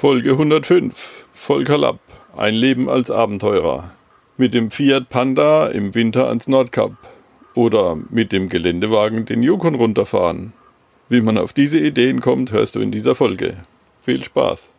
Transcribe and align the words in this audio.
Folge 0.00 0.30
105. 0.30 1.26
Volker 1.34 1.76
Lapp. 1.76 1.98
Ein 2.34 2.54
Leben 2.54 2.88
als 2.88 3.10
Abenteurer. 3.10 3.90
Mit 4.38 4.54
dem 4.54 4.70
Fiat 4.70 5.10
Panda 5.10 5.66
im 5.66 5.94
Winter 5.94 6.26
ans 6.26 6.48
Nordkap. 6.48 6.92
Oder 7.52 7.98
mit 8.08 8.32
dem 8.32 8.48
Geländewagen 8.48 9.26
den 9.26 9.42
Yukon 9.42 9.74
runterfahren. 9.74 10.54
Wie 11.10 11.20
man 11.20 11.36
auf 11.36 11.52
diese 11.52 11.78
Ideen 11.78 12.22
kommt, 12.22 12.50
hörst 12.50 12.76
du 12.76 12.80
in 12.80 12.90
dieser 12.90 13.14
Folge. 13.14 13.58
Viel 14.00 14.24
Spaß. 14.24 14.72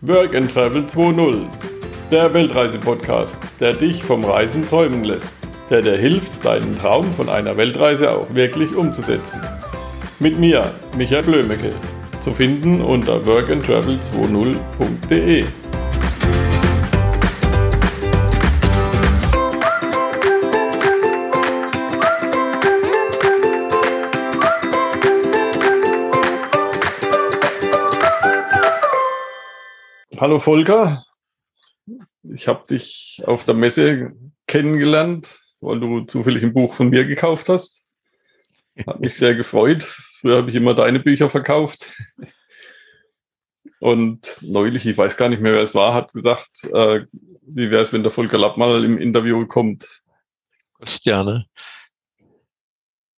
Work 0.00 0.34
and 0.34 0.50
Travel 0.50 0.86
2.0. 0.86 1.40
Der 2.10 2.32
Weltreise-Podcast, 2.32 3.60
der 3.60 3.74
dich 3.74 4.02
vom 4.02 4.24
Reisen 4.24 4.62
träumen 4.62 5.04
lässt. 5.04 5.36
Der 5.68 5.82
dir 5.82 5.98
hilft, 5.98 6.42
deinen 6.42 6.74
Traum 6.78 7.04
von 7.04 7.28
einer 7.28 7.58
Weltreise 7.58 8.10
auch 8.10 8.34
wirklich 8.34 8.74
umzusetzen. 8.74 9.42
Mit 10.22 10.38
mir, 10.38 10.72
Michael 10.96 11.24
Blömecke. 11.24 11.74
Zu 12.20 12.32
finden 12.32 12.80
unter 12.80 13.26
workandtravel20.de. 13.26 15.44
Hallo 30.20 30.38
Volker, 30.38 31.04
ich 32.22 32.46
habe 32.46 32.62
dich 32.70 33.20
auf 33.26 33.44
der 33.44 33.54
Messe 33.54 34.12
kennengelernt, 34.46 35.40
weil 35.60 35.80
du 35.80 36.02
zufällig 36.02 36.44
ein 36.44 36.52
Buch 36.52 36.74
von 36.74 36.90
mir 36.90 37.04
gekauft 37.06 37.48
hast. 37.48 37.82
Hat 38.86 39.00
mich 39.00 39.16
sehr 39.16 39.34
gefreut. 39.34 39.98
Früher 40.22 40.36
habe 40.36 40.50
ich 40.50 40.54
immer 40.54 40.72
deine 40.72 41.00
Bücher 41.00 41.28
verkauft. 41.28 42.00
Und 43.80 44.38
neulich, 44.42 44.86
ich 44.86 44.96
weiß 44.96 45.16
gar 45.16 45.28
nicht 45.28 45.42
mehr, 45.42 45.54
wer 45.54 45.62
es 45.62 45.74
war, 45.74 45.94
hat 45.94 46.12
gesagt, 46.12 46.62
äh, 46.72 47.04
wie 47.42 47.70
wäre 47.72 47.82
es, 47.82 47.92
wenn 47.92 48.04
der 48.04 48.12
Volker 48.12 48.38
Lapp 48.38 48.56
mal 48.56 48.84
im 48.84 48.98
Interview 48.98 49.44
kommt? 49.48 50.02
Christiane. 50.78 51.46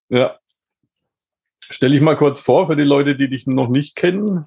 Ja. 0.09 0.39
Stell 1.61 1.91
dich 1.91 2.01
mal 2.01 2.17
kurz 2.17 2.41
vor 2.41 2.69
für 2.69 2.77
die 2.77 2.85
Leute, 2.85 3.17
die 3.17 3.29
dich 3.29 3.47
noch 3.47 3.69
nicht 3.69 3.97
kennen. 3.97 4.47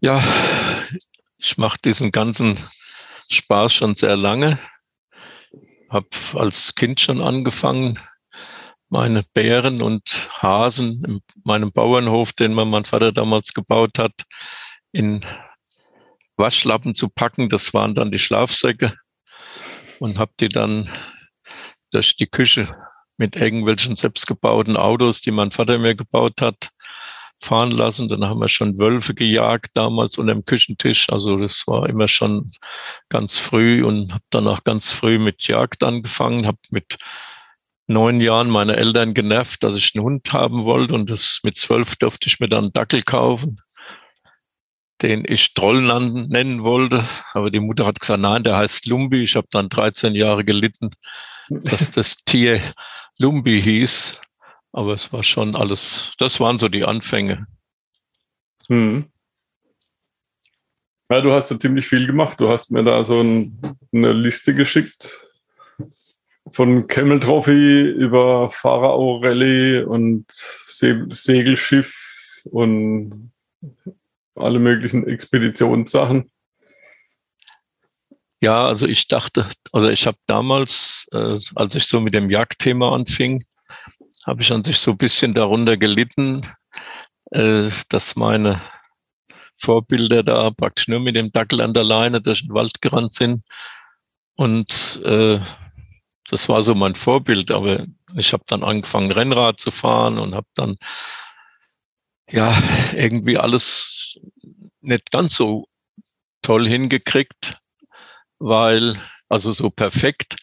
Ja, 0.00 0.22
ich 1.36 1.58
mache 1.58 1.78
diesen 1.84 2.10
ganzen 2.10 2.58
Spaß 3.30 3.74
schon 3.74 3.94
sehr 3.94 4.16
lange. 4.16 4.58
Habe 5.90 6.08
als 6.32 6.74
Kind 6.74 7.02
schon 7.02 7.22
angefangen, 7.22 8.00
meine 8.94 9.24
Bären 9.34 9.82
und 9.82 10.28
Hasen 10.40 11.02
in 11.04 11.20
meinem 11.42 11.72
Bauernhof, 11.72 12.32
den 12.32 12.54
mir 12.54 12.64
mein 12.64 12.84
Vater 12.84 13.10
damals 13.10 13.52
gebaut 13.52 13.98
hat, 13.98 14.12
in 14.92 15.24
Waschlappen 16.36 16.94
zu 16.94 17.08
packen. 17.08 17.48
Das 17.48 17.74
waren 17.74 17.96
dann 17.96 18.12
die 18.12 18.20
Schlafsäcke 18.20 18.94
und 19.98 20.20
habe 20.20 20.30
die 20.38 20.48
dann 20.48 20.88
durch 21.90 22.16
die 22.16 22.28
Küche 22.28 22.72
mit 23.16 23.34
irgendwelchen 23.34 23.96
selbstgebauten 23.96 24.76
Autos, 24.76 25.20
die 25.20 25.32
mein 25.32 25.50
Vater 25.50 25.78
mir 25.78 25.96
gebaut 25.96 26.40
hat, 26.40 26.70
fahren 27.40 27.72
lassen. 27.72 28.08
Dann 28.08 28.24
haben 28.24 28.38
wir 28.38 28.48
schon 28.48 28.78
Wölfe 28.78 29.12
gejagt 29.12 29.70
damals 29.74 30.18
unter 30.18 30.34
dem 30.34 30.44
Küchentisch. 30.44 31.10
Also 31.10 31.36
das 31.36 31.66
war 31.66 31.88
immer 31.88 32.06
schon 32.06 32.48
ganz 33.08 33.40
früh 33.40 33.84
und 33.84 34.12
habe 34.12 34.24
dann 34.30 34.46
auch 34.46 34.62
ganz 34.62 34.92
früh 34.92 35.18
mit 35.18 35.48
Jagd 35.48 35.82
angefangen, 35.82 36.46
habe 36.46 36.58
mit 36.70 36.96
neun 37.86 38.20
Jahren 38.20 38.48
meine 38.48 38.76
Eltern 38.76 39.14
genervt, 39.14 39.62
dass 39.62 39.76
ich 39.76 39.92
einen 39.94 40.04
Hund 40.04 40.32
haben 40.32 40.64
wollte 40.64 40.94
und 40.94 41.10
das 41.10 41.40
mit 41.42 41.56
zwölf 41.56 41.96
durfte 41.96 42.28
ich 42.28 42.40
mir 42.40 42.48
dann 42.48 42.64
einen 42.64 42.72
Dackel 42.72 43.02
kaufen, 43.02 43.60
den 45.02 45.24
ich 45.26 45.54
Troll 45.54 45.82
nennen 45.82 46.64
wollte. 46.64 47.04
Aber 47.32 47.50
die 47.50 47.60
Mutter 47.60 47.86
hat 47.86 48.00
gesagt, 48.00 48.22
nein, 48.22 48.44
der 48.44 48.56
heißt 48.56 48.86
Lumbi. 48.86 49.22
Ich 49.22 49.36
habe 49.36 49.48
dann 49.50 49.68
13 49.68 50.14
Jahre 50.14 50.44
gelitten, 50.44 50.90
dass 51.48 51.90
das 51.90 52.16
Tier 52.24 52.74
Lumbi 53.18 53.60
hieß. 53.60 54.20
Aber 54.72 54.94
es 54.94 55.12
war 55.12 55.22
schon 55.22 55.54
alles, 55.54 56.12
das 56.18 56.40
waren 56.40 56.58
so 56.58 56.68
die 56.68 56.84
Anfänge. 56.84 57.46
Hm. 58.68 59.04
Ja, 61.10 61.20
du 61.20 61.32
hast 61.32 61.50
ja 61.50 61.58
ziemlich 61.58 61.86
viel 61.86 62.06
gemacht. 62.06 62.40
Du 62.40 62.48
hast 62.48 62.72
mir 62.72 62.82
da 62.82 63.04
so 63.04 63.20
ein, 63.20 63.60
eine 63.92 64.12
Liste 64.12 64.54
geschickt 64.54 65.24
von 66.54 66.86
Camel 66.86 67.18
Trophy 67.18 67.82
über 67.82 68.48
Pharao 68.48 69.16
Rallye 69.16 69.82
und 69.82 70.24
Se 70.30 71.06
Segelschiff 71.10 72.42
und 72.44 73.32
alle 74.36 74.58
möglichen 74.60 75.06
Expeditionssachen. 75.06 76.30
Ja, 78.40 78.66
also 78.66 78.86
ich 78.86 79.08
dachte, 79.08 79.48
also 79.72 79.88
ich 79.88 80.06
habe 80.06 80.18
damals, 80.26 81.06
äh, 81.12 81.38
als 81.54 81.74
ich 81.74 81.86
so 81.86 82.00
mit 82.00 82.14
dem 82.14 82.30
Jagdthema 82.30 82.94
anfing, 82.94 83.42
habe 84.26 84.42
ich 84.42 84.52
an 84.52 84.62
sich 84.62 84.78
so 84.78 84.92
ein 84.92 84.98
bisschen 84.98 85.34
darunter 85.34 85.76
gelitten, 85.76 86.42
äh, 87.30 87.68
dass 87.88 88.16
meine 88.16 88.60
Vorbilder 89.56 90.22
da 90.22 90.50
praktisch 90.50 90.88
nur 90.88 91.00
mit 91.00 91.16
dem 91.16 91.32
Dackel 91.32 91.60
an 91.60 91.72
der 91.72 91.84
Leine 91.84 92.20
durch 92.20 92.42
den 92.42 92.54
Wald 92.54 92.80
gerannt 92.80 93.14
sind 93.14 93.42
und 94.36 95.00
äh, 95.04 95.40
das 96.28 96.48
war 96.48 96.62
so 96.62 96.74
mein 96.74 96.94
Vorbild, 96.94 97.52
aber 97.52 97.86
ich 98.16 98.32
habe 98.32 98.44
dann 98.46 98.62
angefangen, 98.62 99.12
Rennrad 99.12 99.60
zu 99.60 99.70
fahren 99.70 100.18
und 100.18 100.34
habe 100.34 100.46
dann 100.54 100.76
ja 102.30 102.56
irgendwie 102.94 103.38
alles 103.38 104.18
nicht 104.80 105.10
ganz 105.10 105.36
so 105.36 105.66
toll 106.42 106.68
hingekriegt, 106.68 107.56
weil, 108.38 108.96
also 109.28 109.52
so 109.52 109.70
perfekt. 109.70 110.36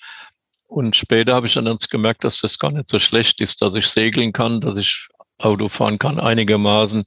Und 0.67 0.95
später 0.95 1.35
habe 1.35 1.47
ich 1.47 1.53
dann 1.53 1.65
ganz 1.65 1.89
gemerkt, 1.89 2.23
dass 2.23 2.41
das 2.41 2.57
gar 2.57 2.71
nicht 2.71 2.89
so 2.89 2.97
schlecht 2.97 3.41
ist, 3.41 3.61
dass 3.61 3.75
ich 3.75 3.87
segeln 3.87 4.33
kann, 4.33 4.61
dass 4.61 4.77
ich 4.77 5.09
Auto 5.37 5.69
fahren 5.69 5.99
kann 5.99 6.19
einigermaßen, 6.19 7.03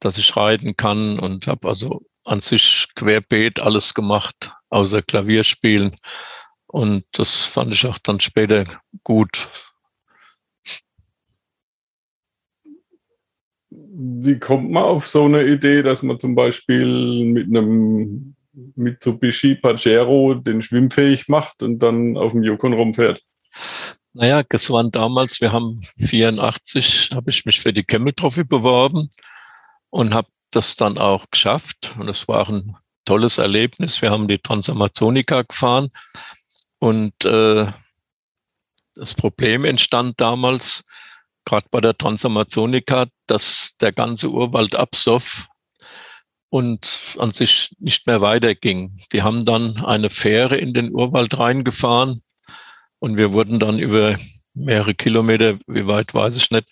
dass 0.00 0.18
ich 0.18 0.36
reiten 0.36 0.76
kann 0.76 1.18
und 1.18 1.46
habe 1.46 1.68
also 1.68 2.02
an 2.24 2.40
sich 2.40 2.88
querbeet 2.94 3.60
alles 3.60 3.94
gemacht, 3.94 4.52
außer 4.68 5.02
Klavierspielen. 5.02 5.96
Und 6.70 7.04
das 7.10 7.46
fand 7.46 7.74
ich 7.74 7.84
auch 7.86 7.98
dann 7.98 8.20
später 8.20 8.80
gut. 9.02 9.48
Wie 13.70 14.38
kommt 14.38 14.70
man 14.70 14.84
auf 14.84 15.08
so 15.08 15.24
eine 15.24 15.44
Idee, 15.44 15.82
dass 15.82 16.04
man 16.04 16.20
zum 16.20 16.36
Beispiel 16.36 17.24
mit 17.24 17.48
einem 17.48 18.36
Mitsubishi 18.76 19.56
Pajero 19.56 20.34
den 20.34 20.62
schwimmfähig 20.62 21.28
macht 21.28 21.64
und 21.64 21.80
dann 21.80 22.16
auf 22.16 22.32
dem 22.32 22.44
Yukon 22.44 22.72
rumfährt? 22.72 23.20
Naja, 24.12 24.44
das 24.48 24.70
waren 24.70 24.92
damals, 24.92 25.40
wir 25.40 25.50
haben 25.50 25.82
84, 25.98 27.10
habe 27.12 27.30
ich 27.30 27.46
mich 27.46 27.60
für 27.60 27.72
die 27.72 27.84
Camel 27.84 28.12
Trophy 28.12 28.44
beworben 28.44 29.10
und 29.90 30.14
habe 30.14 30.28
das 30.52 30.76
dann 30.76 30.98
auch 30.98 31.28
geschafft. 31.32 31.96
Und 31.98 32.08
es 32.08 32.28
war 32.28 32.42
auch 32.42 32.48
ein 32.48 32.76
tolles 33.04 33.38
Erlebnis. 33.38 34.02
Wir 34.02 34.10
haben 34.10 34.28
die 34.28 34.38
Transamazonica 34.38 35.42
gefahren 35.42 35.90
und 36.80 37.24
äh, 37.24 37.66
das 38.96 39.14
Problem 39.14 39.64
entstand 39.64 40.20
damals, 40.20 40.84
gerade 41.44 41.66
bei 41.70 41.80
der 41.80 41.96
Transamazonica, 41.96 43.06
dass 43.26 43.76
der 43.80 43.92
ganze 43.92 44.30
Urwald 44.30 44.74
absoff 44.74 45.46
und 46.48 47.16
an 47.18 47.30
sich 47.30 47.74
nicht 47.78 48.06
mehr 48.06 48.20
weiterging. 48.20 49.00
Die 49.12 49.22
haben 49.22 49.44
dann 49.44 49.84
eine 49.84 50.10
Fähre 50.10 50.56
in 50.56 50.74
den 50.74 50.92
Urwald 50.92 51.38
reingefahren 51.38 52.22
und 52.98 53.16
wir 53.16 53.32
wurden 53.32 53.60
dann 53.60 53.78
über 53.78 54.18
mehrere 54.54 54.94
Kilometer, 54.94 55.58
wie 55.66 55.86
weit 55.86 56.12
weiß 56.14 56.36
ich 56.36 56.50
nicht, 56.50 56.66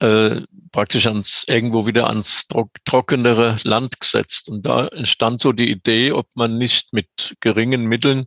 äh, 0.00 0.42
praktisch 0.70 1.06
ans 1.06 1.44
irgendwo 1.46 1.86
wieder 1.86 2.08
ans 2.08 2.46
trockenere 2.84 3.56
Land 3.64 4.00
gesetzt. 4.00 4.48
Und 4.48 4.66
da 4.66 4.86
entstand 4.88 5.40
so 5.40 5.52
die 5.52 5.70
Idee, 5.70 6.12
ob 6.12 6.28
man 6.34 6.58
nicht 6.58 6.92
mit 6.92 7.36
geringen 7.40 7.86
Mitteln 7.86 8.26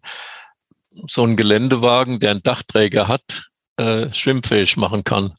so 1.08 1.24
einen 1.24 1.38
Geländewagen, 1.38 2.20
der 2.20 2.32
einen 2.32 2.44
Dachträger 2.44 3.08
hat, 3.08 3.50
äh, 3.78 4.14
schwimmfähig 4.14 4.78
machen 4.78 5.04
kann. 5.04 5.34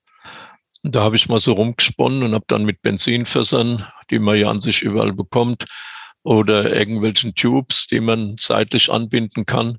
Und 0.83 0.95
da 0.95 1.03
habe 1.03 1.17
ich 1.17 1.29
mal 1.29 1.41
so 1.41 1.53
rumgesponnen 1.53 2.23
und 2.23 2.35
habe 2.35 2.45
dann 2.49 2.65
mit 2.65 2.83
Benzinfässern, 2.83 3.87
die 4.11 4.19
man 4.19 4.39
ja 4.39 4.49
an 4.49 4.61
sich 4.61 4.83
überall 4.83 5.13
bekommt, 5.13 5.67
oder 6.23 6.75
irgendwelchen 6.75 7.35
Tubes, 7.35 7.87
die 7.87 8.01
man 8.01 8.37
seitlich 8.39 8.91
anbinden 8.91 9.47
kann. 9.47 9.79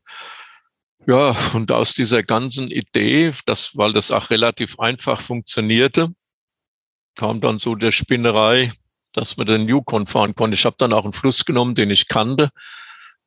Ja, 1.07 1.35
und 1.53 1.71
aus 1.71 1.93
dieser 1.93 2.23
ganzen 2.23 2.69
Idee, 2.69 3.33
das, 3.45 3.75
weil 3.75 3.93
das 3.93 4.11
auch 4.11 4.29
relativ 4.29 4.79
einfach 4.79 5.21
funktionierte, 5.21 6.09
kam 7.15 7.41
dann 7.41 7.59
so 7.59 7.75
der 7.75 7.91
Spinnerei, 7.91 8.71
dass 9.13 9.37
man 9.37 9.47
den 9.47 9.67
Yukon 9.67 10.07
fahren 10.07 10.35
konnte. 10.35 10.55
Ich 10.55 10.65
habe 10.65 10.75
dann 10.77 10.93
auch 10.93 11.03
einen 11.03 11.13
Fluss 11.13 11.45
genommen, 11.45 11.75
den 11.75 11.89
ich 11.89 12.07
kannte. 12.07 12.49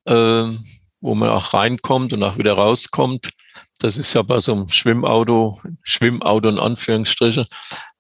Ähm, 0.07 0.65
wo 1.05 1.15
man 1.15 1.29
auch 1.29 1.53
reinkommt 1.53 2.15
und 2.15 2.23
auch 2.23 2.39
wieder 2.39 2.55
rauskommt. 2.55 3.31
Das 3.79 3.99
ist 3.99 4.15
ja 4.15 4.23
bei 4.23 4.41
so 4.41 4.53
einem 4.53 4.71
Schwimmauto, 4.71 5.61
Schwimmauto 5.83 6.49
in 6.49 6.59
Anführungsstriche, 6.59 7.47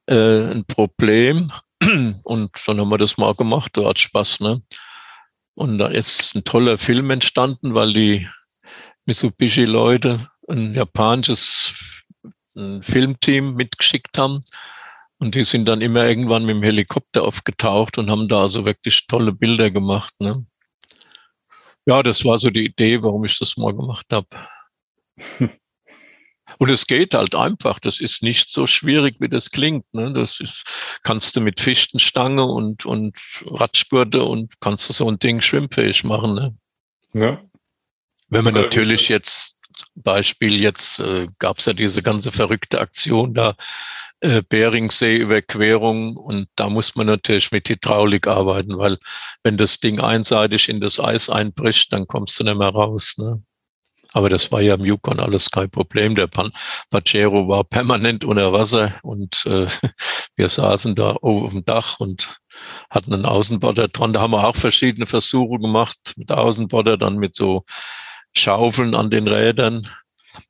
äh, 0.07 0.53
ein 0.53 0.65
Problem. 0.65 1.53
Und 2.25 2.51
dann 2.67 2.81
haben 2.81 2.89
wir 2.89 2.99
das 2.99 3.19
mal 3.19 3.35
gemacht, 3.35 3.73
da 3.75 3.89
hat 3.89 3.99
Spaß, 3.99 4.41
ne? 4.41 4.63
Und 5.55 5.79
da 5.79 5.89
ist 5.89 6.35
ein 6.35 6.45
toller 6.45 6.79
Film 6.79 7.11
entstanden, 7.11 7.75
weil 7.75 7.93
die 7.93 8.27
Mitsubishi-Leute 9.05 10.31
ein 10.49 10.75
japanisches 10.75 12.05
Filmteam 12.81 13.55
mitgeschickt 13.55 14.17
haben. 14.17 14.41
Und 15.19 15.35
die 15.35 15.45
sind 15.45 15.67
dann 15.67 15.81
immer 15.81 16.07
irgendwann 16.07 16.45
mit 16.45 16.57
dem 16.57 16.63
Helikopter 16.63 17.23
aufgetaucht 17.23 17.99
und 17.99 18.11
haben 18.11 18.29
da 18.29 18.43
also 18.43 18.65
wirklich 18.65 19.07
tolle 19.07 19.33
Bilder 19.33 19.71
gemacht. 19.71 20.15
Ne? 20.21 20.47
Ja, 21.87 22.03
das 22.03 22.25
war 22.25 22.39
so 22.39 22.51
die 22.51 22.65
Idee, 22.67 23.03
warum 23.03 23.25
ich 23.25 23.39
das 23.39 23.57
mal 23.57 23.75
gemacht 23.75 24.07
habe. 24.13 24.29
Und 26.59 26.71
es 26.71 26.87
geht 26.87 27.15
halt 27.15 27.35
einfach. 27.35 27.81
Das 27.81 28.01
ist 28.01 28.23
nicht 28.23 28.51
so 28.51 28.67
schwierig, 28.67 29.17
wie 29.21 29.29
das 29.29 29.51
klingt. 29.51 29.93
Ne? 29.95 30.13
Das 30.13 30.41
ist, 30.41 30.99
kannst 31.03 31.37
du 31.37 31.41
mit 31.41 31.61
Fichtenstange 31.61 32.45
und, 32.45 32.85
und 32.85 33.19
Radspurte 33.47 34.25
und 34.25 34.61
kannst 34.61 34.89
du 34.89 34.93
so 34.93 35.11
ein 35.11 35.19
Ding 35.19 35.41
schwimmfähig 35.41 36.05
machen. 36.05 36.35
Ne? 36.35 36.57
Ja. 37.15 37.43
Wenn 38.29 38.45
man 38.45 38.55
natürlich 38.55 39.09
jetzt, 39.09 39.61
Beispiel 39.95 40.61
jetzt, 40.61 41.01
äh, 41.01 41.29
gab 41.39 41.59
es 41.59 41.67
ja 41.67 41.73
diese 41.73 42.03
ganze 42.03 42.33
verrückte 42.33 42.81
Aktion 42.81 43.35
da, 43.35 43.57
äh, 44.21 44.43
Beringsee-Überquerung 44.49 46.17
und 46.17 46.49
da 46.57 46.69
muss 46.71 46.95
man 46.97 47.07
natürlich 47.07 47.53
mit 47.53 47.69
Hydraulik 47.69 48.27
arbeiten, 48.27 48.79
weil 48.79 48.99
wenn 49.43 49.57
das 49.57 49.81
Ding 49.81 50.01
einseitig 50.01 50.69
in 50.69 50.81
das 50.81 50.99
Eis 51.01 51.29
einbricht, 51.31 51.93
dann 51.93 52.07
kommst 52.07 52.41
du 52.41 52.45
nicht 52.45 52.57
mehr 52.57 52.71
raus. 52.71 53.17
Ne? 53.19 53.43
Aber 54.15 54.31
das 54.31 54.53
war 54.53 54.63
ja 54.63 54.75
im 54.75 54.85
Yukon 54.85 55.19
alles 55.21 55.51
kein 55.51 55.71
Problem. 55.71 56.15
Der 56.15 56.29
Pan 56.29 56.53
Pajero 56.91 57.49
war 57.49 57.65
permanent 57.65 58.25
unter 58.25 58.53
Wasser 58.53 58.95
und 59.03 59.45
äh, 59.47 59.67
wir 60.37 60.49
saßen 60.49 60.95
da 60.95 61.17
oben 61.21 61.45
auf 61.45 61.51
dem 61.51 61.65
Dach 61.65 62.01
und 62.01 62.41
hatten 62.89 63.13
einen 63.13 63.27
Außenborder 63.27 63.89
dran. 63.89 64.13
Da 64.13 64.21
haben 64.21 64.31
wir 64.31 64.47
auch 64.47 64.57
verschiedene 64.57 65.07
Versuche 65.07 65.59
gemacht 65.59 66.15
mit 66.17 66.31
Außenborder, 66.31 66.97
dann 66.97 67.17
mit 67.17 67.35
so 67.35 67.65
Schaufeln 68.37 68.95
an 68.95 69.11
den 69.11 69.29
Rädern. 69.29 69.89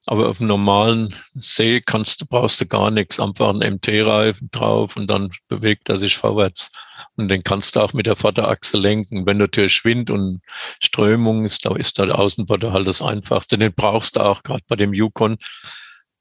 Aber 0.06 0.28
auf 0.28 0.38
dem 0.38 0.46
normalen 0.46 1.14
See 1.34 1.80
kannst 1.80 2.20
du, 2.20 2.26
brauchst 2.26 2.60
du 2.60 2.66
gar 2.66 2.90
nichts. 2.90 3.20
Einfach 3.20 3.50
einen 3.50 3.74
MT-Reifen 3.74 4.48
drauf 4.50 4.96
und 4.96 5.08
dann 5.08 5.30
bewegt 5.48 5.88
er 5.90 5.96
sich 5.96 6.16
vorwärts. 6.16 6.70
Und 7.16 7.28
den 7.28 7.42
kannst 7.42 7.76
du 7.76 7.80
auch 7.80 7.92
mit 7.92 8.06
der 8.06 8.16
Vorderachse 8.16 8.78
lenken. 8.78 9.26
Wenn 9.26 9.36
natürlich 9.36 9.84
Wind 9.84 10.10
und 10.10 10.40
Strömung 10.82 11.44
ist, 11.44 11.66
da 11.66 11.76
ist 11.76 11.98
der 11.98 12.18
Außenborder 12.18 12.72
halt 12.72 12.86
das 12.86 13.02
Einfachste. 13.02 13.58
Den 13.58 13.74
brauchst 13.74 14.16
du 14.16 14.20
auch 14.20 14.42
gerade 14.42 14.64
bei 14.68 14.76
dem 14.76 14.94
Yukon, 14.94 15.36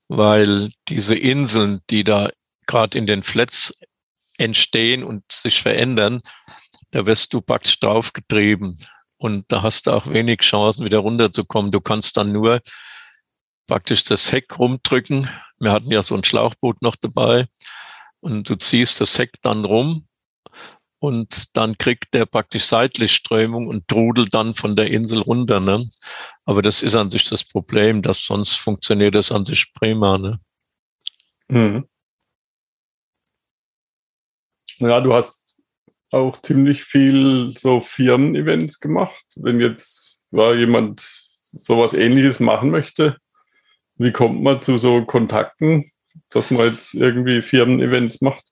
weil 0.09 0.71
diese 0.89 1.15
Inseln, 1.15 1.81
die 1.89 2.03
da 2.03 2.29
gerade 2.65 2.97
in 2.97 3.07
den 3.07 3.23
Flats 3.23 3.77
entstehen 4.37 5.03
und 5.03 5.23
sich 5.31 5.61
verändern, 5.61 6.21
da 6.91 7.05
wirst 7.05 7.33
du 7.33 7.41
praktisch 7.41 7.79
draufgetrieben. 7.79 8.77
Und 9.23 9.45
da 9.53 9.63
hast 9.63 9.87
du 9.87 9.91
auch 9.91 10.07
wenig 10.07 10.41
Chancen, 10.41 10.83
wieder 10.83 10.97
runterzukommen. 10.97 11.71
Du 11.71 11.79
kannst 11.79 12.17
dann 12.17 12.33
nur 12.33 12.59
praktisch 13.67 14.03
das 14.03 14.33
Heck 14.33 14.59
rumdrücken. 14.59 15.29
Wir 15.59 15.71
hatten 15.71 15.89
ja 15.89 16.03
so 16.03 16.13
ein 16.13 16.25
Schlauchboot 16.25 16.81
noch 16.81 16.97
dabei. 16.97 17.47
Und 18.19 18.49
du 18.49 18.55
ziehst 18.55 18.99
das 18.99 19.17
Heck 19.17 19.31
dann 19.41 19.63
rum 19.63 20.09
und 20.99 21.55
dann 21.55 21.77
kriegt 21.77 22.13
der 22.13 22.25
praktisch 22.25 22.65
seitlich 22.65 23.15
Strömung 23.15 23.67
und 23.67 23.87
trudelt 23.87 24.33
dann 24.33 24.55
von 24.55 24.75
der 24.75 24.91
Insel 24.91 25.21
runter. 25.21 25.61
Ne? 25.61 25.87
Aber 26.43 26.61
das 26.61 26.83
ist 26.83 26.95
an 26.95 27.09
sich 27.09 27.23
das 27.23 27.45
Problem, 27.45 28.01
dass 28.01 28.25
sonst 28.25 28.57
funktioniert 28.57 29.15
das 29.15 29.31
an 29.31 29.45
sich 29.45 29.71
prima. 29.73 30.17
Ne? 30.17 30.41
Mhm. 31.47 31.87
Ja, 34.79 34.99
du 34.99 35.13
hast 35.13 35.52
auch 36.13 36.41
ziemlich 36.41 36.83
viel 36.83 37.51
so 37.53 37.81
Firmen-Events 37.81 38.79
gemacht. 38.79 39.25
Wenn 39.35 39.59
jetzt 39.59 40.23
ja, 40.31 40.53
jemand 40.53 41.01
sowas 41.01 41.93
ähnliches 41.93 42.39
machen 42.39 42.69
möchte, 42.69 43.17
wie 43.95 44.11
kommt 44.11 44.41
man 44.41 44.61
zu 44.61 44.77
so 44.77 45.03
Kontakten, 45.05 45.89
dass 46.29 46.51
man 46.51 46.71
jetzt 46.71 46.93
irgendwie 46.93 47.41
Firmen-Events 47.41 48.21
macht? 48.21 48.43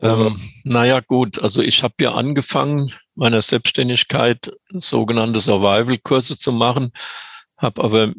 Ähm, 0.00 0.40
naja, 0.64 1.00
gut, 1.00 1.42
also 1.42 1.60
ich 1.60 1.82
habe 1.82 1.94
ja 2.00 2.12
angefangen, 2.14 2.92
meiner 3.14 3.42
Selbstständigkeit 3.42 4.50
sogenannte 4.70 5.40
Survival-Kurse 5.40 6.38
zu 6.38 6.50
machen, 6.50 6.92
habe 7.58 7.84
aber 7.84 8.12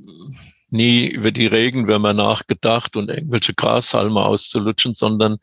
nie 0.69 1.07
über 1.07 1.31
die 1.31 1.47
Regenwürmer 1.47 2.13
nachgedacht 2.13 2.95
und 2.95 3.09
irgendwelche 3.09 3.53
Grashalme 3.53 4.21
auszulutschen, 4.21 4.93
sondern 4.93 5.37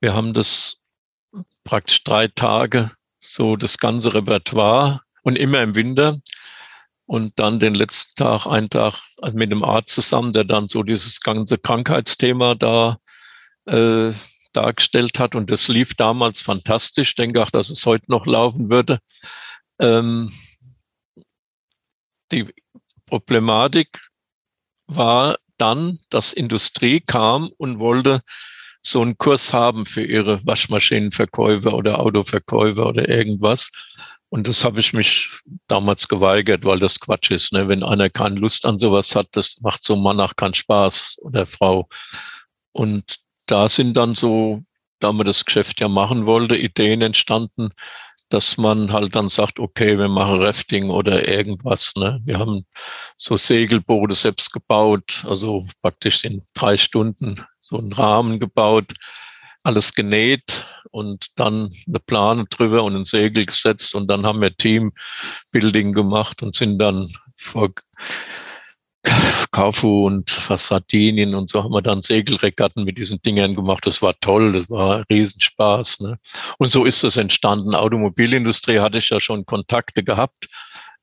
wir 0.00 0.14
haben 0.14 0.32
das 0.32 0.78
praktisch 1.64 2.04
drei 2.04 2.28
Tage 2.28 2.90
so 3.20 3.56
das 3.56 3.78
ganze 3.78 4.14
Repertoire 4.14 5.00
und 5.22 5.36
immer 5.36 5.62
im 5.62 5.74
Winter 5.74 6.20
und 7.06 7.38
dann 7.38 7.58
den 7.58 7.74
letzten 7.74 8.14
Tag, 8.16 8.46
einen 8.46 8.70
Tag 8.70 9.00
mit 9.32 9.50
dem 9.50 9.64
Arzt 9.64 9.94
zusammen, 9.94 10.32
der 10.32 10.44
dann 10.44 10.68
so 10.68 10.82
dieses 10.82 11.20
ganze 11.20 11.58
Krankheitsthema 11.58 12.54
da 12.54 12.98
äh, 13.66 14.12
dargestellt 14.52 15.18
hat. 15.18 15.34
Und 15.34 15.50
das 15.50 15.68
lief 15.68 15.94
damals 15.94 16.40
fantastisch. 16.40 17.10
Ich 17.10 17.16
denke 17.16 17.42
auch, 17.42 17.50
dass 17.50 17.70
es 17.70 17.84
heute 17.84 18.06
noch 18.08 18.26
laufen 18.26 18.70
würde. 18.70 19.00
Ähm, 19.78 20.32
die 22.32 22.52
Problematik 23.06 24.00
war 24.86 25.36
dann, 25.58 25.98
dass 26.10 26.32
Industrie 26.32 27.00
kam 27.00 27.50
und 27.58 27.78
wollte 27.78 28.22
so 28.86 29.00
einen 29.00 29.16
Kurs 29.18 29.52
haben 29.52 29.86
für 29.86 30.04
ihre 30.04 30.44
Waschmaschinenverkäufer 30.46 31.74
oder 31.74 32.00
Autoverkäufer 32.00 32.86
oder 32.86 33.08
irgendwas. 33.08 33.70
Und 34.28 34.46
das 34.48 34.64
habe 34.64 34.80
ich 34.80 34.92
mich 34.92 35.30
damals 35.68 36.08
geweigert, 36.08 36.64
weil 36.64 36.78
das 36.78 37.00
Quatsch 37.00 37.30
ist. 37.30 37.52
Ne? 37.52 37.68
Wenn 37.68 37.82
einer 37.82 38.10
keine 38.10 38.36
Lust 38.36 38.66
an 38.66 38.78
sowas 38.78 39.14
hat, 39.14 39.28
das 39.32 39.60
macht 39.62 39.84
so 39.84 39.96
Mann 39.96 40.20
auch 40.20 40.36
keinen 40.36 40.54
Spaß 40.54 41.18
oder 41.22 41.46
Frau. 41.46 41.88
Und 42.72 43.20
da 43.46 43.68
sind 43.68 43.96
dann 43.96 44.14
so, 44.14 44.62
da 44.98 45.12
man 45.12 45.26
das 45.26 45.44
Geschäft 45.44 45.80
ja 45.80 45.88
machen 45.88 46.26
wollte, 46.26 46.56
Ideen 46.56 47.00
entstanden, 47.00 47.70
dass 48.28 48.56
man 48.56 48.92
halt 48.92 49.14
dann 49.14 49.28
sagt, 49.28 49.60
okay, 49.60 49.98
wir 49.98 50.08
machen 50.08 50.42
Rafting 50.42 50.90
oder 50.90 51.28
irgendwas. 51.28 51.92
Ne? 51.96 52.20
Wir 52.24 52.38
haben 52.38 52.66
so 53.16 53.36
Segelboote 53.36 54.14
selbst 54.14 54.52
gebaut, 54.52 55.24
also 55.28 55.66
praktisch 55.80 56.24
in 56.24 56.42
drei 56.54 56.76
Stunden 56.76 57.46
so 57.64 57.78
einen 57.78 57.92
Rahmen 57.92 58.38
gebaut, 58.38 58.92
alles 59.62 59.94
genäht 59.94 60.64
und 60.90 61.26
dann 61.36 61.74
eine 61.88 61.98
Plane 61.98 62.44
drüber 62.44 62.84
und 62.84 62.94
ein 62.94 63.04
Segel 63.04 63.46
gesetzt 63.46 63.94
und 63.94 64.08
dann 64.08 64.26
haben 64.26 64.40
wir 64.40 64.54
Teambuilding 64.54 65.92
gemacht 65.92 66.42
und 66.42 66.54
sind 66.54 66.78
dann 66.78 67.12
vor 67.34 67.70
Kaufu 69.50 70.06
und 70.06 70.30
fast 70.30 70.68
Sardinien 70.68 71.34
und 71.34 71.48
so 71.48 71.62
haben 71.62 71.72
wir 71.72 71.82
dann 71.82 72.02
Segelregatten 72.02 72.84
mit 72.84 72.98
diesen 72.98 73.20
Dingern 73.22 73.54
gemacht. 73.54 73.86
Das 73.86 74.02
war 74.02 74.18
toll, 74.20 74.52
das 74.52 74.70
war 74.70 75.04
Riesenspaß. 75.10 76.00
Ne? 76.00 76.18
Und 76.58 76.70
so 76.70 76.84
ist 76.84 77.04
das 77.04 77.16
entstanden. 77.16 77.74
Automobilindustrie 77.74 78.80
hatte 78.80 78.98
ich 78.98 79.10
ja 79.10 79.20
schon 79.20 79.46
Kontakte 79.46 80.02
gehabt, 80.04 80.48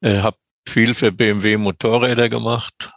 äh, 0.02 0.20
habe 0.20 0.38
viel 0.68 0.94
für 0.94 1.12
BMW 1.12 1.58
Motorräder 1.58 2.30
gemacht. 2.30 2.92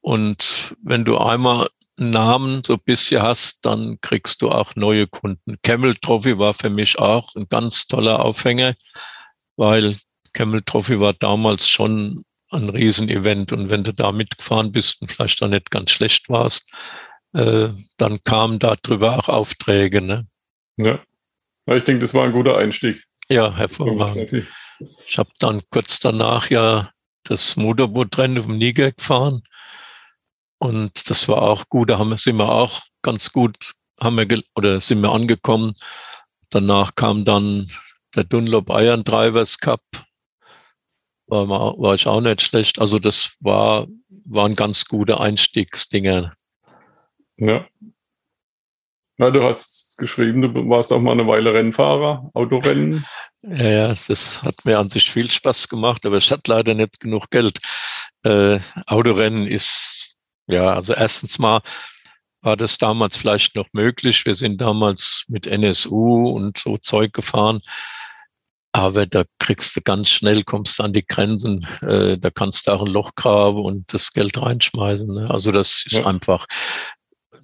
Und 0.00 0.74
wenn 0.82 1.04
du 1.04 1.18
einmal 1.18 1.68
Namen 1.96 2.62
so 2.64 2.74
ein 2.74 2.80
bisschen 2.84 3.22
hast, 3.22 3.64
dann 3.64 3.98
kriegst 4.00 4.42
du 4.42 4.50
auch 4.50 4.74
neue 4.76 5.06
Kunden. 5.06 5.56
Camel 5.62 5.94
Trophy 5.94 6.38
war 6.38 6.54
für 6.54 6.70
mich 6.70 6.98
auch 6.98 7.34
ein 7.36 7.46
ganz 7.48 7.86
toller 7.86 8.20
Aufhänger, 8.20 8.74
weil 9.56 9.96
Camel 10.32 10.62
Trophy 10.62 11.00
war 11.00 11.12
damals 11.12 11.68
schon 11.68 12.24
ein 12.50 12.68
Riesenevent 12.68 13.52
und 13.52 13.70
wenn 13.70 13.84
du 13.84 13.92
da 13.92 14.12
mitgefahren 14.12 14.72
bist 14.72 15.00
und 15.00 15.10
vielleicht 15.10 15.40
da 15.40 15.48
nicht 15.48 15.70
ganz 15.70 15.90
schlecht 15.90 16.28
warst, 16.28 16.74
äh, 17.34 17.68
dann 17.96 18.22
kamen 18.22 18.58
darüber 18.58 19.18
auch 19.18 19.28
Aufträge. 19.28 20.02
Ne? 20.02 20.26
Ja. 20.76 21.00
ja, 21.66 21.76
ich 21.76 21.84
denke, 21.84 22.00
das 22.00 22.14
war 22.14 22.24
ein 22.24 22.32
guter 22.32 22.56
Einstieg. 22.58 23.02
Ja, 23.28 23.54
hervorragend. 23.54 24.46
Ich 25.06 25.18
habe 25.18 25.30
dann 25.38 25.62
kurz 25.70 26.00
danach 26.00 26.50
ja 26.50 26.90
das 27.24 27.56
Motorbootrennen 27.56 28.38
auf 28.38 28.46
dem 28.46 28.58
Niger 28.58 28.92
gefahren 28.92 29.42
und 30.62 31.10
das 31.10 31.28
war 31.28 31.42
auch 31.42 31.68
gut, 31.68 31.90
da 31.90 31.98
haben, 31.98 32.16
sind 32.16 32.36
wir 32.36 32.48
auch 32.48 32.82
ganz 33.02 33.32
gut, 33.32 33.74
haben 34.00 34.16
wir, 34.16 34.44
oder 34.54 34.80
sind 34.80 35.00
wir 35.00 35.10
angekommen. 35.10 35.72
Danach 36.50 36.94
kam 36.94 37.24
dann 37.24 37.68
der 38.14 38.22
Dunlop 38.22 38.70
Iron 38.70 39.02
Drivers 39.02 39.58
Cup. 39.58 39.82
War, 41.26 41.48
war 41.48 41.94
ich 41.94 42.06
auch 42.06 42.20
nicht 42.20 42.42
schlecht. 42.42 42.78
Also 42.78 43.00
das 43.00 43.36
war, 43.40 43.88
waren 44.24 44.54
ganz 44.54 44.84
gute 44.84 45.18
Einstiegsdinger. 45.18 46.32
Ja. 47.38 47.66
Na, 49.16 49.30
du 49.30 49.42
hast 49.42 49.98
geschrieben, 49.98 50.42
du 50.42 50.68
warst 50.68 50.92
auch 50.92 51.00
mal 51.00 51.10
eine 51.12 51.26
Weile 51.26 51.54
Rennfahrer, 51.54 52.30
Autorennen. 52.34 53.04
Ja, 53.42 53.68
ja, 53.68 53.88
das 53.88 54.44
hat 54.44 54.64
mir 54.64 54.78
an 54.78 54.90
sich 54.90 55.10
viel 55.10 55.28
Spaß 55.28 55.68
gemacht, 55.68 56.06
aber 56.06 56.18
ich 56.18 56.30
hatte 56.30 56.52
leider 56.52 56.74
nicht 56.74 57.00
genug 57.00 57.30
Geld. 57.30 57.58
Äh, 58.22 58.60
Autorennen 58.86 59.48
ist 59.48 60.11
ja, 60.46 60.72
also 60.72 60.94
erstens 60.94 61.38
mal 61.38 61.62
war 62.42 62.56
das 62.56 62.76
damals 62.76 63.16
vielleicht 63.16 63.54
noch 63.54 63.68
möglich. 63.72 64.26
Wir 64.26 64.34
sind 64.34 64.60
damals 64.60 65.24
mit 65.28 65.46
NSU 65.46 66.28
und 66.28 66.58
so 66.58 66.76
Zeug 66.76 67.12
gefahren. 67.12 67.60
Aber 68.72 69.06
da 69.06 69.24
kriegst 69.38 69.76
du 69.76 69.82
ganz 69.82 70.08
schnell, 70.08 70.44
kommst 70.44 70.80
an 70.80 70.94
die 70.94 71.06
Grenzen, 71.06 71.66
äh, 71.82 72.16
da 72.18 72.30
kannst 72.30 72.66
du 72.66 72.72
auch 72.72 72.84
ein 72.84 72.92
Loch 72.92 73.14
graben 73.14 73.62
und 73.62 73.92
das 73.92 74.12
Geld 74.12 74.40
reinschmeißen. 74.40 75.14
Ne? 75.14 75.30
Also 75.30 75.52
das 75.52 75.84
ist 75.86 75.98
ja. 75.98 76.06
einfach, 76.06 76.46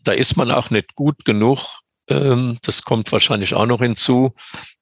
da 0.05 0.13
ist 0.13 0.37
man 0.37 0.51
auch 0.51 0.71
nicht 0.71 0.95
gut 0.95 1.27
genug. 1.27 1.81
Ähm, 2.09 2.59
das 2.63 2.83
kommt 2.83 3.13
wahrscheinlich 3.13 3.55
auch 3.55 3.67
noch 3.67 3.81
hinzu. 3.81 4.33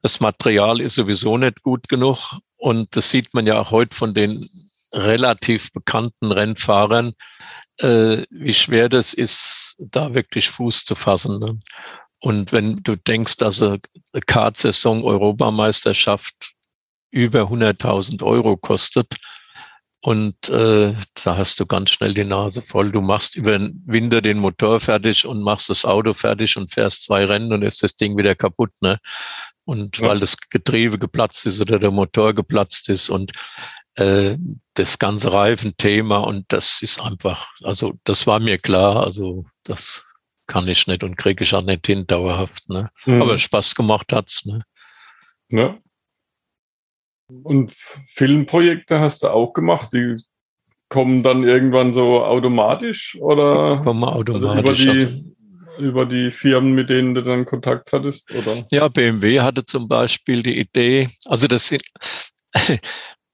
Das 0.02 0.20
Material 0.20 0.80
ist 0.80 0.94
sowieso 0.94 1.36
nicht 1.36 1.62
gut 1.62 1.88
genug. 1.88 2.38
Und 2.56 2.94
das 2.96 3.10
sieht 3.10 3.34
man 3.34 3.46
ja 3.46 3.60
auch 3.60 3.72
heute 3.72 3.96
von 3.96 4.14
den 4.14 4.48
relativ 4.92 5.72
bekannten 5.72 6.30
Rennfahrern, 6.30 7.14
äh, 7.78 8.24
wie 8.30 8.54
schwer 8.54 8.88
das 8.88 9.14
ist, 9.14 9.76
da 9.78 10.14
wirklich 10.14 10.50
Fuß 10.50 10.84
zu 10.84 10.94
fassen. 10.94 11.38
Ne? 11.38 11.58
Und 12.20 12.52
wenn 12.52 12.82
du 12.82 12.96
denkst, 12.96 13.36
also 13.40 13.76
Kart-Saison 14.26 15.04
Europameisterschaft 15.04 16.52
über 17.10 17.42
100.000 17.42 18.22
Euro 18.22 18.56
kostet, 18.56 19.16
und 20.06 20.48
äh, 20.50 20.94
da 21.24 21.36
hast 21.36 21.58
du 21.58 21.66
ganz 21.66 21.90
schnell 21.90 22.14
die 22.14 22.24
Nase 22.24 22.62
voll. 22.62 22.92
Du 22.92 23.00
machst 23.00 23.34
über 23.34 23.58
den 23.58 23.82
Winter 23.86 24.20
den 24.20 24.38
Motor 24.38 24.78
fertig 24.78 25.26
und 25.26 25.42
machst 25.42 25.68
das 25.68 25.84
Auto 25.84 26.12
fertig 26.12 26.56
und 26.56 26.72
fährst 26.72 27.02
zwei 27.02 27.24
Rennen 27.24 27.52
und 27.52 27.62
ist 27.62 27.82
das 27.82 27.96
Ding 27.96 28.16
wieder 28.16 28.36
kaputt. 28.36 28.70
Ne? 28.80 28.98
Und 29.64 29.98
ja. 29.98 30.06
weil 30.06 30.20
das 30.20 30.36
Getriebe 30.48 31.00
geplatzt 31.00 31.44
ist 31.46 31.60
oder 31.60 31.80
der 31.80 31.90
Motor 31.90 32.34
geplatzt 32.34 32.88
ist 32.88 33.10
und 33.10 33.32
äh, 33.96 34.36
das 34.74 34.98
ganze 34.98 35.32
Reifenthema 35.32 36.18
und 36.18 36.44
das 36.48 36.80
ist 36.82 37.00
einfach, 37.00 37.50
also 37.62 37.94
das 38.04 38.26
war 38.26 38.40
mir 38.40 38.58
klar, 38.58 39.02
also 39.02 39.46
das 39.64 40.04
kann 40.46 40.68
ich 40.68 40.86
nicht 40.86 41.02
und 41.02 41.16
kriege 41.16 41.42
ich 41.42 41.54
auch 41.54 41.62
nicht 41.62 41.86
hin 41.86 42.06
dauerhaft. 42.06 42.68
Ne? 42.68 42.90
Mhm. 43.04 43.22
Aber 43.22 43.36
Spaß 43.38 43.74
gemacht 43.74 44.12
hat's. 44.12 44.44
Ne? 44.44 44.62
Ja. 45.50 45.78
Und 47.42 47.72
Filmprojekte 47.72 49.00
hast 49.00 49.24
du 49.24 49.28
auch 49.28 49.52
gemacht, 49.52 49.88
die 49.92 50.16
kommen 50.88 51.24
dann 51.24 51.42
irgendwann 51.42 51.92
so 51.92 52.24
automatisch 52.24 53.16
oder 53.20 53.80
kommen 53.80 54.04
automatisch 54.04 54.86
also 54.86 54.92
über, 54.92 54.92
die, 54.92 55.06
also, 55.06 55.82
über 55.82 56.06
die 56.06 56.30
Firmen, 56.30 56.74
mit 56.74 56.90
denen 56.90 57.14
du 57.14 57.22
dann 57.22 57.44
Kontakt 57.44 57.92
hattest, 57.92 58.32
oder? 58.32 58.64
Ja, 58.70 58.86
BMW 58.86 59.40
hatte 59.40 59.64
zum 59.64 59.88
Beispiel 59.88 60.44
die 60.44 60.60
Idee, 60.60 61.08
also 61.24 61.48
das 61.48 61.68
sind 61.68 61.82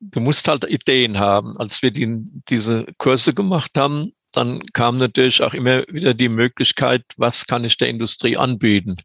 du 0.02 0.20
musst 0.20 0.48
halt 0.48 0.64
Ideen 0.64 1.18
haben. 1.18 1.56
Als 1.58 1.82
wir 1.82 1.90
die, 1.90 2.24
diese 2.48 2.86
Kurse 2.98 3.34
gemacht 3.34 3.72
haben, 3.76 4.12
dann 4.32 4.60
kam 4.72 4.96
natürlich 4.96 5.42
auch 5.42 5.54
immer 5.54 5.84
wieder 5.88 6.14
die 6.14 6.28
Möglichkeit, 6.28 7.04
was 7.16 7.46
kann 7.46 7.64
ich 7.64 7.76
der 7.76 7.88
Industrie 7.88 8.36
anbieten? 8.36 8.96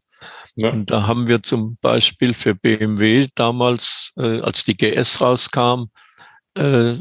Ja. 0.56 0.70
Und 0.70 0.90
da 0.90 1.06
haben 1.06 1.28
wir 1.28 1.42
zum 1.42 1.76
Beispiel 1.80 2.34
für 2.34 2.54
BMW 2.54 3.28
damals, 3.34 4.12
äh, 4.16 4.40
als 4.40 4.64
die 4.64 4.76
GS 4.76 5.20
rauskam, 5.20 5.90
äh, 6.54 6.94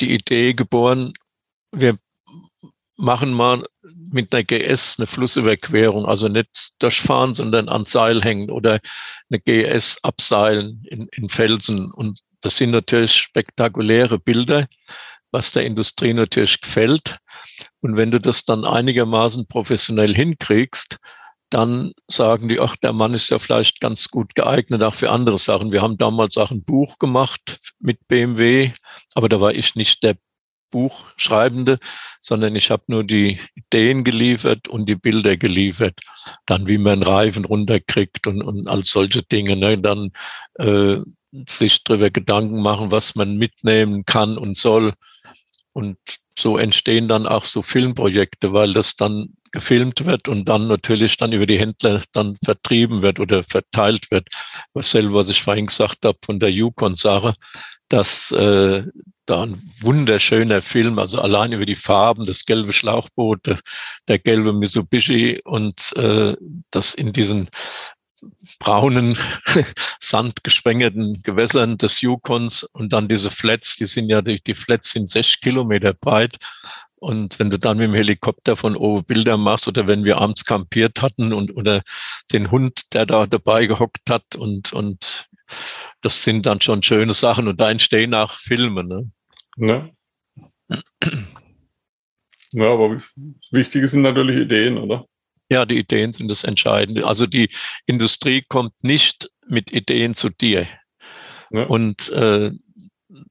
die 0.00 0.12
Idee 0.12 0.54
geboren, 0.54 1.14
wir 1.70 1.98
machen 2.96 3.32
mal 3.32 3.64
mit 4.10 4.34
einer 4.34 4.44
GS 4.44 4.96
eine 4.98 5.06
Flussüberquerung, 5.06 6.04
also 6.04 6.28
nicht 6.28 6.72
durchfahren, 6.80 7.34
sondern 7.34 7.68
an 7.68 7.84
Seil 7.84 8.22
hängen 8.22 8.50
oder 8.50 8.80
eine 9.30 9.40
GS 9.40 9.98
abseilen 10.02 10.84
in, 10.86 11.08
in 11.12 11.28
Felsen. 11.28 11.90
Und 11.92 12.20
das 12.42 12.56
sind 12.56 12.70
natürlich 12.70 13.12
spektakuläre 13.12 14.18
Bilder, 14.18 14.66
was 15.30 15.52
der 15.52 15.64
Industrie 15.64 16.12
natürlich 16.12 16.60
gefällt. 16.60 17.18
Und 17.80 17.96
wenn 17.96 18.10
du 18.10 18.20
das 18.20 18.44
dann 18.44 18.64
einigermaßen 18.64 19.46
professionell 19.46 20.14
hinkriegst, 20.14 20.98
dann 21.50 21.92
sagen 22.08 22.48
die, 22.48 22.60
ach, 22.60 22.76
der 22.76 22.92
Mann 22.92 23.14
ist 23.14 23.30
ja 23.30 23.38
vielleicht 23.38 23.80
ganz 23.80 24.08
gut 24.08 24.34
geeignet 24.34 24.82
auch 24.82 24.94
für 24.94 25.10
andere 25.10 25.38
Sachen. 25.38 25.72
Wir 25.72 25.82
haben 25.82 25.98
damals 25.98 26.36
auch 26.38 26.50
ein 26.50 26.64
Buch 26.64 26.98
gemacht 26.98 27.58
mit 27.78 28.06
BMW, 28.08 28.72
aber 29.14 29.28
da 29.28 29.40
war 29.40 29.54
ich 29.54 29.74
nicht 29.74 30.02
der 30.02 30.16
Buchschreibende, 30.70 31.78
sondern 32.20 32.56
ich 32.56 32.70
habe 32.70 32.84
nur 32.88 33.04
die 33.04 33.38
Ideen 33.54 34.02
geliefert 34.02 34.66
und 34.66 34.88
die 34.88 34.96
Bilder 34.96 35.36
geliefert. 35.36 36.00
Dann, 36.46 36.68
wie 36.68 36.78
man 36.78 37.02
Reifen 37.02 37.44
runterkriegt 37.44 38.26
und, 38.26 38.42
und 38.42 38.66
all 38.68 38.82
solche 38.82 39.22
Dinge. 39.22 39.54
Ne? 39.54 39.78
Dann 39.78 40.10
äh, 40.54 40.98
sich 41.48 41.84
darüber 41.84 42.10
Gedanken 42.10 42.60
machen, 42.60 42.90
was 42.90 43.14
man 43.14 43.36
mitnehmen 43.36 44.04
kann 44.04 44.38
und 44.38 44.56
soll. 44.56 44.94
Und 45.72 45.98
so 46.38 46.58
entstehen 46.58 47.08
dann 47.08 47.26
auch 47.26 47.44
so 47.44 47.62
Filmprojekte, 47.62 48.52
weil 48.52 48.72
das 48.72 48.96
dann 48.96 49.34
gefilmt 49.52 50.04
wird 50.06 50.28
und 50.28 50.48
dann 50.48 50.66
natürlich 50.66 51.16
dann 51.18 51.32
über 51.32 51.46
die 51.46 51.58
Händler 51.58 52.02
dann 52.12 52.36
vertrieben 52.42 53.02
wird 53.02 53.20
oder 53.20 53.42
verteilt 53.42 54.10
wird. 54.10 54.28
Selber, 54.76 55.16
was 55.16 55.28
ich 55.28 55.42
vorhin 55.42 55.66
gesagt 55.66 56.04
habe 56.04 56.18
von 56.24 56.38
der 56.38 56.50
Yukon-Sache, 56.50 57.34
dass 57.88 58.30
äh, 58.32 58.84
da 59.26 59.42
ein 59.42 59.62
wunderschöner 59.80 60.62
Film, 60.62 60.98
also 60.98 61.20
allein 61.20 61.52
über 61.52 61.66
die 61.66 61.74
Farben, 61.74 62.24
das 62.24 62.46
gelbe 62.46 62.72
Schlauchboot, 62.72 63.46
der, 63.46 63.60
der 64.08 64.18
gelbe 64.18 64.54
Mitsubishi 64.54 65.42
und 65.44 65.92
äh, 65.96 66.34
das 66.70 66.94
in 66.94 67.12
diesen 67.12 67.50
braunen, 68.58 69.18
sandgesprengelten 70.00 71.22
Gewässern 71.22 71.78
des 71.78 72.00
Yukons 72.00 72.64
und 72.64 72.92
dann 72.92 73.08
diese 73.08 73.30
Flats, 73.30 73.76
die 73.76 73.86
sind 73.86 74.08
ja, 74.08 74.22
die, 74.22 74.42
die 74.42 74.54
Flats 74.54 74.90
sind 74.90 75.08
sechs 75.08 75.40
Kilometer 75.40 75.92
breit. 75.94 76.36
Und 76.96 77.40
wenn 77.40 77.50
du 77.50 77.58
dann 77.58 77.78
mit 77.78 77.88
dem 77.88 77.94
Helikopter 77.94 78.54
von 78.54 78.76
oben 78.76 79.04
Bilder 79.04 79.36
machst 79.36 79.66
oder 79.66 79.88
wenn 79.88 80.04
wir 80.04 80.18
abends 80.18 80.44
kampiert 80.44 81.02
hatten 81.02 81.32
und 81.32 81.56
oder 81.56 81.82
den 82.32 82.52
Hund, 82.52 82.94
der 82.94 83.06
da 83.06 83.26
dabei 83.26 83.66
gehockt 83.66 84.08
hat 84.08 84.36
und, 84.36 84.72
und 84.72 85.28
das 86.00 86.22
sind 86.22 86.46
dann 86.46 86.60
schon 86.60 86.82
schöne 86.84 87.12
Sachen 87.12 87.48
und 87.48 87.60
da 87.60 87.70
entstehen 87.70 88.14
auch 88.14 88.32
Filme. 88.32 88.84
Ne? 88.84 89.10
Ja. 89.56 89.90
ja, 92.52 92.72
aber 92.72 92.98
wichtige 93.50 93.88
sind 93.88 94.02
natürlich 94.02 94.38
Ideen, 94.38 94.78
oder? 94.78 95.06
Ja, 95.52 95.66
die 95.66 95.78
Ideen 95.78 96.14
sind 96.14 96.30
das 96.30 96.44
Entscheidende. 96.44 97.06
Also 97.06 97.26
die 97.26 97.50
Industrie 97.84 98.42
kommt 98.48 98.72
nicht 98.80 99.28
mit 99.46 99.70
Ideen 99.70 100.14
zu 100.14 100.30
dir. 100.30 100.66
Ja. 101.50 101.64
Und 101.64 102.08
äh, 102.08 102.52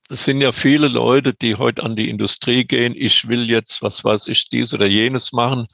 es 0.08 0.26
sind 0.26 0.40
ja 0.40 0.52
viele 0.52 0.88
Leute, 0.88 1.34
die 1.34 1.56
heute 1.56 1.82
an 1.82 1.96
die 1.96 2.12
Industrie 2.12 2.64
gehen. 2.64 2.94
Ich 2.96 3.28
will 3.28 3.50
jetzt, 3.50 3.82
was 3.82 4.04
weiß 4.04 4.28
ich, 4.28 4.50
dies 4.50 4.72
oder 4.76 4.86
jenes 4.86 5.32
machen. 5.32 5.66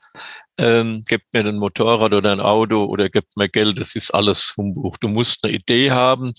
Ähm, 0.58 1.04
gebt 1.06 1.26
mir 1.34 1.42
ein 1.42 1.58
Motorrad 1.58 2.14
oder 2.14 2.32
ein 2.32 2.40
Auto 2.40 2.86
oder 2.86 3.10
gebt 3.10 3.36
mir 3.36 3.50
Geld. 3.50 3.78
Das 3.78 3.94
ist 3.94 4.12
alles 4.12 4.54
Humbug. 4.56 5.02
Du 5.02 5.10
musst 5.10 5.44
eine 5.44 5.52
Idee 5.54 5.92
haben, 5.92 6.32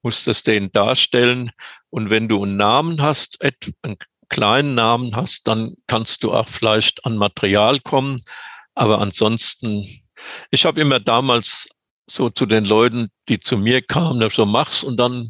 musst 0.00 0.28
das 0.28 0.44
denen 0.44 0.70
darstellen. 0.70 1.50
Und 1.90 2.10
wenn 2.10 2.28
du 2.28 2.40
einen 2.40 2.56
Namen 2.56 3.02
hast, 3.02 3.42
einen 3.42 3.96
kleinen 4.28 4.76
Namen 4.76 5.16
hast, 5.16 5.48
dann 5.48 5.74
kannst 5.88 6.22
du 6.22 6.32
auch 6.32 6.48
vielleicht 6.48 7.04
an 7.04 7.16
Material 7.16 7.80
kommen. 7.80 8.22
Aber 8.76 9.00
ansonsten, 9.00 9.88
ich 10.50 10.64
habe 10.64 10.80
immer 10.80 11.00
damals 11.00 11.68
so 12.08 12.30
zu 12.30 12.46
den 12.46 12.64
Leuten, 12.64 13.08
die 13.28 13.40
zu 13.40 13.56
mir 13.56 13.82
kamen, 13.82 14.30
so 14.30 14.46
mach's 14.46 14.84
und 14.84 14.98
dann 14.98 15.28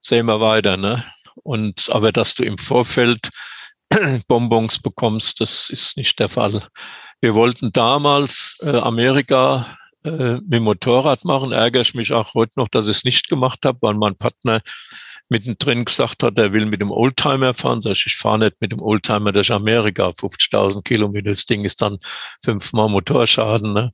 sehen 0.00 0.26
wir 0.26 0.40
weiter. 0.40 0.76
Ne? 0.76 1.04
Und 1.42 1.88
aber 1.90 2.12
dass 2.12 2.34
du 2.34 2.44
im 2.44 2.58
Vorfeld 2.58 3.30
Bonbons 4.28 4.78
bekommst, 4.78 5.40
das 5.40 5.70
ist 5.70 5.96
nicht 5.96 6.20
der 6.20 6.28
Fall. 6.28 6.68
Wir 7.20 7.34
wollten 7.34 7.72
damals 7.72 8.58
äh, 8.62 8.76
Amerika 8.76 9.78
äh, 10.04 10.38
mit 10.46 10.62
Motorrad 10.62 11.24
machen. 11.24 11.52
Ärgere 11.52 11.82
ich 11.82 11.94
mich 11.94 12.12
auch 12.12 12.34
heute 12.34 12.52
noch, 12.56 12.68
dass 12.68 12.88
ich 12.88 12.98
es 12.98 13.04
nicht 13.04 13.28
gemacht 13.28 13.60
habe, 13.64 13.78
weil 13.80 13.94
mein 13.94 14.16
Partner 14.16 14.60
mittendrin 15.32 15.84
gesagt 15.84 16.22
hat, 16.22 16.38
er 16.38 16.52
will 16.52 16.66
mit 16.66 16.80
dem 16.80 16.92
Oldtimer 16.92 17.54
fahren. 17.54 17.82
Sag 17.82 17.92
ich, 17.92 18.06
ich 18.06 18.16
fahre 18.16 18.38
nicht 18.38 18.60
mit 18.60 18.70
dem 18.70 18.80
Oldtimer 18.80 19.32
durch 19.32 19.50
Amerika, 19.50 20.10
50.000 20.10 20.82
Kilometer. 20.84 21.30
Das 21.30 21.46
Ding 21.46 21.64
ist 21.64 21.82
dann 21.82 21.98
fünfmal 22.44 22.88
Motorschaden. 22.88 23.72
Ne? 23.72 23.90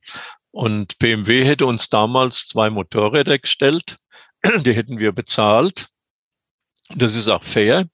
Und 0.51 0.99
BMW 0.99 1.45
hätte 1.45 1.65
uns 1.65 1.89
damals 1.89 2.49
zwei 2.49 2.69
Motorräder 2.69 3.39
gestellt. 3.39 3.97
Die 4.45 4.75
hätten 4.75 4.99
wir 4.99 5.13
bezahlt. 5.13 5.89
Das 6.95 7.15
ist 7.15 7.29
auch 7.29 7.45
fair. 7.45 7.89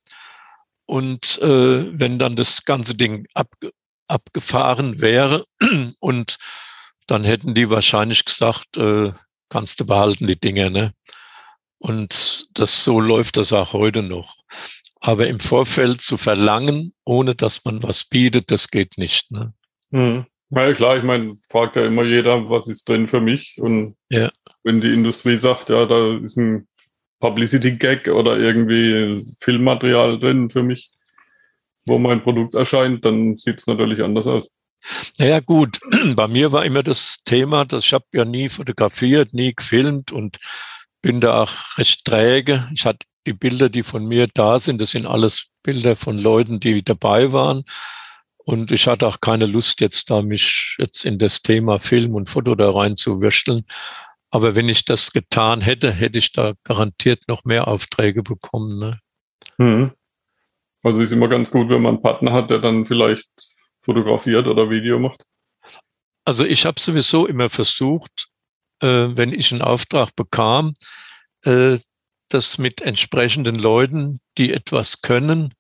Und 0.87 1.39
äh, 1.41 1.99
wenn 1.99 2.19
dann 2.19 2.37
das 2.37 2.65
ganze 2.65 2.95
Ding 2.95 3.27
ab, 3.35 3.49
abgefahren 4.09 5.01
wäre 5.01 5.45
und 6.01 6.37
dann 7.07 7.25
hätten 7.25 7.55
die 7.55 7.71
wahrscheinlich 7.71 8.25
gesagt, 8.25 8.77
äh, 8.77 9.13
kannst 9.49 9.81
du 9.81 9.87
behalten 9.87 10.27
die 10.27 10.39
Dinger. 10.39 10.71
Ne? 10.71 10.93
Und 11.85 12.47
das 12.55 12.83
so 12.83 12.99
läuft 12.99 13.37
das 13.37 13.53
auch 13.53 13.75
heute 13.75 14.03
noch. 14.03 14.37
Aber 15.01 15.29
im 15.29 15.39
Vorfeld 15.39 16.01
zu 16.01 16.17
verlangen, 16.17 16.95
ohne 17.05 17.35
dass 17.35 17.63
man 17.67 17.83
was 17.83 18.07
bietet, 18.07 18.51
das 18.51 18.71
geht 18.71 18.97
nicht. 18.97 19.31
Ne? 19.31 19.53
Hm. 19.91 20.25
Ja 20.49 20.73
klar, 20.73 20.97
ich 20.97 21.03
meine, 21.03 21.35
fragt 21.47 21.77
ja 21.77 21.85
immer 21.85 22.05
jeder, 22.05 22.49
was 22.49 22.69
ist 22.69 22.89
drin 22.89 23.07
für 23.07 23.21
mich? 23.21 23.59
Und 23.59 23.97
ja. 24.09 24.31
wenn 24.63 24.81
die 24.81 24.95
Industrie 24.95 25.37
sagt, 25.37 25.69
ja, 25.69 25.85
da 25.85 26.17
ist 26.17 26.39
ein 26.39 26.67
Publicity-Gag 27.21 28.09
oder 28.09 28.39
irgendwie 28.39 29.27
Filmmaterial 29.39 30.19
drin 30.19 30.49
für 30.49 30.63
mich, 30.63 30.91
wo 31.85 31.99
mein 31.99 32.23
Produkt 32.23 32.55
erscheint, 32.55 33.05
dann 33.05 33.37
sieht 33.37 33.59
es 33.59 33.67
natürlich 33.67 34.03
anders 34.03 34.27
aus. 34.27 34.51
Naja 35.19 35.41
gut, 35.41 35.81
bei 36.17 36.29
mir 36.29 36.51
war 36.51 36.65
immer 36.65 36.83
das 36.83 37.19
Thema, 37.27 37.67
dass 37.67 37.85
ich 37.85 37.93
habe 37.93 38.07
ja 38.15 38.25
nie 38.25 38.49
fotografiert, 38.49 39.35
nie 39.35 39.53
gefilmt 39.55 40.13
und 40.13 40.39
bin 41.05 41.21
da 41.21 41.43
auch 41.43 41.77
recht 41.77 42.07
träge. 42.07 42.67
Ich 42.73 42.87
hatte 42.87 43.07
die 43.27 43.35
Bilder, 43.35 43.69
die 43.69 43.83
von 43.83 44.07
mir 44.07 44.27
da 44.33 44.59
sind, 44.59 44.81
das 44.81 44.93
sind 44.93 45.05
alles 45.05 45.51
Bilder 45.63 45.97
von 45.97 46.19
Leuten, 46.19 46.61
die 46.61 46.83
dabei 46.83 47.31
waren. 47.31 47.65
Und 48.39 48.73
ich 48.73 48.87
hatte 48.87 49.07
auch 49.07 49.21
keine 49.21 49.45
Lust, 49.45 49.83
jetzt 49.83 50.09
da 50.09 50.23
mich 50.23 50.77
jetzt 50.79 51.05
in 51.05 51.19
das 51.19 51.43
Thema 51.43 51.79
Film 51.79 52.15
und 52.15 52.31
Foto 52.31 52.55
da 52.55 52.71
rein 52.71 52.97
zu 52.97 53.21
würsteln. 53.21 53.67
Aber 54.31 54.55
wenn 54.55 54.71
ich 54.71 54.87
das 54.87 55.13
getan 55.13 55.61
hätte, 55.61 55.93
hätte 55.93 56.19
ich 56.19 56.33
da 56.33 56.55
garantiert 56.65 57.29
noch 57.29 57.45
mehr 57.45 57.69
Aufträge 57.69 58.23
bekommen. 58.23 58.79
Ne? 58.79 59.01
Mhm. 59.59 59.93
Also 60.83 61.01
ist 61.01 61.13
immer 61.13 61.29
ganz 61.29 61.51
gut, 61.51 61.69
wenn 61.69 61.83
man 61.83 61.97
einen 61.97 62.03
Partner 62.03 62.33
hat, 62.33 62.51
der 62.51 62.61
dann 62.61 62.87
vielleicht 62.87 63.29
fotografiert 63.79 64.47
oder 64.47 64.71
Video 64.71 64.99
macht. 64.99 65.23
Also 66.25 66.47
ich 66.47 66.65
habe 66.65 66.81
sowieso 66.81 67.27
immer 67.27 67.51
versucht, 67.51 68.31
wenn 68.81 69.33
ich 69.33 69.51
einen 69.53 69.63
Auftrag 69.63 70.15
bekam, 70.15 70.75
äh, 71.45 71.79
das 72.29 72.59
mit 72.59 72.83
entsprechenden 72.83 73.59
Leuten, 73.59 74.21
die 74.39 74.53
etwas 74.53 75.03
können, 75.03 75.55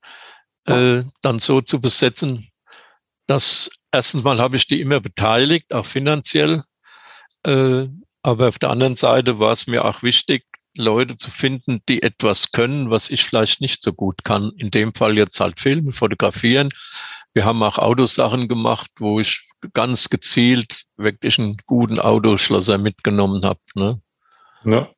äh, 0.66 1.04
dann 1.22 1.38
so 1.38 1.60
zu 1.60 1.80
besetzen, 1.80 2.48
dass 3.26 3.70
erstens 3.92 4.24
mal 4.24 4.40
habe 4.40 4.56
ich 4.56 4.66
die 4.66 4.80
immer 4.80 5.00
beteiligt, 5.00 5.72
auch 5.72 5.86
finanziell. 5.86 6.64
Äh, 7.44 7.86
aber 8.22 8.48
auf 8.48 8.58
der 8.58 8.70
anderen 8.70 8.96
Seite 8.96 9.38
war 9.38 9.52
es 9.52 9.66
mir 9.66 9.84
auch 9.84 10.02
wichtig, 10.02 10.44
Leute 10.76 11.16
zu 11.16 11.30
finden, 11.30 11.82
die 11.88 12.02
etwas 12.02 12.50
können, 12.50 12.90
was 12.90 13.10
ich 13.10 13.22
vielleicht 13.22 13.60
nicht 13.60 13.82
so 13.82 13.92
gut 13.92 14.24
kann. 14.24 14.50
In 14.56 14.70
dem 14.70 14.94
Fall 14.94 15.16
jetzt 15.16 15.38
halt 15.38 15.60
Filmen, 15.60 15.92
fotografieren. 15.92 16.70
Wir 17.34 17.44
haben 17.44 17.62
auch 17.62 17.78
Autosachen 17.78 18.48
gemacht, 18.48 18.90
wo 18.98 19.20
ich 19.20 19.46
ganz 19.72 20.08
gezielt 20.08 20.84
wirklich 20.96 21.38
einen 21.38 21.56
guten 21.66 21.98
Autoschlosser 21.98 22.78
mitgenommen 22.78 23.44
habe. 23.44 23.60
Ne? 23.74 24.00
Ja. 24.64 24.88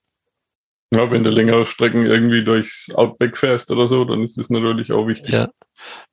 Ja, 0.93 1.11
wenn 1.11 1.25
du 1.25 1.31
längere 1.31 1.67
Strecken 1.67 2.07
irgendwie 2.07 2.45
durchs 2.45 2.95
Outback 2.95 3.37
fährst 3.37 3.73
oder 3.73 3.89
so, 3.89 4.05
dann 4.05 4.23
ist 4.23 4.39
das 4.39 4.51
natürlich 4.51 4.93
auch 4.93 5.09
wichtig. 5.09 5.33
Ja, 5.33 5.49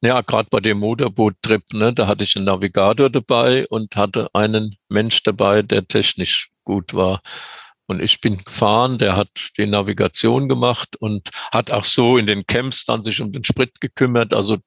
ja 0.02 0.22
gerade 0.22 0.48
bei 0.50 0.62
dem 0.62 0.80
Motorboot-Trip, 0.80 1.62
ne, 1.74 1.94
da 1.94 2.08
hatte 2.08 2.24
ich 2.24 2.36
einen 2.36 2.46
Navigator 2.46 3.12
dabei 3.12 3.68
und 3.68 3.96
hatte 3.96 4.30
einen 4.34 4.76
Mensch 4.90 5.22
dabei, 5.22 5.62
der 5.62 5.88
technisch 5.88 6.50
gut 6.64 6.96
war. 6.96 7.22
Und 7.88 8.02
ich 8.02 8.22
bin 8.22 8.38
gefahren, 8.44 8.98
der 8.98 9.18
hat 9.18 9.30
die 9.58 9.66
Navigation 9.66 10.48
gemacht 10.48 10.96
und 10.96 11.30
hat 11.52 11.72
auch 11.72 11.84
so 11.84 12.18
in 12.18 12.28
den 12.28 12.46
Camps 12.46 12.86
dann 12.86 13.04
sich 13.04 13.20
um 13.22 13.32
den 13.32 13.44
Sprit 13.44 13.82
gekümmert. 13.82 14.34
Also 14.34 14.58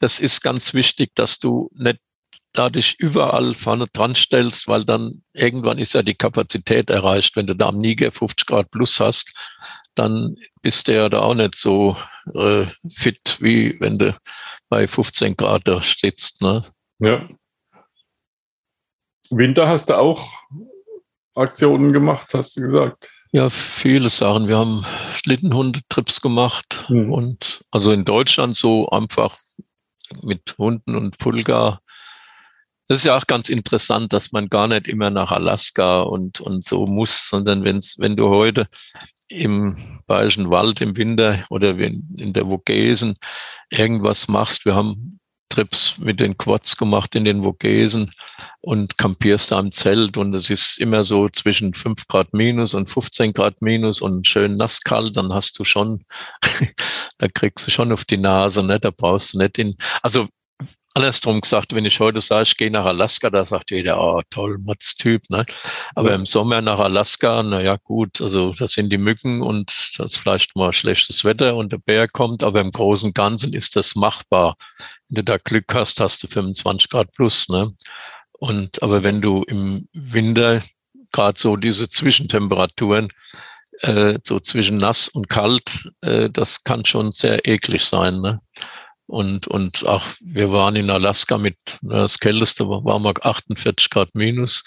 das 0.00 0.20
ist 0.20 0.42
ganz 0.42 0.74
wichtig, 0.74 1.14
dass 1.14 1.38
du 1.38 1.70
nicht 1.74 1.98
da 2.52 2.70
dich 2.70 2.98
überall 2.98 3.54
vorne 3.54 3.86
dran 3.92 4.14
stellst, 4.14 4.68
weil 4.68 4.84
dann 4.84 5.22
irgendwann 5.32 5.78
ist 5.78 5.94
ja 5.94 6.02
die 6.02 6.14
Kapazität 6.14 6.88
erreicht. 6.88 7.36
Wenn 7.36 7.46
du 7.46 7.54
da 7.54 7.68
am 7.68 7.78
Niger 7.78 8.10
50 8.10 8.46
Grad 8.46 8.70
plus 8.70 9.00
hast, 9.00 9.34
dann 9.94 10.36
bist 10.62 10.88
du 10.88 10.94
ja 10.94 11.08
da 11.08 11.20
auch 11.20 11.34
nicht 11.34 11.56
so 11.56 11.96
äh, 12.32 12.66
fit, 12.88 13.38
wie 13.40 13.76
wenn 13.80 13.98
du 13.98 14.16
bei 14.68 14.86
15 14.86 15.36
Grad 15.36 15.66
da 15.66 15.82
stehst. 15.82 16.42
Ne? 16.42 16.62
Ja. 17.00 17.28
Winter 19.30 19.68
hast 19.68 19.90
du 19.90 19.98
auch 19.98 20.28
Aktionen 21.34 21.92
gemacht, 21.92 22.32
hast 22.34 22.56
du 22.56 22.62
gesagt? 22.62 23.08
Ja, 23.32 23.50
viele 23.50 24.10
Sachen. 24.10 24.46
Wir 24.46 24.56
haben 24.56 24.86
Schlittenhundetrips 25.16 26.20
gemacht 26.20 26.84
mhm. 26.88 27.12
und 27.12 27.64
also 27.70 27.90
in 27.90 28.04
Deutschland 28.04 28.56
so 28.56 28.88
einfach 28.90 29.36
mit 30.22 30.54
Hunden 30.56 30.94
und 30.94 31.18
Pulgar. 31.18 31.80
Das 32.86 32.98
ist 32.98 33.06
ja 33.06 33.16
auch 33.16 33.26
ganz 33.26 33.48
interessant, 33.48 34.12
dass 34.12 34.30
man 34.30 34.48
gar 34.48 34.68
nicht 34.68 34.86
immer 34.86 35.10
nach 35.10 35.32
Alaska 35.32 36.02
und, 36.02 36.40
und 36.40 36.64
so 36.64 36.86
muss, 36.86 37.28
sondern 37.28 37.64
wenn's, 37.64 37.96
wenn 37.98 38.14
du 38.14 38.28
heute 38.28 38.66
im 39.28 40.02
Bayerischen 40.06 40.50
Wald 40.50 40.80
im 40.80 40.96
Winter 40.96 41.44
oder 41.50 41.76
in 41.78 42.32
der 42.34 42.44
Vogesen 42.44 43.16
irgendwas 43.70 44.28
machst. 44.28 44.64
Wir 44.64 44.74
haben 44.74 45.18
Trips 45.48 45.98
mit 45.98 46.20
den 46.20 46.36
Quads 46.36 46.76
gemacht 46.76 47.14
in 47.14 47.24
den 47.24 47.44
Vogesen 47.44 48.12
und 48.60 48.98
kampierst 48.98 49.52
da 49.52 49.60
im 49.60 49.72
Zelt 49.72 50.16
und 50.16 50.34
es 50.34 50.50
ist 50.50 50.78
immer 50.78 51.04
so 51.04 51.28
zwischen 51.28 51.74
5 51.74 52.08
Grad 52.08 52.32
minus 52.32 52.74
und 52.74 52.88
15 52.88 53.32
Grad 53.32 53.62
minus 53.62 54.00
und 54.00 54.26
schön 54.26 54.56
nasskalt, 54.56 55.16
dann 55.16 55.32
hast 55.32 55.58
du 55.58 55.64
schon, 55.64 56.04
da 57.18 57.28
kriegst 57.28 57.66
du 57.66 57.70
schon 57.70 57.92
auf 57.92 58.04
die 58.04 58.16
Nase, 58.16 58.64
ne? 58.66 58.80
da 58.80 58.90
brauchst 58.90 59.34
du 59.34 59.38
nicht 59.38 59.58
in, 59.58 59.76
also 60.02 60.28
andersrum 60.94 61.40
gesagt, 61.40 61.74
wenn 61.74 61.84
ich 61.84 62.00
heute 62.00 62.20
sage, 62.20 62.44
ich 62.44 62.56
gehe 62.56 62.70
nach 62.70 62.86
Alaska, 62.86 63.28
da 63.28 63.44
sagt 63.44 63.70
jeder, 63.72 64.00
oh 64.00 64.22
toll, 64.30 64.58
Mats-Typ. 64.58 65.28
Ne? 65.28 65.44
Aber 65.94 66.10
ja. 66.10 66.14
im 66.14 66.24
Sommer 66.24 66.62
nach 66.62 66.78
Alaska, 66.78 67.42
na 67.42 67.60
ja 67.60 67.76
gut, 67.82 68.20
also 68.20 68.52
das 68.52 68.72
sind 68.72 68.90
die 68.90 68.98
Mücken 68.98 69.42
und 69.42 69.68
das 69.98 70.12
ist 70.12 70.18
vielleicht 70.18 70.56
mal 70.56 70.72
schlechtes 70.72 71.24
Wetter 71.24 71.56
und 71.56 71.72
der 71.72 71.78
Bär 71.78 72.06
kommt, 72.08 72.42
aber 72.42 72.60
im 72.60 72.70
Großen 72.70 73.08
und 73.08 73.14
Ganzen 73.14 73.52
ist 73.52 73.76
das 73.76 73.96
machbar. 73.96 74.56
Wenn 75.08 75.16
du 75.16 75.24
da 75.24 75.38
Glück 75.38 75.74
hast, 75.74 76.00
hast 76.00 76.22
du 76.22 76.28
25 76.28 76.88
Grad 76.90 77.12
plus. 77.12 77.48
Ne? 77.48 77.74
Und 78.32 78.82
aber 78.82 79.02
wenn 79.02 79.20
du 79.20 79.42
im 79.42 79.88
Winter 79.92 80.62
gerade 81.12 81.38
so 81.38 81.56
diese 81.56 81.88
Zwischentemperaturen, 81.88 83.08
äh, 83.80 84.18
so 84.22 84.38
zwischen 84.38 84.76
nass 84.76 85.08
und 85.08 85.28
kalt, 85.28 85.90
äh, 86.02 86.30
das 86.30 86.62
kann 86.62 86.84
schon 86.84 87.12
sehr 87.12 87.46
eklig 87.48 87.84
sein. 87.84 88.20
Ne? 88.20 88.40
Und, 89.06 89.46
und 89.46 89.86
auch 89.86 90.04
wir 90.20 90.50
waren 90.50 90.76
in 90.76 90.90
Alaska 90.90 91.36
mit, 91.38 91.78
das 91.82 92.18
kälteste 92.18 92.68
war 92.68 92.98
mal 92.98 93.14
48 93.20 93.90
Grad 93.90 94.14
minus. 94.14 94.64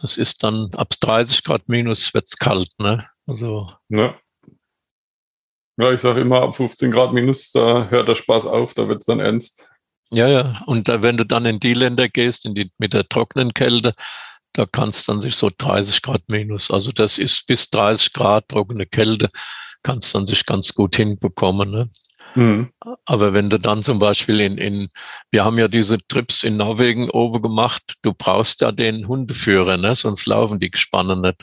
Das 0.00 0.16
ist 0.16 0.42
dann 0.42 0.70
ab 0.74 0.94
30 1.00 1.44
Grad 1.44 1.68
minus 1.68 2.14
wird's 2.14 2.36
kalt, 2.36 2.70
ne? 2.78 3.06
Also. 3.26 3.70
Ja. 3.88 4.16
Ja, 5.76 5.92
ich 5.92 6.00
sage 6.00 6.20
immer, 6.20 6.42
ab 6.42 6.54
15 6.54 6.92
Grad 6.92 7.12
minus, 7.12 7.50
da 7.50 7.88
hört 7.88 8.06
der 8.06 8.14
Spaß 8.14 8.46
auf, 8.46 8.74
da 8.74 8.88
wird's 8.88 9.06
dann 9.06 9.18
ernst. 9.18 9.70
Ja, 10.12 10.28
ja. 10.28 10.62
Und 10.66 10.88
da, 10.88 11.02
wenn 11.02 11.16
du 11.16 11.26
dann 11.26 11.46
in 11.46 11.58
die 11.58 11.74
Länder 11.74 12.08
gehst, 12.08 12.46
in 12.46 12.54
die, 12.54 12.70
mit 12.78 12.92
der 12.92 13.08
trockenen 13.08 13.52
Kälte, 13.52 13.92
da 14.52 14.66
kannst 14.66 15.08
dann 15.08 15.20
sich 15.20 15.34
so 15.34 15.50
30 15.56 16.00
Grad 16.02 16.22
minus. 16.28 16.70
Also 16.70 16.92
das 16.92 17.18
ist 17.18 17.46
bis 17.46 17.70
30 17.70 18.12
Grad 18.12 18.48
trockene 18.48 18.86
Kälte, 18.86 19.28
kannst 19.82 20.14
dann 20.14 20.26
sich 20.28 20.46
ganz 20.46 20.74
gut 20.74 20.94
hinbekommen. 20.94 21.70
Ne? 21.70 21.90
Mhm. 22.34 22.72
Aber 23.04 23.32
wenn 23.32 23.50
du 23.50 23.58
dann 23.58 23.82
zum 23.82 23.98
Beispiel 23.98 24.40
in, 24.40 24.58
in, 24.58 24.88
wir 25.30 25.44
haben 25.44 25.58
ja 25.58 25.68
diese 25.68 25.98
Trips 26.06 26.42
in 26.42 26.56
Norwegen 26.56 27.10
oben 27.10 27.42
gemacht, 27.42 27.98
du 28.02 28.12
brauchst 28.12 28.60
ja 28.60 28.72
den 28.72 29.06
Hundeführer, 29.06 29.76
ne? 29.76 29.94
sonst 29.94 30.26
laufen 30.26 30.58
die 30.58 30.70
Gespanne 30.70 31.16
nicht. 31.16 31.42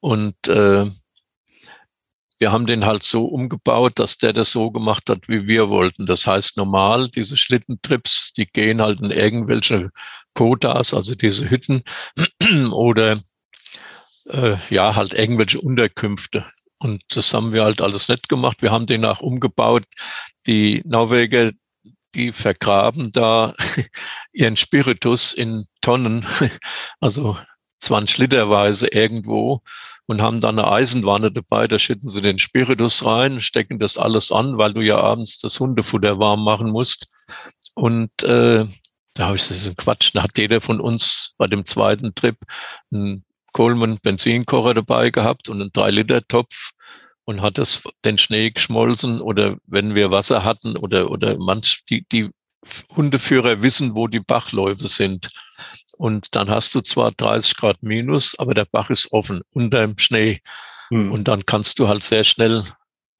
Und 0.00 0.36
äh, 0.48 0.90
wir 2.38 2.50
haben 2.50 2.66
den 2.66 2.84
halt 2.84 3.04
so 3.04 3.26
umgebaut, 3.26 4.00
dass 4.00 4.18
der 4.18 4.32
das 4.32 4.50
so 4.50 4.72
gemacht 4.72 5.08
hat, 5.08 5.28
wie 5.28 5.46
wir 5.46 5.68
wollten. 5.70 6.06
Das 6.06 6.26
heißt, 6.26 6.56
normal, 6.56 7.08
diese 7.08 7.36
Schlittentrips, 7.36 8.32
die 8.32 8.46
gehen 8.46 8.82
halt 8.82 9.00
in 9.00 9.12
irgendwelche 9.12 9.90
Kotas, 10.34 10.92
also 10.92 11.14
diese 11.14 11.48
Hütten 11.48 11.84
oder 12.72 13.20
äh, 14.28 14.56
ja, 14.70 14.96
halt 14.96 15.14
irgendwelche 15.14 15.60
Unterkünfte. 15.60 16.44
Und 16.82 17.04
das 17.10 17.32
haben 17.32 17.52
wir 17.52 17.62
halt 17.62 17.80
alles 17.80 18.08
nicht 18.08 18.28
gemacht. 18.28 18.60
Wir 18.60 18.72
haben 18.72 18.86
den 18.86 19.04
auch 19.04 19.20
umgebaut. 19.20 19.84
Die 20.46 20.82
Norweger, 20.84 21.52
die 22.16 22.32
vergraben 22.32 23.12
da 23.12 23.54
ihren 24.32 24.56
Spiritus 24.56 25.32
in 25.32 25.66
Tonnen, 25.80 26.26
also 27.00 27.38
20 27.80 28.18
Literweise 28.18 28.88
irgendwo 28.88 29.62
und 30.06 30.20
haben 30.20 30.40
dann 30.40 30.58
eine 30.58 30.68
Eisenwanne 30.68 31.30
dabei. 31.30 31.68
Da 31.68 31.78
schütten 31.78 32.08
sie 32.08 32.20
den 32.20 32.40
Spiritus 32.40 33.04
rein, 33.04 33.38
stecken 33.38 33.78
das 33.78 33.96
alles 33.96 34.32
an, 34.32 34.58
weil 34.58 34.72
du 34.72 34.80
ja 34.80 34.98
abends 34.98 35.38
das 35.38 35.60
Hundefutter 35.60 36.18
warm 36.18 36.42
machen 36.42 36.70
musst. 36.70 37.06
Und 37.74 38.10
äh, 38.24 38.66
da 39.14 39.26
habe 39.26 39.36
ich 39.36 39.46
das 39.46 39.58
ist 39.58 39.68
ein 39.68 39.76
Quatsch. 39.76 40.10
Da 40.14 40.24
hat 40.24 40.36
jeder 40.36 40.60
von 40.60 40.80
uns 40.80 41.34
bei 41.38 41.46
dem 41.46 41.64
zweiten 41.64 42.12
Trip 42.16 42.36
einen 42.92 43.24
Coleman 43.52 43.98
Benzinkocher 44.02 44.74
dabei 44.74 45.10
gehabt 45.10 45.48
und 45.48 45.60
einen 45.60 45.70
3-Liter-Topf 45.70 46.72
und 47.24 47.40
hat 47.40 47.58
das, 47.58 47.82
den 48.04 48.18
Schnee 48.18 48.50
geschmolzen 48.50 49.20
oder 49.20 49.56
wenn 49.66 49.94
wir 49.94 50.10
Wasser 50.10 50.44
hatten 50.44 50.76
oder, 50.76 51.10
oder 51.10 51.38
manch, 51.38 51.84
die, 51.88 52.04
die 52.10 52.30
Hundeführer 52.96 53.62
wissen, 53.62 53.94
wo 53.94 54.06
die 54.06 54.20
Bachläufe 54.20 54.88
sind. 54.88 55.30
Und 55.96 56.34
dann 56.34 56.48
hast 56.48 56.74
du 56.74 56.80
zwar 56.80 57.12
30 57.12 57.56
Grad 57.56 57.82
minus, 57.82 58.38
aber 58.38 58.54
der 58.54 58.64
Bach 58.64 58.90
ist 58.90 59.12
offen 59.12 59.42
unter 59.52 59.80
dem 59.80 59.98
Schnee. 59.98 60.40
Hm. 60.88 61.12
Und 61.12 61.28
dann 61.28 61.46
kannst 61.46 61.78
du 61.78 61.88
halt 61.88 62.02
sehr 62.02 62.24
schnell 62.24 62.64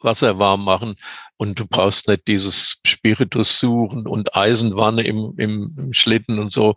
Wasser 0.00 0.38
warm 0.38 0.64
machen 0.64 0.96
und 1.42 1.58
du 1.58 1.66
brauchst 1.66 2.06
nicht 2.06 2.28
dieses 2.28 2.80
Spiritus 2.86 3.58
suchen 3.58 4.06
und 4.06 4.36
Eisenwanne 4.36 5.02
im, 5.02 5.34
im, 5.38 5.74
im 5.76 5.92
Schlitten 5.92 6.38
und 6.38 6.52
so. 6.52 6.76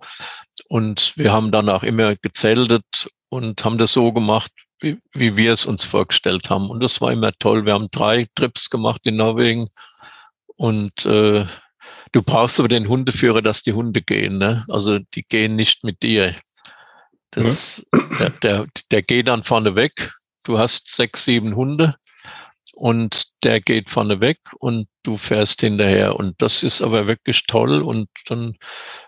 Und 0.68 1.14
wir 1.18 1.32
haben 1.32 1.52
dann 1.52 1.70
auch 1.70 1.84
immer 1.84 2.16
gezeltet 2.16 2.84
und 3.30 3.64
haben 3.64 3.78
das 3.78 3.94
so 3.94 4.12
gemacht, 4.12 4.52
wie, 4.80 4.98
wie 5.14 5.38
wir 5.38 5.54
es 5.54 5.68
uns 5.68 5.86
vorgestellt 5.86 6.50
haben. 6.50 6.72
Und 6.72 6.82
das 6.82 7.00
war 7.00 7.12
immer 7.12 7.32
toll. 7.38 7.68
Wir 7.68 7.74
haben 7.74 7.90
drei 7.92 8.26
Trips 8.34 8.72
gemacht 8.72 9.02
in 9.04 9.18
Norwegen 9.18 9.68
und 10.56 11.06
äh, 11.06 11.46
Du 12.12 12.24
brauchst 12.24 12.60
aber 12.60 12.70
den 12.70 12.88
Hundeführer, 12.88 13.42
dass 13.42 13.62
die 13.62 13.74
Hunde 13.74 14.02
gehen. 14.02 14.38
Ne? 14.38 14.66
Also 14.70 15.00
die 15.00 15.24
gehen 15.24 15.56
nicht 15.58 15.84
mit 15.84 16.02
dir. 16.02 16.34
Das, 17.32 17.86
ja. 17.94 18.00
der, 18.18 18.30
der, 18.30 18.68
der 18.90 19.02
geht 19.04 19.28
dann 19.28 19.44
vorne 19.44 19.76
weg. 19.76 20.12
Du 20.46 20.58
hast 20.58 20.96
sechs, 20.96 21.26
sieben 21.26 21.56
Hunde 21.56 21.96
und 22.76 23.28
der 23.44 23.62
geht 23.62 23.90
vorne 23.90 24.20
weg 24.20 24.40
und 24.60 24.88
du 25.04 25.18
fährst 25.18 25.62
hinterher. 25.62 26.18
Und 26.18 26.42
das 26.42 26.62
ist 26.62 26.82
aber 26.82 27.08
wirklich 27.08 27.48
toll 27.48 27.82
und 27.82 28.10
dann 28.28 28.58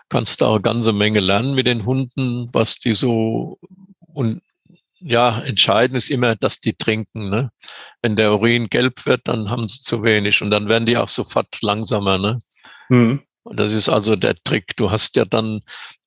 kannst 0.08 0.40
du 0.40 0.46
auch 0.46 0.54
eine 0.54 0.62
ganze 0.62 0.92
Menge 0.92 1.20
lernen 1.20 1.54
mit 1.54 1.66
den 1.66 1.84
Hunden, 1.84 2.48
was 2.52 2.78
die 2.78 2.94
so 2.94 3.58
und 4.00 4.40
ja, 5.00 5.40
entscheidend 5.42 5.96
ist 5.96 6.10
immer, 6.10 6.34
dass 6.34 6.60
die 6.60 6.72
trinken. 6.72 7.28
Ne? 7.28 7.52
Wenn 8.02 8.16
der 8.16 8.32
Urin 8.32 8.68
gelb 8.68 9.06
wird, 9.06 9.28
dann 9.28 9.48
haben 9.48 9.68
sie 9.68 9.80
zu 9.80 10.02
wenig 10.02 10.42
und 10.42 10.50
dann 10.50 10.68
werden 10.68 10.86
die 10.86 10.96
auch 10.96 11.08
sofort 11.08 11.62
langsamer. 11.62 12.18
Ne? 12.18 12.38
Mhm. 12.88 13.22
Und 13.44 13.60
das 13.60 13.72
ist 13.72 13.88
also 13.88 14.16
der 14.16 14.34
Trick. 14.42 14.76
Du 14.76 14.90
hast 14.90 15.14
ja 15.14 15.24
dann 15.24 15.60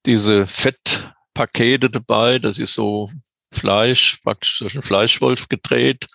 diese 0.06 0.45
Fettpakete 0.45 1.89
dabei, 1.89 2.39
das 2.39 2.60
ist 2.60 2.74
so 2.74 3.10
Fleisch, 3.54 4.19
praktisch 4.24 4.60
durch 4.60 4.74
einen 4.76 4.84
Fleischwolf 4.84 5.47
gedreht 5.47 6.08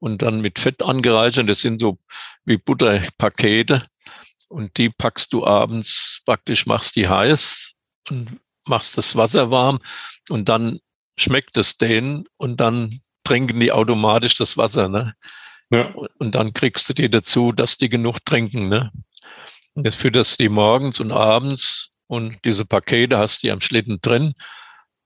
und 0.00 0.22
dann 0.22 0.40
mit 0.40 0.58
Fett 0.58 0.82
angereichert. 0.82 1.48
Das 1.48 1.60
sind 1.60 1.80
so 1.80 1.98
wie 2.44 2.56
Butterpakete. 2.56 3.82
Und 4.48 4.76
die 4.78 4.90
packst 4.90 5.32
du 5.32 5.46
abends 5.46 6.22
praktisch, 6.26 6.66
machst 6.66 6.96
die 6.96 7.08
heiß 7.08 7.74
und 8.08 8.40
machst 8.66 8.98
das 8.98 9.14
Wasser 9.14 9.50
warm 9.52 9.78
und 10.28 10.48
dann 10.48 10.80
schmeckt 11.16 11.56
es 11.56 11.78
denen 11.78 12.24
und 12.36 12.58
dann 12.58 13.00
trinken 13.22 13.60
die 13.60 13.70
automatisch 13.70 14.34
das 14.34 14.56
Wasser. 14.56 14.88
Ne? 14.88 15.14
Ja. 15.70 15.94
Und 16.18 16.34
dann 16.34 16.52
kriegst 16.52 16.88
du 16.88 16.94
die 16.94 17.08
dazu, 17.08 17.52
dass 17.52 17.76
die 17.76 17.88
genug 17.88 18.24
trinken. 18.24 18.68
Ne? 18.68 18.90
Und 19.74 19.86
das 19.86 19.94
fütterst 19.94 20.40
du 20.40 20.44
die 20.44 20.48
morgens 20.48 20.98
und 20.98 21.12
abends 21.12 21.90
und 22.08 22.38
diese 22.44 22.64
Pakete 22.64 23.18
hast 23.18 23.44
du 23.44 23.52
am 23.52 23.60
Schlitten 23.60 24.00
drin 24.02 24.34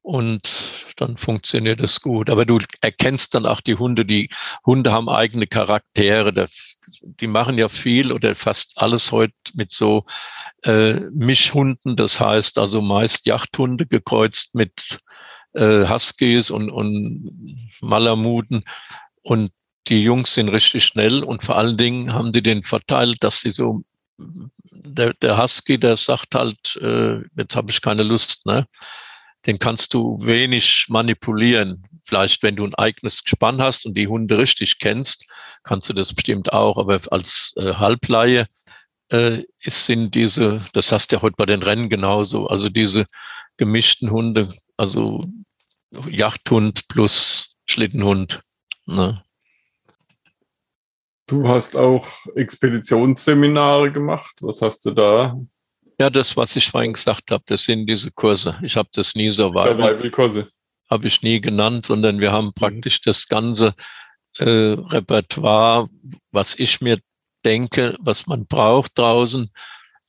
und 0.04 0.92
dann 0.96 1.16
funktioniert 1.16 1.80
es 1.80 2.02
gut. 2.02 2.28
Aber 2.28 2.44
du 2.44 2.58
erkennst 2.82 3.34
dann 3.34 3.46
auch 3.46 3.62
die 3.62 3.76
Hunde. 3.76 4.04
Die 4.04 4.28
Hunde 4.66 4.92
haben 4.92 5.08
eigene 5.08 5.46
Charaktere. 5.46 6.46
Die 7.00 7.26
machen 7.26 7.56
ja 7.56 7.68
viel 7.68 8.12
oder 8.12 8.34
fast 8.34 8.74
alles 8.76 9.12
heute 9.12 9.32
mit 9.54 9.72
so 9.72 10.04
äh, 10.62 11.00
Mischhunden. 11.10 11.96
Das 11.96 12.20
heißt 12.20 12.58
also 12.58 12.82
meist 12.82 13.24
Jachthunde 13.24 13.86
gekreuzt 13.86 14.54
mit 14.54 15.00
äh, 15.54 15.88
Huskies 15.88 16.50
und, 16.50 16.68
und 16.68 17.66
Malamuten. 17.80 18.62
Und 19.22 19.52
die 19.88 20.02
Jungs 20.02 20.34
sind 20.34 20.50
richtig 20.50 20.84
schnell 20.84 21.24
und 21.24 21.42
vor 21.42 21.56
allen 21.56 21.78
Dingen 21.78 22.12
haben 22.12 22.30
die 22.30 22.42
den 22.42 22.62
Vorteil, 22.62 23.14
dass 23.20 23.40
sie 23.40 23.50
so 23.50 23.84
der, 24.70 25.14
der 25.14 25.42
Husky, 25.42 25.78
der 25.78 25.96
sagt 25.96 26.34
halt, 26.34 26.76
äh, 26.82 27.22
jetzt 27.36 27.56
habe 27.56 27.70
ich 27.70 27.80
keine 27.80 28.02
Lust, 28.02 28.44
ne? 28.44 28.66
Den 29.46 29.58
kannst 29.58 29.94
du 29.94 30.18
wenig 30.22 30.86
manipulieren. 30.88 31.86
Vielleicht, 32.04 32.42
wenn 32.42 32.56
du 32.56 32.64
ein 32.64 32.74
eigenes 32.74 33.24
Gespann 33.24 33.62
hast 33.62 33.86
und 33.86 33.96
die 33.96 34.08
Hunde 34.08 34.38
richtig 34.38 34.78
kennst, 34.78 35.26
kannst 35.62 35.88
du 35.88 35.92
das 35.92 36.14
bestimmt 36.14 36.52
auch. 36.52 36.78
Aber 36.78 37.00
als 37.10 37.52
äh, 37.56 37.74
Halbleihe 37.74 38.46
äh, 39.08 39.42
sind 39.60 40.14
diese, 40.14 40.60
das 40.72 40.92
hast 40.92 41.12
du 41.12 41.16
ja 41.16 41.22
heute 41.22 41.36
bei 41.36 41.46
den 41.46 41.62
Rennen 41.62 41.88
genauso, 41.88 42.46
also 42.46 42.68
diese 42.68 43.06
gemischten 43.56 44.10
Hunde, 44.10 44.54
also 44.76 45.24
Jachthund 46.08 46.88
plus 46.88 47.54
Schlittenhund. 47.66 48.40
Ne? 48.86 49.22
Du 51.26 51.48
hast 51.48 51.76
auch 51.76 52.06
Expeditionsseminare 52.34 53.90
gemacht. 53.92 54.36
Was 54.40 54.60
hast 54.60 54.84
du 54.84 54.90
da 54.90 55.38
ja, 55.98 56.10
das, 56.10 56.36
was 56.36 56.56
ich 56.56 56.68
vorhin 56.68 56.94
gesagt 56.94 57.30
habe, 57.30 57.44
das 57.46 57.64
sind 57.64 57.86
diese 57.86 58.10
Kurse. 58.10 58.58
Ich 58.62 58.76
habe 58.76 58.88
das 58.92 59.14
nie 59.14 59.30
Survival-Kurse. 59.30 60.48
Habe 60.90 61.06
ich 61.06 61.22
nie 61.22 61.40
genannt, 61.40 61.86
sondern 61.86 62.20
wir 62.20 62.32
haben 62.32 62.46
mhm. 62.46 62.54
praktisch 62.54 63.00
das 63.00 63.28
ganze 63.28 63.74
äh, 64.38 64.44
Repertoire, 64.44 65.88
was 66.30 66.58
ich 66.58 66.80
mir 66.80 66.98
denke, 67.44 67.96
was 68.00 68.26
man 68.26 68.46
braucht 68.46 68.98
draußen, 68.98 69.50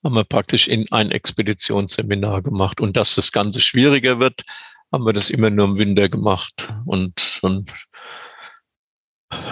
haben 0.04 0.16
wir 0.16 0.24
praktisch 0.24 0.68
in 0.68 0.86
ein 0.92 1.12
Expeditionsseminar 1.12 2.42
gemacht. 2.42 2.82
Und 2.82 2.98
dass 2.98 3.16
das 3.16 3.32
Ganze 3.32 3.62
schwieriger 3.62 4.20
wird, 4.20 4.44
haben 4.92 5.06
wir 5.06 5.14
das 5.14 5.30
immer 5.30 5.50
nur 5.50 5.66
im 5.66 5.78
Winter 5.78 6.10
gemacht. 6.10 6.70
Und, 6.86 7.40
und 7.42 7.72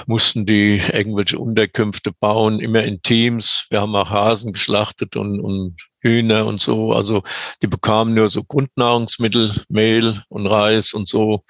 mussten 0.06 0.46
die 0.46 0.82
irgendwelche 0.91 1.39
Unterkünfte 1.39 2.12
bauen, 2.12 2.60
immer 2.60 2.84
in 2.84 3.02
Teams. 3.02 3.65
Wir 3.69 3.82
haben 3.82 3.96
auch 3.96 4.10
Hasen 4.10 4.54
geschlachtet 4.54 5.15
und, 5.15 5.39
und 5.39 5.76
Hühner 6.04 6.46
und 6.46 6.62
so. 6.62 6.94
Also 6.94 7.24
die 7.62 7.68
bekamen 7.68 8.13
nur 8.13 8.30
so 8.30 8.44
Grundnahrungsmittel, 8.44 9.63
Mehl 9.70 10.22
und 10.30 10.46
Reis 10.48 10.94
und 10.94 11.08
so 11.08 11.44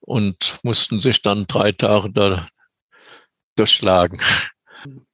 und 0.00 0.60
mussten 0.62 1.00
sich 1.00 1.22
dann 1.22 1.46
drei 1.46 1.72
Tage 1.72 2.12
da 2.12 2.46
durchschlagen. 3.56 4.20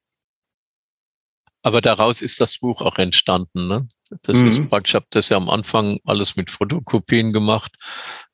Aber 1.65 1.79
daraus 1.79 2.21
ist 2.21 2.41
das 2.41 2.59
Buch 2.59 2.81
auch 2.81 2.97
entstanden. 2.97 3.67
Ne? 3.69 3.87
Das 4.23 4.37
mhm. 4.37 4.47
ist 4.47 4.69
praktisch, 4.69 4.91
ich 4.91 4.95
habe 4.95 5.07
das 5.11 5.29
ja 5.29 5.37
am 5.37 5.49
Anfang 5.49 5.99
alles 6.05 6.35
mit 6.35 6.51
Fotokopien 6.51 7.31
gemacht 7.31 7.71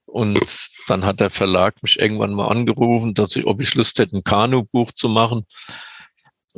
und 0.05 0.41
dann 0.87 1.05
hat 1.05 1.19
der 1.19 1.29
Verlag 1.29 1.81
mich 1.83 1.99
irgendwann 1.99 2.33
mal 2.33 2.47
angerufen, 2.47 3.13
dass 3.13 3.35
ich, 3.35 3.45
ob 3.45 3.61
ich 3.61 3.75
Lust 3.75 3.99
hätte, 3.99 4.17
ein 4.17 4.23
Kanu-Buch 4.23 4.91
zu 4.93 5.07
machen. 5.07 5.45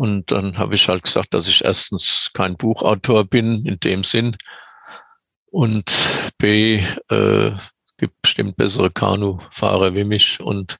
Und 0.02 0.32
dann 0.32 0.58
habe 0.58 0.74
ich 0.74 0.90
halt 0.90 1.04
gesagt, 1.04 1.36
dass 1.36 1.48
ich 1.48 1.64
erstens 1.64 2.32
kein 2.34 2.58
Buchautor 2.58 3.24
bin 3.24 3.64
in 3.68 3.80
dem 3.80 4.04
Sinn 4.04 4.36
und 5.52 5.94
B 6.40 6.84
äh, 7.10 7.52
gibt 8.00 8.20
bestimmt 8.24 8.58
bessere 8.58 8.90
Kanufahrer 8.90 9.94
wie 9.94 10.04
mich 10.04 10.40
und 10.40 10.80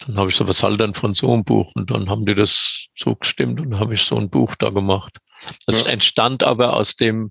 dann 0.00 0.16
habe 0.16 0.30
ich 0.30 0.34
so 0.34 0.48
was 0.48 0.64
halt 0.64 0.80
dann 0.80 0.94
von 0.94 1.14
so 1.14 1.32
einem 1.32 1.44
Buch 1.44 1.70
und 1.76 1.92
dann 1.92 2.10
haben 2.10 2.26
die 2.26 2.34
das 2.34 2.88
so 2.96 3.14
gestimmt 3.14 3.60
und 3.60 3.78
habe 3.78 3.94
ich 3.94 4.02
so 4.02 4.16
ein 4.16 4.28
Buch 4.28 4.56
da 4.56 4.70
gemacht. 4.70 5.18
Das 5.66 5.84
ja. 5.84 5.92
entstand 5.92 6.42
aber 6.42 6.72
aus 6.72 6.96
dem 6.96 7.30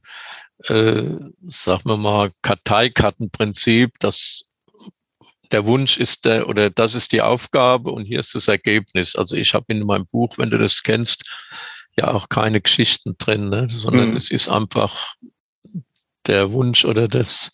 äh, 0.60 1.04
sagen 1.46 1.84
wir 1.84 1.98
mal, 1.98 2.32
Karteikartenprinzip, 2.42 4.00
dass 4.00 4.46
der 5.52 5.66
Wunsch 5.66 5.98
ist 5.98 6.26
der 6.26 6.48
oder 6.48 6.70
das 6.70 6.96
ist 6.96 7.12
die 7.12 7.22
Aufgabe 7.22 7.92
und 7.92 8.06
hier 8.06 8.20
ist 8.20 8.36
das 8.36 8.48
Ergebnis. 8.48 9.16
Also 9.16 9.36
ich 9.36 9.54
habe 9.54 9.66
in 9.70 9.86
meinem 9.86 10.06
Buch, 10.06 10.38
wenn 10.38 10.50
du 10.50 10.58
das 10.58 10.84
kennst, 10.84 11.24
ja 11.98 12.14
auch 12.14 12.30
keine 12.30 12.62
Geschichten 12.62 13.16
drin, 13.18 13.50
ne? 13.50 13.68
sondern 13.70 14.12
mhm. 14.12 14.18
es 14.18 14.32
ist 14.32 14.50
einfach 14.50 15.16
der 16.28 16.52
Wunsch 16.52 16.86
oder 16.86 17.08
das 17.08 17.52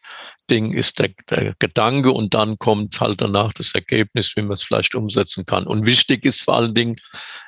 Ding 0.50 0.74
ist 0.74 1.00
der, 1.00 1.12
der 1.30 1.56
Gedanke 1.60 2.12
und 2.12 2.34
dann 2.34 2.58
kommt 2.58 3.00
halt 3.00 3.22
danach 3.22 3.54
das 3.54 3.76
Ergebnis, 3.76 4.36
wie 4.36 4.42
man 4.42 4.54
es 4.54 4.64
vielleicht 4.64 4.96
umsetzen 4.96 5.46
kann. 5.46 5.68
Und 5.68 5.86
wichtig 5.86 6.26
ist 6.26 6.42
vor 6.42 6.56
allen 6.56 6.74
Dingen, 6.74 6.96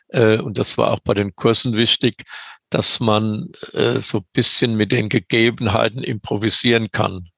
äh, 0.10 0.38
und 0.38 0.58
das 0.58 0.77
war 0.77 0.91
auch 0.91 0.99
bei 0.99 1.13
den 1.13 1.36
Kursen 1.36 1.75
wichtig, 1.75 2.23
dass 2.69 2.99
man 2.99 3.51
äh, 3.73 3.99
so 3.99 4.19
ein 4.19 4.25
bisschen 4.34 4.75
mit 4.75 4.91
den 4.91 5.10
Gegebenheiten 5.10 6.03
improvisieren 6.03 6.89
kann. 6.89 7.29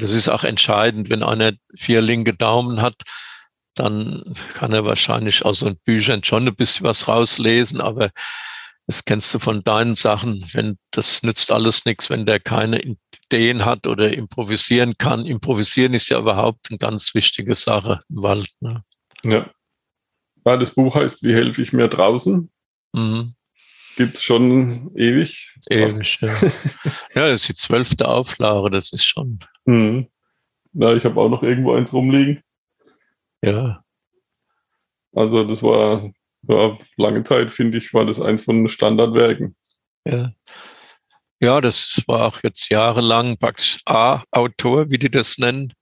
Das 0.00 0.12
ist 0.12 0.28
auch 0.28 0.44
entscheidend. 0.44 1.10
Wenn 1.10 1.22
einer 1.22 1.52
vier 1.74 2.00
linke 2.00 2.34
Daumen 2.34 2.82
hat, 2.82 3.02
dann 3.74 4.34
kann 4.54 4.72
er 4.72 4.84
wahrscheinlich 4.84 5.44
aus 5.44 5.60
so 5.60 5.72
Büchern 5.84 6.24
schon 6.24 6.48
ein 6.48 6.54
bisschen 6.54 6.86
was 6.86 7.08
rauslesen, 7.08 7.80
aber 7.80 8.10
das 8.86 9.04
kennst 9.04 9.32
du 9.32 9.38
von 9.38 9.62
deinen 9.62 9.94
Sachen. 9.94 10.44
Wenn 10.52 10.76
das 10.90 11.22
nützt 11.22 11.52
alles 11.52 11.84
nichts, 11.84 12.10
wenn 12.10 12.26
der 12.26 12.40
keine 12.40 12.82
Ideen 12.82 13.64
hat 13.64 13.86
oder 13.86 14.12
improvisieren 14.12 14.94
kann. 14.98 15.26
Improvisieren 15.26 15.94
ist 15.94 16.08
ja 16.08 16.18
überhaupt 16.18 16.66
eine 16.70 16.78
ganz 16.78 17.14
wichtige 17.14 17.54
Sache 17.54 18.00
im 18.08 18.22
Wald. 18.22 18.50
Ne? 18.60 18.82
Ja. 19.24 19.50
ja. 20.44 20.56
Das 20.56 20.72
Buch 20.72 20.96
heißt 20.96 21.22
Wie 21.22 21.34
helfe 21.34 21.62
ich 21.62 21.72
mir 21.72 21.86
draußen? 21.86 22.50
Mhm 22.92 23.34
gibt 23.96 24.16
es 24.16 24.22
schon 24.22 24.90
ewig. 24.96 25.54
Ewig, 25.68 26.18
ja. 26.20 26.28
ja, 27.14 27.28
das 27.28 27.42
ist 27.42 27.48
die 27.48 27.54
zwölfte 27.54 28.08
Auflage, 28.08 28.70
das 28.70 28.92
ist 28.92 29.04
schon. 29.04 29.38
Hm. 29.66 30.08
Ja, 30.72 30.94
ich 30.94 31.04
habe 31.04 31.20
auch 31.20 31.28
noch 31.28 31.42
irgendwo 31.42 31.74
eins 31.74 31.92
rumliegen. 31.92 32.42
Ja. 33.42 33.82
Also 35.12 35.44
das 35.44 35.62
war 35.62 36.10
ja, 36.48 36.78
lange 36.96 37.24
Zeit, 37.24 37.52
finde 37.52 37.78
ich, 37.78 37.92
war 37.92 38.06
das 38.06 38.20
eins 38.20 38.44
von 38.44 38.56
den 38.56 38.68
Standardwerken. 38.68 39.56
Ja. 40.04 40.32
Ja, 41.42 41.60
das 41.60 42.02
war 42.06 42.26
auch 42.26 42.42
jetzt 42.42 42.68
jahrelang 42.68 43.38
praktisch 43.38 43.78
A-Autor, 43.86 44.90
wie 44.90 44.98
die 44.98 45.10
das 45.10 45.38
nennen. 45.38 45.72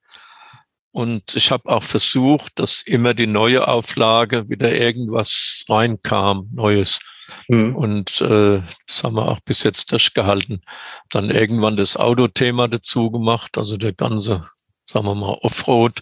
Und 0.92 1.34
ich 1.34 1.50
habe 1.50 1.68
auch 1.68 1.82
versucht, 1.82 2.58
dass 2.58 2.82
immer 2.82 3.12
die 3.12 3.26
neue 3.26 3.66
Auflage 3.66 4.48
wieder 4.48 4.72
irgendwas 4.72 5.64
reinkam, 5.68 6.48
Neues. 6.52 7.00
Mhm. 7.48 7.76
Und 7.76 8.20
äh, 8.20 8.62
das 8.86 9.04
haben 9.04 9.16
wir 9.16 9.28
auch 9.28 9.40
bis 9.40 9.62
jetzt 9.62 9.92
durchgehalten. 9.92 10.62
Dann 11.10 11.30
irgendwann 11.30 11.76
das 11.76 11.96
Autothema 11.96 12.68
dazu 12.68 13.10
gemacht, 13.10 13.58
also 13.58 13.76
der 13.76 13.92
ganze, 13.92 14.48
sagen 14.86 15.06
wir 15.06 15.14
mal, 15.14 15.38
Offroad 15.42 16.00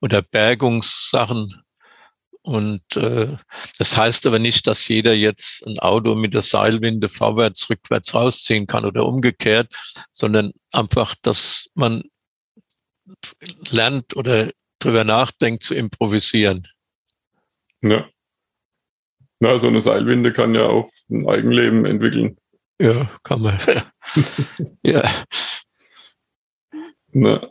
oder 0.00 0.22
Bergungssachen. 0.22 1.62
Und 2.42 2.96
äh, 2.96 3.36
das 3.78 3.96
heißt 3.96 4.26
aber 4.26 4.38
nicht, 4.38 4.66
dass 4.68 4.86
jeder 4.86 5.14
jetzt 5.14 5.66
ein 5.66 5.78
Auto 5.80 6.14
mit 6.14 6.32
der 6.32 6.42
Seilwinde 6.42 7.08
vorwärts, 7.08 7.68
rückwärts 7.68 8.14
rausziehen 8.14 8.68
kann 8.68 8.84
oder 8.84 9.04
umgekehrt, 9.04 9.74
sondern 10.12 10.52
einfach, 10.70 11.16
dass 11.22 11.68
man 11.74 12.04
lernt 13.70 14.16
oder 14.16 14.52
drüber 14.78 15.04
nachdenkt 15.04 15.64
zu 15.64 15.74
improvisieren. 15.74 16.68
Ja. 17.82 18.08
Na, 19.40 19.58
so 19.58 19.66
eine 19.66 19.80
Seilwinde 19.80 20.32
kann 20.32 20.54
ja 20.54 20.66
auch 20.66 20.90
ein 21.10 21.28
Eigenleben 21.28 21.84
entwickeln. 21.84 22.36
Ja, 22.80 23.10
kann 23.22 23.42
man. 23.42 23.58
ja. 24.82 25.02
Na. 27.12 27.50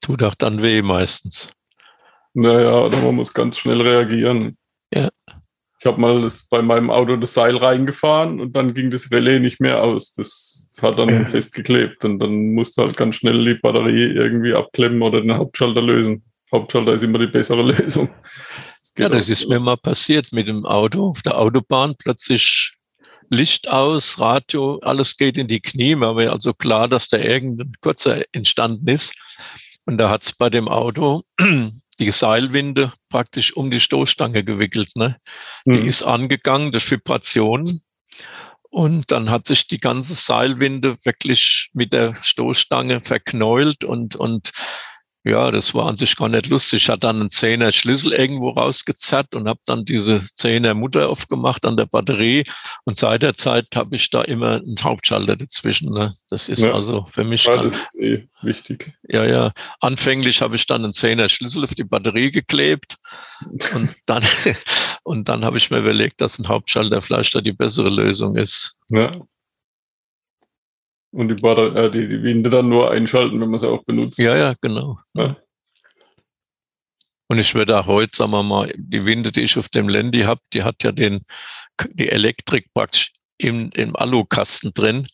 Tut 0.00 0.22
auch 0.22 0.34
dann 0.34 0.62
weh 0.62 0.82
meistens. 0.82 1.48
Naja, 2.34 2.84
oder 2.84 2.98
man 2.98 3.14
muss 3.14 3.34
ganz 3.34 3.58
schnell 3.58 3.80
reagieren. 3.80 4.56
Ja. 4.92 5.08
Ich 5.78 5.86
habe 5.86 6.00
mal 6.00 6.22
das, 6.22 6.48
bei 6.48 6.62
meinem 6.62 6.90
Auto 6.90 7.16
das 7.16 7.34
Seil 7.34 7.56
reingefahren 7.56 8.40
und 8.40 8.56
dann 8.56 8.72
ging 8.72 8.90
das 8.90 9.10
Relais 9.10 9.40
nicht 9.40 9.60
mehr 9.60 9.82
aus. 9.82 10.14
Das 10.14 10.76
hat 10.80 10.98
dann 10.98 11.08
ja. 11.08 11.24
festgeklebt 11.24 12.04
und 12.04 12.18
dann 12.20 12.52
musste 12.52 12.82
halt 12.82 12.96
ganz 12.96 13.16
schnell 13.16 13.44
die 13.44 13.60
Batterie 13.60 14.12
irgendwie 14.12 14.54
abklemmen 14.54 15.02
oder 15.02 15.20
den 15.20 15.36
Hauptschalter 15.36 15.82
lösen. 15.82 16.24
Hauptschalter 16.52 16.92
ist 16.92 17.02
immer 17.02 17.18
die 17.18 17.26
bessere 17.26 17.62
Lösung. 17.72 18.08
Ja, 18.98 19.08
das 19.08 19.28
ist 19.28 19.48
mir 19.48 19.58
mal 19.58 19.76
passiert 19.76 20.32
mit 20.32 20.48
dem 20.48 20.66
Auto 20.66 21.08
auf 21.08 21.22
der 21.22 21.38
Autobahn. 21.38 21.96
Plötzlich 21.96 22.74
Licht 23.30 23.70
aus, 23.70 24.18
Radio, 24.18 24.78
alles 24.82 25.16
geht 25.16 25.38
in 25.38 25.46
die 25.46 25.60
Knie. 25.60 25.94
Mir 25.94 26.14
war 26.14 26.30
also 26.30 26.52
klar, 26.52 26.88
dass 26.88 27.08
da 27.08 27.16
irgendein 27.16 27.72
kurzer 27.80 28.22
entstanden 28.32 28.88
ist. 28.88 29.14
Und 29.86 29.96
da 29.96 30.10
hat 30.10 30.24
es 30.24 30.32
bei 30.32 30.50
dem 30.50 30.68
Auto 30.68 31.22
die 31.98 32.10
Seilwinde 32.10 32.92
praktisch 33.08 33.56
um 33.56 33.70
die 33.70 33.80
Stoßstange 33.80 34.44
gewickelt. 34.44 34.90
Ne? 34.94 35.16
Die 35.64 35.80
mhm. 35.80 35.88
ist 35.88 36.02
angegangen 36.02 36.72
durch 36.72 36.90
Vibrationen. 36.90 37.82
Und 38.68 39.10
dann 39.10 39.30
hat 39.30 39.46
sich 39.46 39.66
die 39.66 39.80
ganze 39.80 40.14
Seilwinde 40.14 40.96
wirklich 41.04 41.70
mit 41.72 41.92
der 41.92 42.14
Stoßstange 42.14 43.00
verknäult 43.00 43.84
und, 43.84 44.16
und 44.16 44.52
ja, 45.24 45.52
das 45.52 45.72
war 45.72 45.86
an 45.86 45.96
sich 45.96 46.16
gar 46.16 46.28
nicht 46.28 46.48
lustig. 46.48 46.82
Ich 46.82 46.88
hatte 46.88 47.00
dann 47.00 47.20
einen 47.20 47.30
Zehner 47.30 47.70
Schlüssel 47.70 48.12
irgendwo 48.12 48.50
rausgezerrt 48.50 49.36
und 49.36 49.48
habe 49.48 49.60
dann 49.66 49.84
diese 49.84 50.20
Zehner 50.34 50.74
Mutter 50.74 51.08
aufgemacht 51.08 51.64
an 51.64 51.76
der 51.76 51.86
Batterie. 51.86 52.44
Und 52.84 52.96
seit 52.96 53.22
der 53.22 53.34
Zeit 53.34 53.68
habe 53.76 53.94
ich 53.94 54.10
da 54.10 54.22
immer 54.22 54.56
einen 54.56 54.82
Hauptschalter 54.82 55.36
dazwischen. 55.36 55.92
Ne? 55.92 56.12
Das 56.28 56.48
ist 56.48 56.64
ja. 56.64 56.72
also 56.72 57.04
für 57.06 57.22
mich 57.22 57.44
das 57.44 57.64
ist 57.64 58.00
eh 58.00 58.26
wichtig. 58.42 58.94
Ja, 59.08 59.24
ja. 59.24 59.52
Anfänglich 59.80 60.42
habe 60.42 60.56
ich 60.56 60.66
dann 60.66 60.82
einen 60.82 60.92
Zehner 60.92 61.28
Schlüssel 61.28 61.62
auf 61.62 61.74
die 61.74 61.84
Batterie 61.84 62.32
geklebt 62.32 62.96
und 63.74 63.94
dann 64.06 64.24
und 65.04 65.28
dann 65.28 65.44
habe 65.44 65.58
ich 65.58 65.70
mir 65.70 65.78
überlegt, 65.78 66.20
dass 66.20 66.40
ein 66.40 66.48
Hauptschalter 66.48 67.00
vielleicht 67.00 67.34
da 67.36 67.40
die 67.40 67.52
bessere 67.52 67.90
Lösung 67.90 68.36
ist. 68.36 68.80
Ja. 68.90 69.12
Und 71.12 71.28
die, 71.28 71.34
Batter 71.34 71.76
äh, 71.76 71.90
die, 71.90 72.08
die 72.08 72.22
Winde 72.22 72.50
dann 72.50 72.68
nur 72.68 72.90
einschalten, 72.90 73.40
wenn 73.40 73.50
man 73.50 73.60
sie 73.60 73.68
auch 73.68 73.84
benutzt. 73.84 74.18
Ja, 74.18 74.36
ja, 74.36 74.54
genau. 74.60 74.98
Ja. 75.14 75.36
Und 77.28 77.38
ich 77.38 77.54
würde 77.54 77.78
auch 77.78 77.86
heute, 77.86 78.16
sagen 78.16 78.32
wir 78.32 78.42
mal, 78.42 78.72
die 78.76 79.06
Winde, 79.06 79.30
die 79.30 79.42
ich 79.42 79.56
auf 79.58 79.68
dem 79.68 79.88
Landy 79.88 80.22
habe, 80.22 80.40
die 80.52 80.62
hat 80.64 80.82
ja 80.82 80.92
den, 80.92 81.20
die 81.92 82.08
Elektrik 82.08 82.72
praktisch 82.74 83.12
im, 83.38 83.70
im 83.74 83.94
Alukasten 83.96 84.72
drin. 84.74 85.06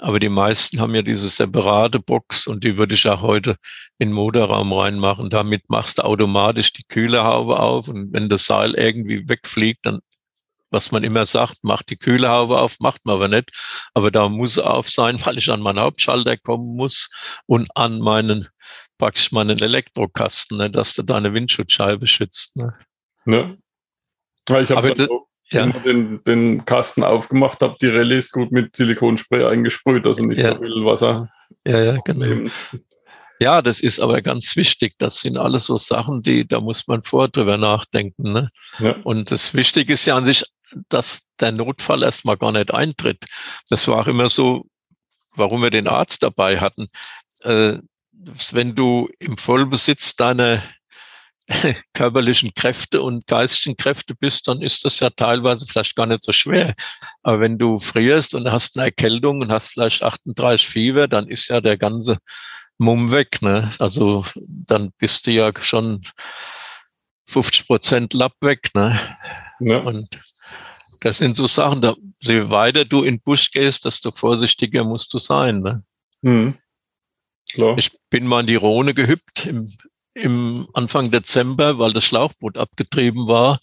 Aber 0.00 0.20
die 0.20 0.28
meisten 0.28 0.80
haben 0.80 0.94
ja 0.94 1.02
diese 1.02 1.28
separate 1.28 2.00
Box 2.00 2.46
und 2.46 2.64
die 2.64 2.76
würde 2.76 2.94
ich 2.94 3.08
auch 3.08 3.22
heute 3.22 3.56
in 3.98 4.08
den 4.08 4.14
Motorraum 4.14 4.72
reinmachen. 4.72 5.30
Damit 5.30 5.68
machst 5.68 5.98
du 5.98 6.04
automatisch 6.04 6.72
die 6.72 6.84
Kühlerhaube 6.86 7.58
auf 7.58 7.88
und 7.88 8.12
wenn 8.12 8.28
das 8.28 8.44
Seil 8.44 8.74
irgendwie 8.74 9.28
wegfliegt, 9.28 9.86
dann 9.86 10.00
was 10.70 10.92
man 10.92 11.04
immer 11.04 11.26
sagt, 11.26 11.62
macht 11.62 11.90
die 11.90 11.96
Kühlhaube 11.96 12.58
auf, 12.58 12.80
macht 12.80 13.04
man 13.04 13.16
aber 13.16 13.28
nicht. 13.28 13.50
Aber 13.94 14.10
da 14.10 14.28
muss 14.28 14.58
auf 14.58 14.88
sein, 14.88 15.18
weil 15.24 15.38
ich 15.38 15.50
an 15.50 15.60
meinen 15.60 15.80
Hauptschalter 15.80 16.36
kommen 16.36 16.76
muss 16.76 17.08
und 17.46 17.68
an 17.74 18.00
meinen, 18.00 18.48
praktisch 18.98 19.32
meinen 19.32 19.58
Elektrokasten, 19.58 20.58
ne, 20.58 20.70
dass 20.70 20.94
du 20.94 21.02
deine 21.02 21.34
Windschutzscheibe 21.34 22.06
schützt. 22.06 22.56
Ne. 22.56 22.72
Ja. 23.26 23.54
ja 24.48 24.60
ich 24.60 24.70
habe 24.70 24.94
ja. 25.50 25.66
den, 25.66 26.24
den 26.24 26.64
Kasten 26.64 27.04
aufgemacht, 27.04 27.60
habe 27.62 27.76
die 27.80 27.86
Relais 27.86 28.30
gut 28.32 28.50
mit 28.50 28.74
Silikonspray 28.74 29.44
eingesprüht, 29.44 30.04
also 30.06 30.24
nicht 30.24 30.42
ja. 30.42 30.56
so 30.56 30.62
viel 30.62 30.84
Wasser. 30.84 31.30
Ja, 31.64 31.82
ja, 31.82 31.98
genau. 32.04 32.50
Ja, 33.38 33.60
das 33.60 33.80
ist 33.80 34.00
aber 34.00 34.22
ganz 34.22 34.56
wichtig. 34.56 34.94
Das 34.98 35.20
sind 35.20 35.36
alles 35.36 35.66
so 35.66 35.76
Sachen, 35.76 36.20
die, 36.20 36.46
da 36.46 36.60
muss 36.60 36.86
man 36.86 37.02
vor 37.02 37.28
drüber 37.28 37.58
nachdenken. 37.58 38.32
Ne? 38.32 38.48
Ja. 38.78 38.96
Und 39.04 39.30
das 39.30 39.54
Wichtige 39.54 39.92
ist 39.92 40.06
ja 40.06 40.16
an 40.16 40.24
sich 40.24 40.44
dass 40.88 41.26
der 41.40 41.52
Notfall 41.52 42.02
erstmal 42.02 42.36
gar 42.36 42.52
nicht 42.52 42.72
eintritt. 42.72 43.24
Das 43.68 43.88
war 43.88 44.00
auch 44.00 44.06
immer 44.06 44.28
so, 44.28 44.66
warum 45.34 45.62
wir 45.62 45.70
den 45.70 45.88
Arzt 45.88 46.22
dabei 46.22 46.60
hatten. 46.60 46.88
Äh, 47.42 47.78
wenn 48.50 48.74
du 48.74 49.08
im 49.18 49.36
Vollbesitz 49.36 50.16
deiner 50.16 50.62
körperlichen 51.94 52.54
Kräfte 52.54 53.02
und 53.02 53.26
geistigen 53.26 53.76
Kräfte 53.76 54.14
bist, 54.14 54.48
dann 54.48 54.62
ist 54.62 54.84
das 54.84 55.00
ja 55.00 55.10
teilweise 55.10 55.66
vielleicht 55.66 55.94
gar 55.94 56.06
nicht 56.06 56.24
so 56.24 56.32
schwer. 56.32 56.74
Aber 57.22 57.40
wenn 57.40 57.58
du 57.58 57.76
frierst 57.76 58.34
und 58.34 58.50
hast 58.50 58.76
eine 58.76 58.86
Erkältung 58.86 59.40
und 59.40 59.52
hast 59.52 59.72
vielleicht 59.72 60.02
38 60.02 60.66
Fieber, 60.66 61.08
dann 61.08 61.28
ist 61.28 61.48
ja 61.48 61.60
der 61.60 61.78
ganze 61.78 62.18
Mumm 62.78 63.12
weg. 63.12 63.42
Ne? 63.42 63.70
Also 63.78 64.24
dann 64.66 64.92
bist 64.98 65.26
du 65.26 65.30
ja 65.30 65.52
schon 65.60 66.02
50 67.28 67.66
Prozent 67.66 68.14
Lapp 68.14 68.34
weg. 68.40 68.70
Ne? 68.74 68.98
Ja. 69.60 69.78
Und 69.78 70.18
das 71.00 71.18
sind 71.18 71.36
so 71.36 71.46
Sachen, 71.46 71.82
da, 71.82 71.94
je 72.20 72.50
weiter 72.50 72.84
du 72.84 73.02
in 73.02 73.16
den 73.16 73.22
Busch 73.22 73.50
gehst, 73.50 73.84
desto 73.84 74.12
vorsichtiger 74.12 74.84
musst 74.84 75.12
du 75.14 75.18
sein. 75.18 75.60
Ne? 75.60 75.84
Mhm. 76.22 76.58
Ich 77.76 77.96
bin 78.10 78.26
mal 78.26 78.40
in 78.40 78.46
die 78.46 78.56
Rhone 78.56 78.92
gehüpft 78.92 79.46
im, 79.46 79.72
im 80.14 80.68
Anfang 80.74 81.10
Dezember, 81.10 81.78
weil 81.78 81.92
das 81.92 82.04
Schlauchboot 82.04 82.58
abgetrieben 82.58 83.28
war. 83.28 83.60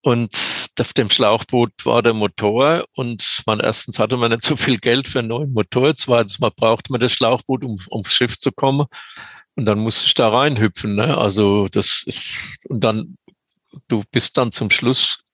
Und 0.00 0.32
auf 0.80 0.92
dem 0.92 1.10
Schlauchboot 1.10 1.72
war 1.84 2.02
der 2.02 2.14
Motor 2.14 2.86
und 2.94 3.42
man 3.46 3.60
erstens 3.60 3.98
hatte 3.98 4.16
man 4.16 4.30
nicht 4.30 4.42
so 4.42 4.56
viel 4.56 4.78
Geld 4.78 5.08
für 5.08 5.18
einen 5.18 5.28
neuen 5.28 5.52
Motor, 5.52 5.96
zweitens 5.96 6.38
mal 6.38 6.52
brauchte 6.54 6.92
man 6.92 7.00
das 7.00 7.12
Schlauchboot, 7.12 7.64
um 7.64 7.78
ums 7.90 8.12
Schiff 8.12 8.38
zu 8.38 8.52
kommen. 8.52 8.86
Und 9.56 9.66
dann 9.66 9.80
musste 9.80 10.06
ich 10.06 10.14
da 10.14 10.28
reinhüpfen. 10.28 10.94
Ne? 10.94 11.18
Also 11.18 11.66
das 11.66 12.04
ist, 12.06 12.20
und 12.68 12.84
dann, 12.84 13.16
du 13.88 14.02
bist 14.10 14.36
dann 14.36 14.52
zum 14.52 14.70
Schluss 14.70 15.24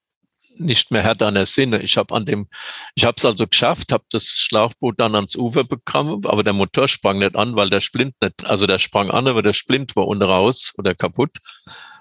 nicht 0.57 0.91
mehr 0.91 1.03
Herr 1.03 1.15
deiner 1.15 1.47
Sinne. 1.47 1.83
Ich 1.83 1.97
habe 1.97 2.15
an 2.15 2.27
dem, 2.27 2.49
ich 2.95 3.05
habe 3.05 3.17
es 3.17 3.25
also 3.25 3.47
geschafft, 3.47 3.93
habe 3.93 4.05
das 4.11 4.25
Schlauchboot 4.25 5.01
dann 5.01 5.15
ans 5.15 5.37
Ufer 5.37 5.65
bekommen, 5.65 6.25
aber 6.27 6.45
der 6.45 6.53
Motor 6.53 6.89
sprang 6.89 7.19
nicht 7.19 7.37
an, 7.37 7.57
weil 7.57 7.71
der 7.71 7.81
Splint 7.81 8.15
nicht, 8.21 8.49
also 8.49 8.67
der 8.67 8.79
sprang 8.79 9.11
an, 9.11 9.27
aber 9.27 9.43
der 9.43 9.53
Splint 9.53 9.97
war 9.97 10.07
unten 10.07 10.25
raus 10.25 10.73
oder 10.79 10.95
kaputt. 10.95 11.39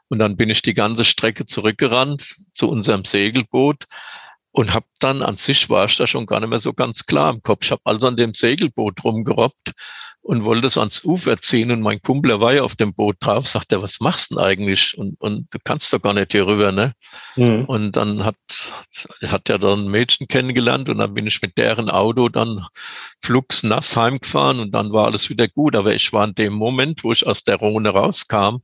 Und 0.10 0.20
dann 0.20 0.38
bin 0.38 0.50
ich 0.50 0.62
die 0.62 0.74
ganze 0.76 1.06
Strecke 1.06 1.46
zurückgerannt 1.46 2.36
zu 2.54 2.70
unserem 2.70 3.06
Segelboot 3.06 3.86
und 4.52 4.74
habe 4.74 4.86
dann 5.00 5.24
an 5.24 5.38
sich 5.38 5.70
war 5.70 5.86
ich 5.86 5.98
da 5.98 6.06
schon 6.06 6.28
gar 6.28 6.40
nicht 6.40 6.50
mehr 6.50 6.60
so 6.60 6.74
ganz 6.74 7.06
klar 7.08 7.34
im 7.34 7.42
Kopf. 7.42 7.64
Ich 7.64 7.72
habe 7.72 7.82
also 7.86 8.08
an 8.08 8.18
dem 8.18 8.34
Segelboot 8.36 9.04
rumgerobbt 9.04 9.74
und 10.24 10.46
wollte 10.46 10.68
es 10.68 10.78
ans 10.78 11.04
Ufer 11.04 11.42
ziehen 11.42 11.70
und 11.70 11.82
mein 11.82 12.02
Kumpel 12.02 12.40
war 12.40 12.54
ja 12.54 12.64
auf 12.64 12.76
dem 12.76 12.94
Boot 12.94 13.18
drauf, 13.20 13.46
sagt 13.46 13.74
er, 13.74 13.82
was 13.82 14.00
machst 14.00 14.32
du 14.32 14.36
denn 14.36 14.44
eigentlich? 14.44 14.98
Und, 14.98 15.20
und 15.20 15.54
du 15.54 15.60
kannst 15.62 15.92
doch 15.92 16.02
gar 16.02 16.14
nicht 16.14 16.32
hier 16.32 16.48
rüber, 16.48 16.72
ne? 16.72 16.94
Mhm. 17.36 17.66
Und 17.66 17.92
dann 17.98 18.24
hat, 18.24 18.38
hat 19.22 19.50
er 19.50 19.60
dann 19.60 19.86
ein 19.86 19.92
Mädchen 19.92 20.30
kennengelernt 20.30 20.88
und 20.88 21.00
dann 21.00 21.14
bin 21.14 21.28
ich 21.28 21.42
mit 21.42 21.58
deren 21.58 21.90
Auto 21.90 22.30
dann 22.30 22.66
flugs 23.22 23.64
nass 23.64 23.98
heimgefahren 23.98 24.62
und 24.62 24.72
dann 24.72 24.94
war 24.94 25.06
alles 25.06 25.30
wieder 25.30 25.50
gut. 25.50 25.76
Aber 25.76 25.94
ich 25.94 26.14
war 26.14 26.26
in 26.26 26.36
dem 26.36 26.54
Moment, 26.54 27.04
wo 27.04 27.12
ich 27.12 27.28
aus 27.28 27.44
der 27.44 27.58
Rhone 27.58 27.90
rauskam, 27.90 28.62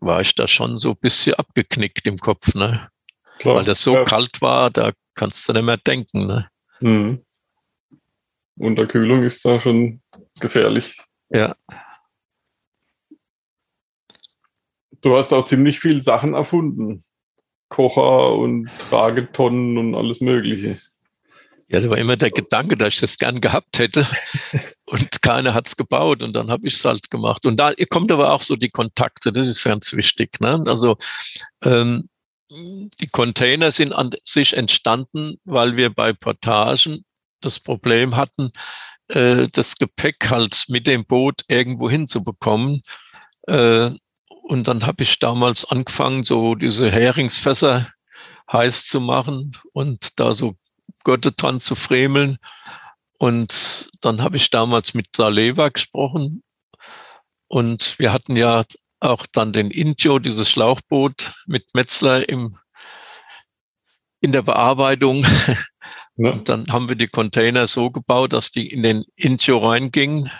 war 0.00 0.20
ich 0.20 0.34
da 0.34 0.48
schon 0.48 0.78
so 0.78 0.90
ein 0.90 0.98
bisschen 1.00 1.34
abgeknickt 1.34 2.08
im 2.08 2.18
Kopf, 2.18 2.54
ne? 2.54 2.88
Klar, 3.38 3.54
Weil 3.54 3.64
das 3.64 3.84
so 3.84 3.94
ja. 3.94 4.04
kalt 4.04 4.42
war, 4.42 4.70
da 4.70 4.90
kannst 5.14 5.48
du 5.48 5.52
nicht 5.52 5.62
mehr 5.62 5.76
denken, 5.76 6.26
ne? 6.26 6.48
Mhm. 6.80 7.22
Unterkühlung 8.56 9.22
ist 9.22 9.44
da 9.44 9.60
schon 9.60 10.00
gefährlich. 10.40 10.96
Ja. 11.30 11.56
Du 15.00 15.16
hast 15.16 15.32
auch 15.32 15.44
ziemlich 15.44 15.78
viel 15.78 16.02
Sachen 16.02 16.34
erfunden. 16.34 17.04
Kocher 17.68 18.34
und 18.34 18.70
Tragetonnen 18.78 19.76
und 19.76 19.94
alles 19.94 20.20
Mögliche. 20.20 20.80
Ja, 21.70 21.80
da 21.80 21.90
war 21.90 21.98
immer 21.98 22.16
der 22.16 22.30
Gedanke, 22.30 22.76
dass 22.76 22.94
ich 22.94 23.00
das 23.00 23.18
gern 23.18 23.42
gehabt 23.42 23.78
hätte. 23.78 24.06
und 24.86 25.20
keiner 25.20 25.52
hat 25.52 25.68
es 25.68 25.76
gebaut 25.76 26.22
und 26.22 26.32
dann 26.32 26.50
habe 26.50 26.66
ich 26.66 26.74
es 26.74 26.84
halt 26.84 27.10
gemacht. 27.10 27.44
Und 27.44 27.58
da 27.58 27.74
kommt 27.90 28.10
aber 28.10 28.32
auch 28.32 28.40
so 28.40 28.56
die 28.56 28.70
Kontakte, 28.70 29.32
das 29.32 29.46
ist 29.46 29.64
ganz 29.64 29.92
wichtig. 29.92 30.40
Ne? 30.40 30.64
Also 30.66 30.96
ähm, 31.62 32.08
die 32.50 33.08
Container 33.12 33.70
sind 33.70 33.94
an 33.94 34.10
sich 34.24 34.56
entstanden, 34.56 35.36
weil 35.44 35.76
wir 35.76 35.90
bei 35.90 36.14
Portagen 36.14 37.04
das 37.40 37.60
Problem 37.60 38.16
hatten, 38.16 38.50
äh, 39.08 39.48
das 39.52 39.76
Gepäck 39.76 40.30
halt 40.30 40.64
mit 40.68 40.86
dem 40.86 41.04
Boot 41.04 41.44
irgendwo 41.48 41.90
hinzubekommen. 41.90 42.82
Äh, 43.46 43.90
und 44.28 44.68
dann 44.68 44.86
habe 44.86 45.02
ich 45.02 45.18
damals 45.18 45.64
angefangen, 45.66 46.24
so 46.24 46.54
diese 46.54 46.90
Heringsfässer 46.90 47.88
heiß 48.50 48.86
zu 48.86 49.00
machen 49.00 49.56
und 49.72 50.18
da 50.18 50.32
so 50.32 50.56
Gurte 51.04 51.32
dran 51.32 51.60
zu 51.60 51.74
fremeln. 51.74 52.38
Und 53.18 53.90
dann 54.00 54.22
habe 54.22 54.36
ich 54.36 54.50
damals 54.50 54.94
mit 54.94 55.08
Saleva 55.14 55.68
gesprochen. 55.68 56.42
Und 57.48 57.98
wir 57.98 58.12
hatten 58.12 58.36
ja 58.36 58.64
auch 59.00 59.26
dann 59.26 59.52
den 59.52 59.70
Intio, 59.70 60.18
dieses 60.18 60.50
Schlauchboot 60.50 61.34
mit 61.46 61.74
Metzler 61.74 62.28
im, 62.28 62.58
in 64.20 64.32
der 64.32 64.42
Bearbeitung. 64.42 65.26
Ja. 66.18 66.32
Und 66.32 66.48
dann 66.48 66.66
haben 66.68 66.88
wir 66.88 66.96
die 66.96 67.06
Container 67.06 67.66
so 67.66 67.90
gebaut, 67.90 68.32
dass 68.32 68.50
die 68.50 68.70
in 68.70 68.82
den 68.82 69.04
Intio 69.16 69.58
reingingen. 69.58 70.30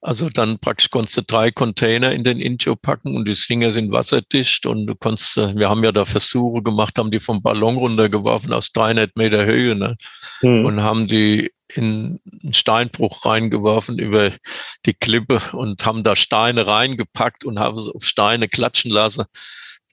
Also 0.00 0.28
dann 0.28 0.58
praktisch 0.58 0.90
konntest 0.90 1.16
du 1.16 1.22
drei 1.22 1.50
Container 1.50 2.12
in 2.12 2.24
den 2.24 2.38
Intio 2.38 2.76
packen 2.76 3.16
und 3.16 3.26
die 3.26 3.36
Finger 3.36 3.72
sind 3.72 3.90
wasserdicht 3.90 4.66
und 4.66 4.86
du 4.86 4.94
konntest, 4.94 5.38
äh, 5.38 5.56
wir 5.56 5.70
haben 5.70 5.82
ja 5.82 5.92
da 5.92 6.04
Versuche 6.04 6.62
gemacht, 6.62 6.98
haben 6.98 7.10
die 7.10 7.20
vom 7.20 7.42
Ballon 7.42 7.76
runtergeworfen 7.76 8.52
aus 8.52 8.72
300 8.72 9.16
Meter 9.16 9.46
Höhe 9.46 9.74
ne? 9.74 9.96
Mhm. 10.42 10.66
und 10.66 10.82
haben 10.82 11.06
die 11.06 11.52
in 11.74 12.20
einen 12.42 12.52
Steinbruch 12.52 13.24
reingeworfen 13.24 13.98
über 13.98 14.32
die 14.84 14.94
Klippe 14.94 15.40
und 15.52 15.84
haben 15.86 16.02
da 16.02 16.16
Steine 16.16 16.66
reingepackt 16.66 17.44
und 17.44 17.58
haben 17.58 17.78
sie 17.78 17.94
auf 17.94 18.04
Steine 18.04 18.48
klatschen 18.48 18.90
lassen. 18.90 19.24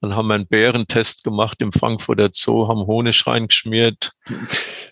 Dann 0.01 0.15
haben 0.15 0.27
wir 0.27 0.33
einen 0.33 0.47
Bärentest 0.47 1.23
gemacht 1.23 1.61
im 1.61 1.71
Frankfurter 1.71 2.29
Zoo, 2.33 2.67
haben 2.67 2.87
Honig 2.87 3.25
reingeschmiert 3.27 4.09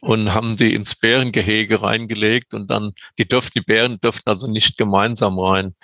und 0.02 0.34
haben 0.34 0.56
die 0.56 0.74
ins 0.76 0.95
Bärengehege 0.95 1.82
reingelegt 1.82 2.54
und 2.54 2.69
dann, 2.69 2.93
die 3.17 3.28
dürften, 3.28 3.54
die 3.56 3.65
Bären 3.65 4.00
dürften 4.00 4.30
also 4.30 4.50
nicht 4.50 4.78
gemeinsam 4.78 5.39
rein, 5.39 5.76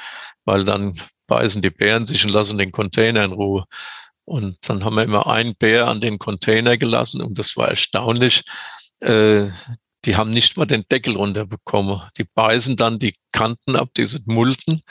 weil 0.46 0.64
dann 0.64 1.00
beißen 1.26 1.64
die 1.64 1.72
Bären 1.72 2.06
sich 2.06 2.24
und 2.24 2.32
lassen 2.32 2.60
den 2.60 2.72
Container 2.72 3.24
in 3.24 3.32
Ruhe. 3.32 3.66
Und 4.26 4.58
dann 4.70 4.84
haben 4.86 4.96
wir 4.96 5.04
immer 5.04 5.28
einen 5.28 5.56
Bär 5.56 5.88
an 5.88 6.02
den 6.02 6.20
Container 6.20 6.78
gelassen 6.78 7.22
und 7.22 7.38
das 7.40 7.58
war 7.58 7.70
erstaunlich. 7.70 8.44
Äh, 9.00 9.48
die 10.06 10.16
haben 10.16 10.30
nicht 10.30 10.56
mal 10.56 10.66
den 10.66 10.86
Deckel 10.88 11.16
runterbekommen. 11.16 12.02
Die 12.18 12.26
beißen 12.26 12.76
dann 12.76 13.00
die 13.00 13.16
Kanten 13.32 13.76
ab, 13.76 13.90
diese 13.98 14.20
Mulden. 14.26 14.82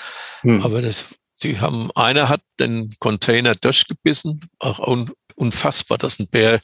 Hm. 0.40 0.60
Aber 0.60 0.82
das 0.82 1.06
die 1.42 1.60
haben, 1.60 1.90
einer 1.94 2.28
hat 2.28 2.42
den 2.60 2.94
Container 2.98 3.54
durchgebissen, 3.54 4.48
auch 4.58 4.78
un, 4.78 5.12
unfassbar, 5.36 5.98
dass 5.98 6.18
ein 6.18 6.28
Bär 6.28 6.60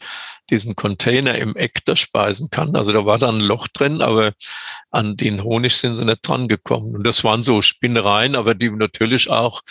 diesen 0.48 0.76
Container 0.76 1.36
im 1.36 1.56
Eck 1.56 1.84
durchspeisen 1.84 2.50
kann. 2.50 2.76
Also 2.76 2.92
da 2.92 3.04
war 3.04 3.18
dann 3.18 3.38
ein 3.38 3.44
Loch 3.44 3.68
drin, 3.68 4.02
aber 4.02 4.32
an 4.90 5.16
den 5.16 5.42
Honig 5.42 5.76
sind 5.76 5.96
sie 5.96 6.04
nicht 6.04 6.26
dran 6.26 6.48
gekommen. 6.48 6.94
Und 6.94 7.06
das 7.06 7.24
waren 7.24 7.42
so 7.42 7.62
Spinnereien, 7.62 8.36
aber 8.36 8.54
die 8.54 8.70
natürlich 8.70 9.30
auch 9.30 9.62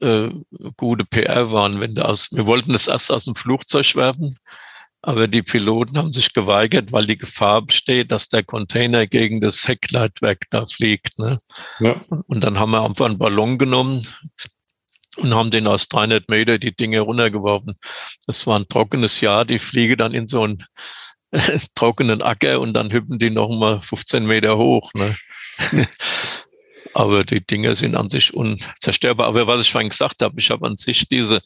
äh, 0.00 0.28
gute 0.76 1.04
PR 1.04 1.50
waren. 1.50 1.80
Wenn 1.80 1.94
da 1.94 2.04
aus, 2.04 2.30
wir 2.32 2.46
wollten 2.46 2.72
das 2.72 2.88
erst 2.88 3.10
aus 3.10 3.24
dem 3.24 3.36
Flugzeug 3.36 3.94
werfen, 3.96 4.36
aber 5.02 5.28
die 5.28 5.42
Piloten 5.42 5.98
haben 5.98 6.12
sich 6.12 6.32
geweigert, 6.32 6.90
weil 6.90 7.06
die 7.06 7.18
Gefahr 7.18 7.62
besteht, 7.62 8.10
dass 8.10 8.28
der 8.28 8.42
Container 8.42 9.06
gegen 9.06 9.40
das 9.40 9.68
Heckleitwerk 9.68 10.46
da 10.50 10.66
fliegt. 10.66 11.18
Ne? 11.18 11.38
Ja. 11.78 11.98
Und 12.26 12.42
dann 12.42 12.58
haben 12.58 12.72
wir 12.72 12.84
einfach 12.84 13.06
einen 13.06 13.18
Ballon 13.18 13.56
genommen 13.56 14.06
und 15.16 15.34
haben 15.34 15.50
den 15.50 15.66
aus 15.66 15.88
300 15.88 16.28
Meter 16.28 16.58
die 16.58 16.74
Dinge 16.74 17.00
runtergeworfen. 17.00 17.76
Das 18.26 18.46
war 18.46 18.58
ein 18.58 18.68
trockenes 18.68 19.20
Jahr. 19.20 19.44
Die 19.44 19.58
fliege 19.58 19.96
dann 19.96 20.12
in 20.12 20.26
so 20.26 20.42
einen 20.42 20.64
trockenen 21.74 22.22
Acker 22.22 22.60
und 22.60 22.74
dann 22.74 22.90
hüppen 22.90 23.18
die 23.18 23.30
noch 23.30 23.48
mal 23.48 23.80
15 23.80 24.26
Meter 24.26 24.56
hoch. 24.58 24.92
Ne? 24.94 25.16
Aber 26.94 27.24
die 27.24 27.46
Dinge 27.46 27.74
sind 27.74 27.94
an 27.94 28.08
sich 28.08 28.34
unzerstörbar. 28.34 29.28
Aber 29.28 29.46
was 29.46 29.60
ich 29.60 29.70
vorhin 29.70 29.90
gesagt 29.90 30.22
habe, 30.22 30.38
ich 30.38 30.50
habe 30.50 30.66
an 30.66 30.76
sich 30.76 31.08
diese 31.08 31.40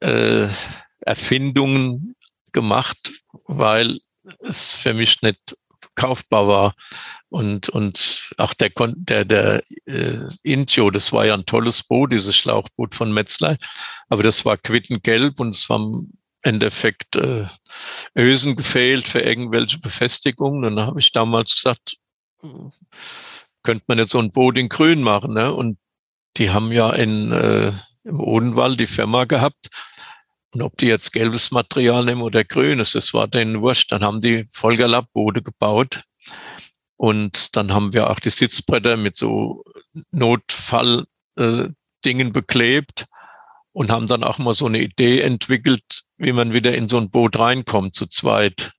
äh, 0.00 0.48
Erfindungen 1.00 2.15
gemacht, 2.56 3.12
weil 3.44 3.98
es 4.40 4.74
für 4.74 4.94
mich 4.94 5.20
nicht 5.20 5.54
kaufbar 5.94 6.48
war. 6.48 6.74
Und, 7.28 7.68
und 7.68 8.32
auch 8.38 8.54
der, 8.54 8.70
der, 8.96 9.24
der 9.26 9.62
äh, 9.84 10.28
Intio, 10.42 10.90
das 10.90 11.12
war 11.12 11.26
ja 11.26 11.34
ein 11.34 11.44
tolles 11.44 11.84
Boot, 11.84 12.12
dieses 12.12 12.34
Schlauchboot 12.34 12.94
von 12.94 13.12
Metzler, 13.12 13.58
aber 14.08 14.22
das 14.22 14.44
war 14.46 14.56
quittengelb 14.56 15.38
und 15.38 15.54
es 15.54 15.68
war 15.68 15.78
im 15.78 16.12
Endeffekt 16.42 17.16
äh, 17.16 17.46
Ösen 18.16 18.56
gefehlt 18.56 19.06
für 19.06 19.20
irgendwelche 19.20 19.78
Befestigungen. 19.78 20.64
Und 20.64 20.76
da 20.76 20.86
habe 20.86 21.00
ich 21.00 21.12
damals 21.12 21.54
gesagt, 21.54 21.96
könnte 23.62 23.84
man 23.86 23.98
jetzt 23.98 24.12
so 24.12 24.18
ein 24.20 24.30
Boot 24.30 24.56
in 24.56 24.70
Grün 24.70 25.02
machen. 25.02 25.34
Ne? 25.34 25.52
Und 25.52 25.78
die 26.38 26.50
haben 26.50 26.72
ja 26.72 26.90
in, 26.90 27.32
äh, 27.32 27.72
im 28.04 28.20
Odenwald 28.20 28.80
die 28.80 28.86
Firma 28.86 29.24
gehabt, 29.24 29.68
und 30.56 30.62
ob 30.62 30.78
die 30.78 30.86
jetzt 30.86 31.12
gelbes 31.12 31.50
Material 31.50 32.02
nehmen 32.06 32.22
oder 32.22 32.42
grünes, 32.42 32.92
das 32.92 33.12
war 33.12 33.28
denen 33.28 33.60
wurscht. 33.60 33.92
Dann 33.92 34.02
haben 34.02 34.22
die 34.22 34.46
Vollgalappboote 34.52 35.42
gebaut. 35.42 36.04
Und 36.96 37.54
dann 37.56 37.74
haben 37.74 37.92
wir 37.92 38.08
auch 38.08 38.18
die 38.20 38.30
Sitzbretter 38.30 38.96
mit 38.96 39.16
so 39.16 39.64
Notfalldingen 40.12 41.08
äh, 41.36 42.30
beklebt 42.32 43.04
und 43.72 43.90
haben 43.90 44.06
dann 44.06 44.24
auch 44.24 44.38
mal 44.38 44.54
so 44.54 44.64
eine 44.64 44.80
Idee 44.80 45.20
entwickelt, 45.20 46.04
wie 46.16 46.32
man 46.32 46.54
wieder 46.54 46.74
in 46.74 46.88
so 46.88 46.96
ein 46.96 47.10
Boot 47.10 47.38
reinkommt 47.38 47.94
zu 47.94 48.06
zweit. 48.06 48.72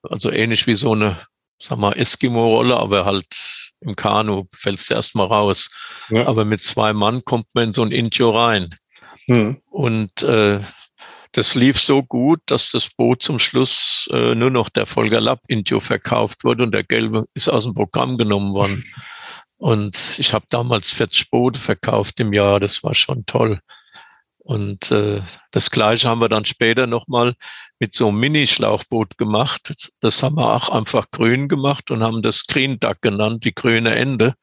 Also 0.00 0.30
ähnlich 0.30 0.66
wie 0.66 0.76
so 0.76 0.92
eine, 0.92 1.18
sag 1.60 1.76
mal, 1.76 1.92
Eskimo-Rolle, 1.92 2.74
aber 2.74 3.04
halt 3.04 3.74
im 3.80 3.96
Kanu 3.96 4.46
fällst 4.54 4.88
du 4.88 4.94
erstmal 4.94 5.26
raus. 5.26 5.68
Ja. 6.08 6.26
Aber 6.26 6.46
mit 6.46 6.62
zwei 6.62 6.94
Mann 6.94 7.22
kommt 7.22 7.48
man 7.52 7.64
in 7.64 7.72
so 7.74 7.82
ein 7.82 7.92
Intio 7.92 8.30
rein. 8.30 8.74
Hm. 9.28 9.60
Und 9.70 10.22
äh, 10.22 10.62
das 11.36 11.54
lief 11.54 11.78
so 11.78 12.02
gut, 12.02 12.40
dass 12.46 12.70
das 12.70 12.88
Boot 12.88 13.22
zum 13.22 13.38
Schluss 13.38 14.08
äh, 14.10 14.34
nur 14.34 14.50
noch 14.50 14.70
der 14.70 14.86
Volker 14.86 15.20
Lapp 15.20 15.40
Intio 15.48 15.80
verkauft 15.80 16.44
wurde 16.44 16.64
und 16.64 16.72
der 16.72 16.82
Gelbe 16.82 17.26
ist 17.34 17.48
aus 17.48 17.64
dem 17.64 17.74
Programm 17.74 18.16
genommen 18.16 18.54
worden. 18.54 18.84
Und 19.58 20.18
ich 20.18 20.34
habe 20.34 20.44
damals 20.50 20.92
40 20.92 21.30
Boote 21.30 21.58
verkauft 21.58 22.20
im 22.20 22.34
Jahr, 22.34 22.60
das 22.60 22.84
war 22.84 22.92
schon 22.92 23.24
toll. 23.24 23.60
Und 24.40 24.90
äh, 24.90 25.22
das 25.50 25.70
gleiche 25.70 26.10
haben 26.10 26.20
wir 26.20 26.28
dann 26.28 26.44
später 26.44 26.86
nochmal 26.86 27.32
mit 27.78 27.94
so 27.94 28.08
einem 28.08 28.18
Mini-Schlauchboot 28.18 29.16
gemacht. 29.16 29.74
Das 30.00 30.22
haben 30.22 30.36
wir 30.36 30.52
auch 30.52 30.68
einfach 30.68 31.10
grün 31.10 31.48
gemacht 31.48 31.90
und 31.90 32.02
haben 32.02 32.20
das 32.20 32.46
Green 32.46 32.78
Duck 32.78 33.00
genannt, 33.00 33.46
die 33.46 33.54
grüne 33.54 33.94
Ende. 33.94 34.34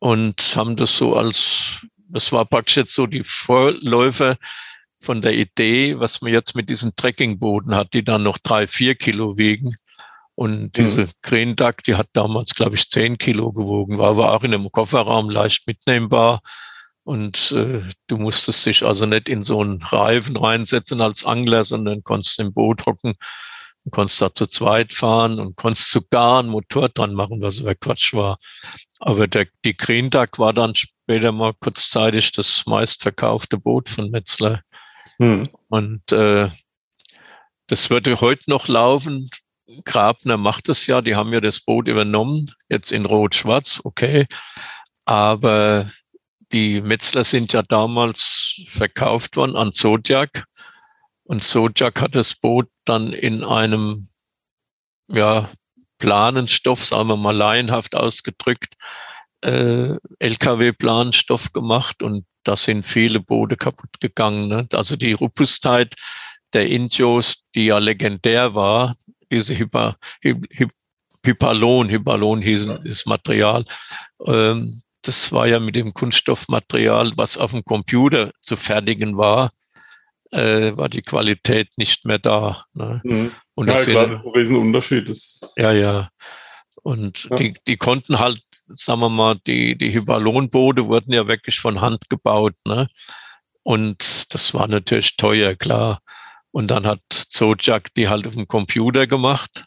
Und 0.00 0.56
haben 0.56 0.74
das 0.74 0.96
so 0.96 1.14
als, 1.14 1.86
das 2.08 2.32
war 2.32 2.44
praktisch 2.44 2.76
jetzt 2.76 2.94
so 2.94 3.06
die 3.06 3.22
Vorläufer 3.22 4.36
von 5.04 5.20
der 5.20 5.34
Idee, 5.34 5.98
was 5.98 6.20
man 6.20 6.32
jetzt 6.32 6.56
mit 6.56 6.68
diesen 6.68 6.96
Trekkingbooten 6.96 7.74
hat, 7.74 7.94
die 7.94 8.04
dann 8.04 8.22
noch 8.22 8.38
drei, 8.38 8.66
vier 8.66 8.94
Kilo 8.94 9.36
wiegen. 9.38 9.74
Und 10.34 10.76
diese 10.76 11.02
mhm. 11.02 11.10
Green 11.22 11.56
Duck, 11.56 11.84
die 11.84 11.94
hat 11.94 12.08
damals, 12.12 12.54
glaube 12.54 12.74
ich, 12.74 12.90
zehn 12.90 13.18
Kilo 13.18 13.52
gewogen, 13.52 13.98
war 13.98 14.10
aber 14.10 14.32
auch 14.32 14.42
in 14.42 14.52
einem 14.52 14.72
Kofferraum 14.72 15.30
leicht 15.30 15.66
mitnehmbar. 15.66 16.40
Und 17.04 17.52
äh, 17.52 17.82
du 18.06 18.16
musstest 18.16 18.64
dich 18.66 18.84
also 18.84 19.06
nicht 19.06 19.28
in 19.28 19.42
so 19.42 19.60
einen 19.60 19.80
Reifen 19.82 20.36
reinsetzen 20.36 21.00
als 21.00 21.24
Angler, 21.24 21.64
sondern 21.64 22.02
konntest 22.02 22.40
im 22.40 22.54
Boot 22.54 22.86
hocken 22.86 23.14
und 23.84 23.92
konntest 23.92 24.22
da 24.22 24.34
zu 24.34 24.46
zweit 24.46 24.94
fahren 24.94 25.38
und 25.38 25.56
konntest 25.56 25.90
sogar 25.90 26.40
einen 26.40 26.48
Motor 26.48 26.88
dran 26.88 27.12
machen, 27.12 27.42
was 27.42 27.60
aber 27.60 27.74
Quatsch 27.74 28.14
war. 28.14 28.38
Aber 29.00 29.26
der, 29.26 29.46
die 29.64 29.76
Green 29.76 30.08
Duck 30.10 30.38
war 30.38 30.54
dann 30.54 30.74
später 30.74 31.30
mal 31.32 31.52
kurzzeitig 31.52 32.32
das 32.32 32.64
meistverkaufte 32.66 33.58
Boot 33.58 33.90
von 33.90 34.10
Metzler. 34.10 34.62
Hm. 35.18 35.44
Und 35.68 36.12
äh, 36.12 36.48
das 37.66 37.90
würde 37.90 38.20
heute 38.20 38.42
noch 38.48 38.68
laufen. 38.68 39.30
Grabner 39.84 40.36
macht 40.36 40.68
es 40.68 40.86
ja, 40.86 41.00
die 41.00 41.16
haben 41.16 41.32
ja 41.32 41.40
das 41.40 41.60
Boot 41.60 41.88
übernommen, 41.88 42.50
jetzt 42.68 42.92
in 42.92 43.06
Rot-Schwarz, 43.06 43.80
okay. 43.84 44.26
Aber 45.06 45.90
die 46.52 46.80
Metzler 46.80 47.24
sind 47.24 47.52
ja 47.52 47.62
damals 47.62 48.62
verkauft 48.66 49.36
worden 49.36 49.56
an 49.56 49.72
Zodiac. 49.72 50.44
Und 51.24 51.42
Zodiac 51.42 52.00
hat 52.00 52.14
das 52.14 52.34
Boot 52.34 52.68
dann 52.84 53.12
in 53.12 53.42
einem, 53.42 54.08
ja, 55.08 55.50
Planenstoff, 55.98 56.84
sagen 56.84 57.08
wir 57.08 57.16
mal 57.16 57.34
laienhaft 57.34 57.94
ausgedrückt, 57.94 58.74
äh, 59.40 59.96
LKW-Planstoff 60.18 61.52
gemacht 61.52 62.02
und 62.02 62.26
da 62.44 62.56
sind 62.56 62.86
viele 62.86 63.20
Boote 63.20 63.56
kaputt 63.56 64.00
gegangen. 64.00 64.48
Ne? 64.48 64.68
Also 64.72 64.96
die 64.96 65.12
Robustheit 65.12 65.94
der 66.52 66.68
Indios, 66.68 67.42
die 67.54 67.66
ja 67.66 67.78
legendär 67.78 68.54
war, 68.54 68.96
diese 69.30 69.58
Hyper, 69.58 69.96
Hy, 70.22 70.36
Hypalon, 71.24 71.88
Hypalon 71.88 72.42
hieß 72.42 72.68
das 72.84 73.06
Material, 73.06 73.64
ähm, 74.26 74.82
das 75.02 75.32
war 75.32 75.46
ja 75.46 75.60
mit 75.60 75.76
dem 75.76 75.92
Kunststoffmaterial, 75.92 77.12
was 77.16 77.36
auf 77.36 77.50
dem 77.50 77.64
Computer 77.64 78.30
zu 78.40 78.56
fertigen 78.56 79.16
war, 79.16 79.50
äh, 80.30 80.76
war 80.76 80.88
die 80.88 81.02
Qualität 81.02 81.68
nicht 81.76 82.04
mehr 82.04 82.18
da. 82.18 82.64
Ne? 82.72 83.00
Mhm. 83.04 83.32
Und 83.54 83.68
ja, 83.68 83.82
klar, 83.82 84.06
das 84.08 84.20
ist 84.20 84.26
ein 84.26 84.32
Riesenunterschied. 84.32 85.12
Ja, 85.56 85.72
ja. 85.72 86.08
Und 86.82 87.28
ja. 87.30 87.36
Die, 87.36 87.54
die 87.66 87.76
konnten 87.76 88.18
halt 88.18 88.40
sagen 88.66 89.00
wir 89.00 89.08
mal, 89.08 89.36
die, 89.46 89.76
die 89.76 89.92
Hybalonboote 89.92 90.86
wurden 90.86 91.12
ja 91.12 91.26
wirklich 91.26 91.58
von 91.60 91.80
Hand 91.80 92.08
gebaut. 92.10 92.54
Ne? 92.66 92.88
Und 93.62 94.34
das 94.34 94.54
war 94.54 94.68
natürlich 94.68 95.16
teuer, 95.16 95.54
klar. 95.54 96.00
Und 96.50 96.68
dann 96.70 96.86
hat 96.86 97.02
Zojak 97.08 97.92
die 97.94 98.08
halt 98.08 98.26
auf 98.26 98.34
dem 98.34 98.46
Computer 98.46 99.06
gemacht, 99.06 99.64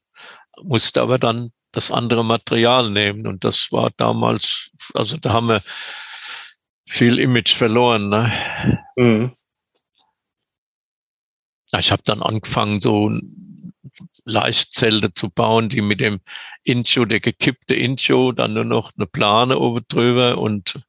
musste 0.61 1.01
aber 1.01 1.19
dann 1.19 1.51
das 1.71 1.91
andere 1.91 2.23
Material 2.23 2.89
nehmen. 2.89 3.27
Und 3.27 3.43
das 3.43 3.71
war 3.71 3.91
damals, 3.97 4.71
also 4.93 5.17
da 5.17 5.33
haben 5.33 5.49
wir 5.49 5.61
viel 6.87 7.19
Image 7.19 7.53
verloren. 7.55 8.09
Ne? 8.09 8.31
Mhm. 8.95 9.35
Ich 11.77 11.91
habe 11.91 12.01
dann 12.05 12.21
angefangen, 12.21 12.79
so 12.79 13.11
Leichtzelte 14.27 15.11
zu 15.11 15.29
bauen, 15.29 15.69
die 15.69 15.81
mit 15.81 16.01
dem 16.01 16.19
Incho, 16.63 17.05
der 17.05 17.19
gekippte 17.19 17.75
Incho, 17.75 18.31
dann 18.31 18.53
nur 18.53 18.65
noch 18.65 18.91
eine 18.95 19.07
Plane 19.07 19.57
oben 19.57 19.85
drüber 19.87 20.37
und 20.37 20.81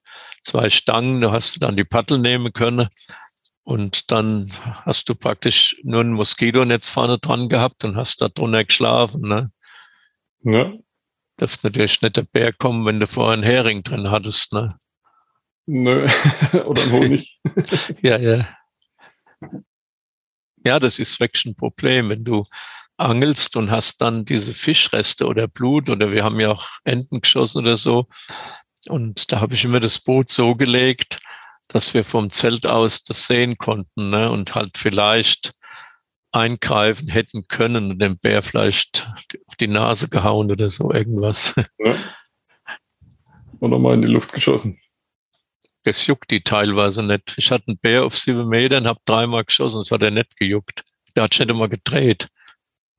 zwei 0.42 0.70
Stangen, 0.70 1.20
da 1.20 1.32
hast 1.32 1.56
du 1.56 1.60
dann 1.60 1.76
die 1.76 1.84
Paddel 1.84 2.18
nehmen 2.18 2.52
können. 2.52 2.88
Und 3.62 4.10
dann 4.10 4.50
hast 4.86 5.08
du 5.08 5.14
praktisch 5.14 5.76
nur 5.82 6.00
ein 6.00 6.12
Moskitonetz 6.12 6.88
vorne 6.88 7.18
dran 7.18 7.48
gehabt 7.48 7.84
und 7.84 7.96
hast 7.96 8.22
da 8.22 8.28
drunter 8.28 8.64
geschlafen. 8.64 9.28
Ne? 9.28 9.52
Ja. 10.42 10.72
Darf 11.36 11.62
natürlich 11.62 12.00
nicht 12.00 12.16
der 12.16 12.22
Bär 12.22 12.52
kommen, 12.52 12.86
wenn 12.86 12.98
du 12.98 13.06
vorher 13.06 13.34
einen 13.34 13.42
Hering 13.42 13.82
drin 13.82 14.10
hattest. 14.10 14.52
Ne? 14.52 14.78
Nö, 15.66 16.08
oder 16.64 16.90
Honig. 16.90 17.38
ja, 18.02 18.16
ja. 18.16 18.48
Ja, 20.64 20.78
das 20.78 20.98
ist 20.98 21.20
wirklich 21.20 21.44
ein 21.44 21.54
Problem, 21.54 22.08
wenn 22.08 22.24
du 22.24 22.44
angelst 22.98 23.56
und 23.56 23.70
hast 23.70 24.02
dann 24.02 24.24
diese 24.24 24.52
Fischreste 24.52 25.26
oder 25.26 25.48
Blut 25.48 25.88
oder 25.88 26.12
wir 26.12 26.24
haben 26.24 26.40
ja 26.40 26.50
auch 26.50 26.68
Enten 26.84 27.20
geschossen 27.20 27.58
oder 27.58 27.76
so. 27.76 28.06
Und 28.88 29.32
da 29.32 29.40
habe 29.40 29.54
ich 29.54 29.64
immer 29.64 29.80
das 29.80 30.00
Boot 30.00 30.30
so 30.30 30.54
gelegt, 30.54 31.20
dass 31.68 31.94
wir 31.94 32.04
vom 32.04 32.30
Zelt 32.30 32.66
aus 32.66 33.04
das 33.04 33.26
sehen 33.26 33.56
konnten 33.56 34.10
ne? 34.10 34.30
und 34.30 34.54
halt 34.54 34.78
vielleicht 34.78 35.52
eingreifen 36.32 37.08
hätten 37.08 37.46
können 37.48 37.92
und 37.92 37.98
dem 38.00 38.18
Bär 38.18 38.42
vielleicht 38.42 39.08
auf 39.46 39.56
die 39.56 39.68
Nase 39.68 40.08
gehauen 40.08 40.50
oder 40.50 40.68
so 40.68 40.92
irgendwas. 40.92 41.54
Ja. 41.78 41.94
Oder 43.60 43.78
mal 43.80 43.94
in 43.94 44.02
die 44.02 44.08
Luft 44.08 44.32
geschossen. 44.32 44.78
Das 45.82 46.06
juckt 46.06 46.30
die 46.30 46.42
teilweise 46.42 47.02
nicht. 47.02 47.34
Ich 47.38 47.50
hatte 47.50 47.68
einen 47.68 47.78
Bär 47.78 48.04
auf 48.04 48.16
sieben 48.16 48.48
Metern, 48.48 48.86
habe 48.86 49.00
dreimal 49.04 49.44
geschossen, 49.44 49.80
das 49.80 49.90
hat 49.90 50.02
er 50.02 50.12
nicht 50.12 50.36
gejuckt. 50.36 50.84
Der 51.16 51.24
hat 51.24 51.34
schon 51.34 51.48
immer 51.48 51.68
gedreht. 51.68 52.28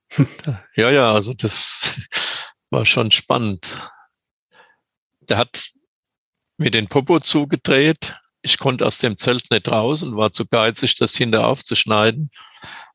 ja, 0.75 0.89
ja, 0.89 1.11
also 1.11 1.33
das 1.33 2.07
war 2.69 2.85
schon 2.85 3.11
spannend. 3.11 3.79
Der 5.21 5.37
hat 5.37 5.71
mir 6.57 6.71
den 6.71 6.87
Popo 6.87 7.19
zugedreht. 7.19 8.15
Ich 8.41 8.57
konnte 8.57 8.85
aus 8.85 8.97
dem 8.99 9.17
Zelt 9.17 9.51
nicht 9.51 9.67
raus 9.69 10.03
und 10.03 10.15
war 10.15 10.31
zu 10.31 10.45
geizig, 10.45 10.95
das 10.95 11.15
hinter 11.15 11.45
aufzuschneiden. 11.45 12.31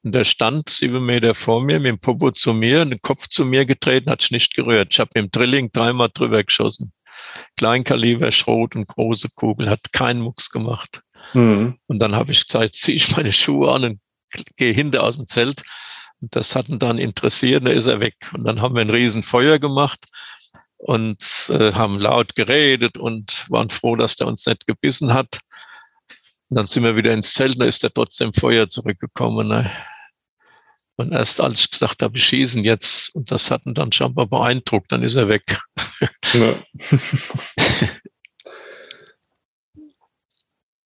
Und 0.02 0.14
der 0.14 0.24
stand 0.24 0.68
sieben 0.68 1.04
Meter 1.04 1.34
vor 1.34 1.62
mir, 1.62 1.80
mit 1.80 1.88
dem 1.88 1.98
Popo 1.98 2.30
zu 2.30 2.52
mir, 2.52 2.84
den 2.84 3.00
Kopf 3.00 3.28
zu 3.28 3.44
mir 3.44 3.64
getreten, 3.64 4.10
hat 4.10 4.26
nicht 4.30 4.54
gerührt. 4.54 4.92
Ich 4.92 5.00
habe 5.00 5.10
mit 5.14 5.24
dem 5.24 5.30
Drilling 5.30 5.70
dreimal 5.72 6.10
drüber 6.12 6.42
geschossen. 6.44 6.92
Kleinkaliber, 7.56 8.30
Schrot 8.30 8.76
und 8.76 8.86
große 8.86 9.30
Kugel, 9.34 9.70
hat 9.70 9.92
keinen 9.92 10.20
Mucks 10.20 10.50
gemacht. 10.50 11.00
Mhm. 11.32 11.78
Und 11.86 11.98
dann 12.00 12.14
habe 12.14 12.32
ich 12.32 12.46
gesagt, 12.46 12.74
ziehe 12.74 12.96
ich 12.96 13.16
meine 13.16 13.32
Schuhe 13.32 13.72
an 13.72 13.84
und 13.84 14.00
gehe 14.56 14.72
hinter 14.72 15.02
aus 15.02 15.16
dem 15.16 15.28
Zelt. 15.28 15.62
Und 16.20 16.34
das 16.36 16.54
hat 16.54 16.68
ihn 16.68 16.78
dann 16.78 16.98
interessiert, 16.98 17.66
da 17.66 17.70
ist 17.70 17.86
er 17.86 18.00
weg. 18.00 18.16
Und 18.32 18.44
dann 18.44 18.60
haben 18.60 18.74
wir 18.74 18.82
ein 18.82 18.90
Riesenfeuer 18.90 19.58
gemacht 19.58 20.06
und 20.76 21.18
äh, 21.48 21.72
haben 21.72 21.98
laut 21.98 22.34
geredet 22.34 22.98
und 22.98 23.46
waren 23.48 23.70
froh, 23.70 23.96
dass 23.96 24.16
der 24.16 24.26
uns 24.26 24.46
nicht 24.46 24.66
gebissen 24.66 25.14
hat. 25.14 25.40
Und 26.48 26.56
dann 26.56 26.66
sind 26.66 26.84
wir 26.84 26.96
wieder 26.96 27.12
ins 27.12 27.34
Zelt, 27.34 27.60
da 27.60 27.64
ist 27.64 27.82
er 27.84 27.92
trotzdem 27.92 28.32
Feuer 28.32 28.68
zurückgekommen. 28.68 29.48
Ne? 29.48 29.70
Und 30.96 31.12
erst 31.12 31.40
als 31.40 31.60
ich 31.60 31.70
gesagt 31.70 32.02
habe, 32.02 32.18
schießen 32.18 32.64
jetzt, 32.64 33.14
und 33.14 33.30
das 33.30 33.50
hat 33.50 33.66
ihn 33.66 33.74
dann 33.74 33.92
scheinbar 33.92 34.26
beeindruckt, 34.26 34.92
dann 34.92 35.02
ist 35.02 35.16
er 35.16 35.28
weg. 35.28 35.60
Ja, 36.34 36.62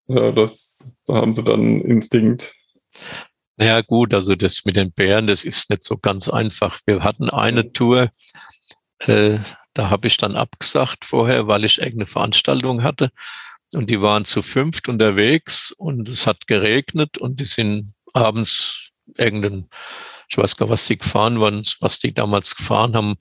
ja 0.06 0.32
das, 0.32 0.96
da 1.06 1.14
haben 1.16 1.34
sie 1.34 1.44
dann 1.44 1.80
Instinkt. 1.82 2.54
Naja, 3.59 3.80
gut, 3.80 4.14
also 4.14 4.36
das 4.36 4.64
mit 4.64 4.76
den 4.76 4.92
Bären, 4.92 5.26
das 5.26 5.44
ist 5.44 5.68
nicht 5.68 5.82
so 5.82 5.98
ganz 5.98 6.28
einfach. 6.28 6.78
Wir 6.86 7.02
hatten 7.02 7.28
eine 7.28 7.72
Tour, 7.72 8.09
äh, 9.00 9.40
da 9.74 9.90
habe 9.90 10.06
ich 10.06 10.16
dann 10.16 10.36
abgesagt 10.36 11.04
vorher, 11.04 11.48
weil 11.48 11.64
ich 11.64 11.78
irgendeine 11.78 12.06
Veranstaltung 12.06 12.84
hatte. 12.84 13.11
Und 13.74 13.90
die 13.90 14.00
waren 14.00 14.24
zu 14.24 14.42
fünft 14.42 14.88
unterwegs 14.88 15.72
und 15.72 16.09
es 16.09 16.26
hat 16.26 16.46
geregnet 16.46 17.18
und 17.18 17.40
die 17.40 17.44
sind 17.44 17.94
abends 18.14 18.90
irgendein, 19.16 19.68
ich 20.30 20.38
weiß 20.38 20.56
gar, 20.56 20.68
was 20.70 20.86
sie 20.86 20.96
gefahren 20.96 21.40
waren, 21.40 21.64
was 21.80 21.98
die 21.98 22.14
damals 22.14 22.54
gefahren 22.54 22.94
haben, 22.94 23.16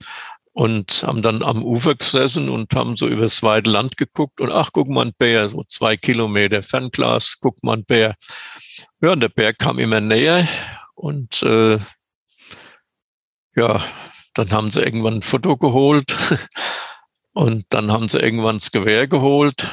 und 0.58 1.04
haben 1.04 1.22
dann 1.22 1.44
am 1.44 1.62
Ufer 1.62 1.94
gesessen 1.94 2.48
und 2.48 2.74
haben 2.74 2.96
so 2.96 3.06
übers 3.06 3.44
weite 3.44 3.70
Land 3.70 3.96
geguckt 3.96 4.40
und 4.40 4.50
ach, 4.50 4.70
guck 4.72 4.88
mal 4.88 5.06
ein 5.06 5.14
Bär, 5.16 5.48
so 5.48 5.62
zwei 5.62 5.96
Kilometer 5.96 6.64
Fernglas, 6.64 7.36
guck 7.40 7.62
mal 7.62 7.76
ein 7.76 7.84
Bär. 7.84 8.16
Ja, 9.00 9.12
und 9.12 9.20
der 9.20 9.28
Bär 9.28 9.54
kam 9.54 9.78
immer 9.78 10.00
näher 10.00 10.48
und 10.96 11.44
äh, 11.44 11.78
ja, 13.54 13.84
dann 14.34 14.50
haben 14.50 14.72
sie 14.72 14.82
irgendwann 14.82 15.18
ein 15.18 15.22
Foto 15.22 15.56
geholt 15.56 16.16
und 17.34 17.64
dann 17.68 17.92
haben 17.92 18.08
sie 18.08 18.18
irgendwann 18.18 18.58
das 18.58 18.72
Gewehr 18.72 19.06
geholt 19.06 19.68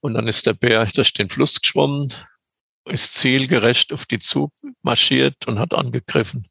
und 0.00 0.14
dann 0.14 0.26
ist 0.26 0.48
der 0.48 0.54
Bär 0.54 0.84
durch 0.86 1.12
den 1.12 1.30
Fluss 1.30 1.60
geschwommen, 1.60 2.12
ist 2.86 3.14
zielgerecht 3.14 3.92
auf 3.92 4.04
die 4.04 4.18
Zug 4.18 4.50
marschiert 4.82 5.46
und 5.46 5.60
hat 5.60 5.74
angegriffen. 5.74 6.48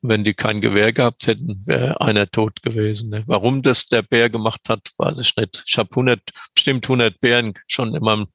Wenn 0.00 0.22
die 0.22 0.34
kein 0.34 0.60
Gewehr 0.60 0.92
gehabt 0.92 1.26
hätten, 1.26 1.60
wäre 1.66 2.00
einer 2.00 2.30
tot 2.30 2.62
gewesen. 2.62 3.10
Ne? 3.10 3.24
Warum 3.26 3.62
das 3.62 3.86
der 3.86 4.02
Bär 4.02 4.30
gemacht 4.30 4.68
hat, 4.68 4.90
weiß 4.96 5.18
ich 5.18 5.34
nicht. 5.36 5.64
Ich 5.66 5.76
habe 5.76 5.90
100, 5.90 6.20
bestimmt 6.54 6.84
100 6.84 7.18
Bären 7.20 7.54
schon 7.66 7.94
in 7.94 8.02
meinem 8.02 8.28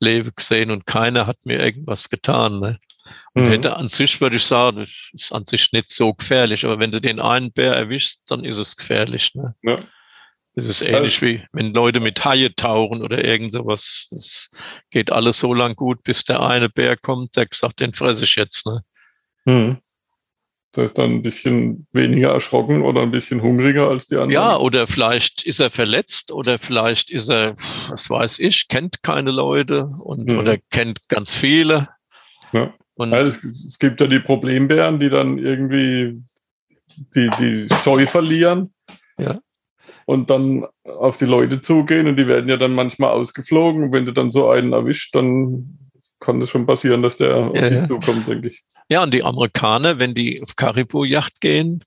Leben 0.00 0.32
gesehen 0.34 0.70
und 0.70 0.86
keiner 0.86 1.26
hat 1.26 1.38
mir 1.44 1.60
irgendwas 1.60 2.08
getan. 2.08 2.58
Ne? 2.58 2.78
Und 3.32 3.44
mhm. 3.44 3.48
hätte 3.48 3.76
an 3.76 3.88
sich, 3.88 4.20
würde 4.20 4.36
ich 4.36 4.44
sagen, 4.44 4.82
ist 5.12 5.32
an 5.32 5.44
sich 5.44 5.72
nicht 5.72 5.88
so 5.88 6.14
gefährlich. 6.14 6.64
Aber 6.64 6.78
wenn 6.78 6.90
du 6.90 7.00
den 7.00 7.20
einen 7.20 7.52
Bär 7.52 7.74
erwischst, 7.74 8.30
dann 8.30 8.44
ist 8.44 8.58
es 8.58 8.76
gefährlich. 8.76 9.34
Ne? 9.34 9.54
Ja. 9.62 9.76
Das 10.56 10.66
ist 10.66 10.82
ähnlich 10.82 11.20
also, 11.20 11.26
wie 11.26 11.44
wenn 11.52 11.74
Leute 11.74 11.98
mit 11.98 12.24
Haie 12.24 12.54
tauchen 12.54 13.02
oder 13.02 13.24
irgend 13.24 13.50
sowas. 13.50 14.06
Das 14.10 14.50
geht 14.90 15.10
alles 15.10 15.40
so 15.40 15.52
lang 15.52 15.74
gut, 15.74 16.04
bis 16.04 16.24
der 16.24 16.40
eine 16.40 16.68
Bär 16.68 16.96
kommt, 16.96 17.36
der 17.36 17.48
sagt, 17.50 17.80
den 17.80 17.92
fresse 17.92 18.24
ich 18.24 18.36
jetzt. 18.36 18.66
Ne? 18.66 18.80
Mhm. 19.44 19.78
Das 20.74 20.82
heißt 20.82 20.98
dann 20.98 21.12
ein 21.12 21.22
bisschen 21.22 21.86
weniger 21.92 22.32
erschrocken 22.32 22.82
oder 22.82 23.02
ein 23.02 23.12
bisschen 23.12 23.40
hungriger 23.40 23.88
als 23.88 24.08
die 24.08 24.16
anderen. 24.16 24.32
Ja, 24.32 24.56
oder 24.56 24.88
vielleicht 24.88 25.46
ist 25.46 25.60
er 25.60 25.70
verletzt 25.70 26.32
oder 26.32 26.58
vielleicht 26.58 27.10
ist 27.10 27.30
er, 27.30 27.54
was 27.90 28.10
weiß 28.10 28.40
ich, 28.40 28.66
kennt 28.66 29.04
keine 29.04 29.30
Leute 29.30 29.88
und 30.02 30.32
mhm. 30.32 30.38
oder 30.38 30.58
kennt 30.72 31.08
ganz 31.08 31.32
viele. 31.32 31.90
Ja. 32.52 32.74
Und 32.94 33.12
ja, 33.12 33.20
es, 33.20 33.44
es, 33.44 33.78
gibt 33.78 34.00
ja 34.00 34.08
die 34.08 34.18
Problembären, 34.18 34.98
die 34.98 35.10
dann 35.10 35.38
irgendwie 35.38 36.20
die, 37.14 37.30
die 37.38 37.68
Scheu 37.84 38.06
verlieren. 38.06 38.74
Ja. 39.16 39.38
Und 40.06 40.28
dann 40.28 40.66
auf 40.82 41.18
die 41.18 41.24
Leute 41.24 41.60
zugehen 41.60 42.08
und 42.08 42.16
die 42.16 42.26
werden 42.26 42.48
ja 42.48 42.56
dann 42.56 42.74
manchmal 42.74 43.10
ausgeflogen. 43.10 43.84
Und 43.84 43.92
wenn 43.92 44.06
du 44.06 44.12
dann 44.12 44.32
so 44.32 44.50
einen 44.50 44.72
erwischt, 44.72 45.14
dann 45.14 45.83
kann 46.24 46.40
es 46.40 46.50
schon 46.50 46.66
passieren, 46.66 47.02
dass 47.02 47.18
der 47.18 47.36
auf 47.36 47.56
ja, 47.56 47.68
dich 47.68 47.84
zukommt, 47.86 48.26
denke 48.26 48.48
ich. 48.48 48.64
Ja, 48.88 49.02
und 49.02 49.12
die 49.12 49.22
Amerikaner, 49.22 49.98
wenn 49.98 50.14
die 50.14 50.42
auf 50.42 50.56
Karibu-Yacht 50.56 51.40
gehen, 51.40 51.82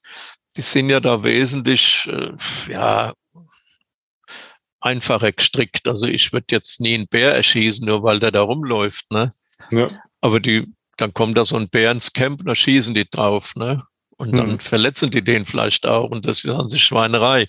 die 0.55 0.61
sind 0.61 0.89
ja 0.89 0.99
da 0.99 1.23
wesentlich, 1.23 2.07
äh, 2.11 2.31
ja, 2.71 3.13
einfacher 4.79 5.31
gestrickt. 5.31 5.87
Also 5.87 6.05
ich 6.07 6.31
würde 6.33 6.47
jetzt 6.51 6.79
nie 6.79 6.93
einen 6.93 7.07
Bär 7.07 7.33
erschießen, 7.33 7.85
nur 7.85 8.03
weil 8.03 8.19
der 8.19 8.31
da 8.31 8.41
rumläuft, 8.41 9.11
ne? 9.11 9.31
Ja. 9.71 9.87
Aber 10.21 10.39
die, 10.39 10.67
dann 10.97 11.13
kommt 11.13 11.37
da 11.37 11.45
so 11.45 11.57
ein 11.57 11.69
Bär 11.69 11.91
ins 11.91 12.13
Camp 12.13 12.39
und 12.39 12.47
da 12.47 12.55
schießen 12.55 12.93
die 12.93 13.09
drauf, 13.09 13.55
ne? 13.55 13.83
Und 14.17 14.37
dann 14.37 14.51
hm. 14.51 14.59
verletzen 14.59 15.11
die 15.11 15.23
den 15.23 15.45
vielleicht 15.45 15.87
auch 15.87 16.09
und 16.09 16.25
das 16.25 16.43
ist 16.43 16.49
an 16.51 16.69
sich 16.69 16.83
Schweinerei. 16.83 17.47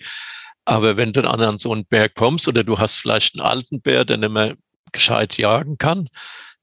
Aber 0.64 0.98
wenn 0.98 1.12
du 1.12 1.22
dann 1.22 1.40
an 1.40 1.58
so 1.58 1.72
einen 1.72 1.86
Bär 1.86 2.08
kommst 2.10 2.46
oder 2.48 2.64
du 2.64 2.78
hast 2.78 2.96
vielleicht 2.96 3.34
einen 3.34 3.46
alten 3.46 3.80
Bär, 3.80 4.04
der 4.04 4.18
nicht 4.18 4.32
mehr 4.32 4.56
gescheit 4.92 5.38
jagen 5.38 5.78
kann, 5.78 6.08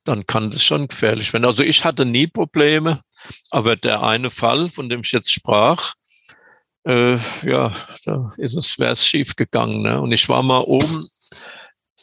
dann 0.05 0.25
kann 0.25 0.51
das 0.51 0.63
schon 0.63 0.87
gefährlich 0.87 1.33
werden. 1.33 1.45
Also 1.45 1.63
ich 1.63 1.83
hatte 1.83 2.05
nie 2.05 2.27
Probleme, 2.27 3.01
aber 3.51 3.75
der 3.75 4.03
eine 4.03 4.29
Fall, 4.29 4.69
von 4.69 4.87
dem 4.87 5.01
ich 5.01 5.11
jetzt 5.11 5.31
sprach, 5.31 5.95
äh, 6.85 7.17
ja, 7.43 7.73
da 8.05 8.33
ist 8.37 8.55
es, 8.55 8.79
wäre 8.79 8.91
es 8.91 9.05
schief 9.05 9.35
gegangen. 9.35 9.81
Ne? 9.81 9.99
Und 9.99 10.11
ich 10.11 10.29
war 10.29 10.43
mal 10.43 10.61
oben 10.61 11.03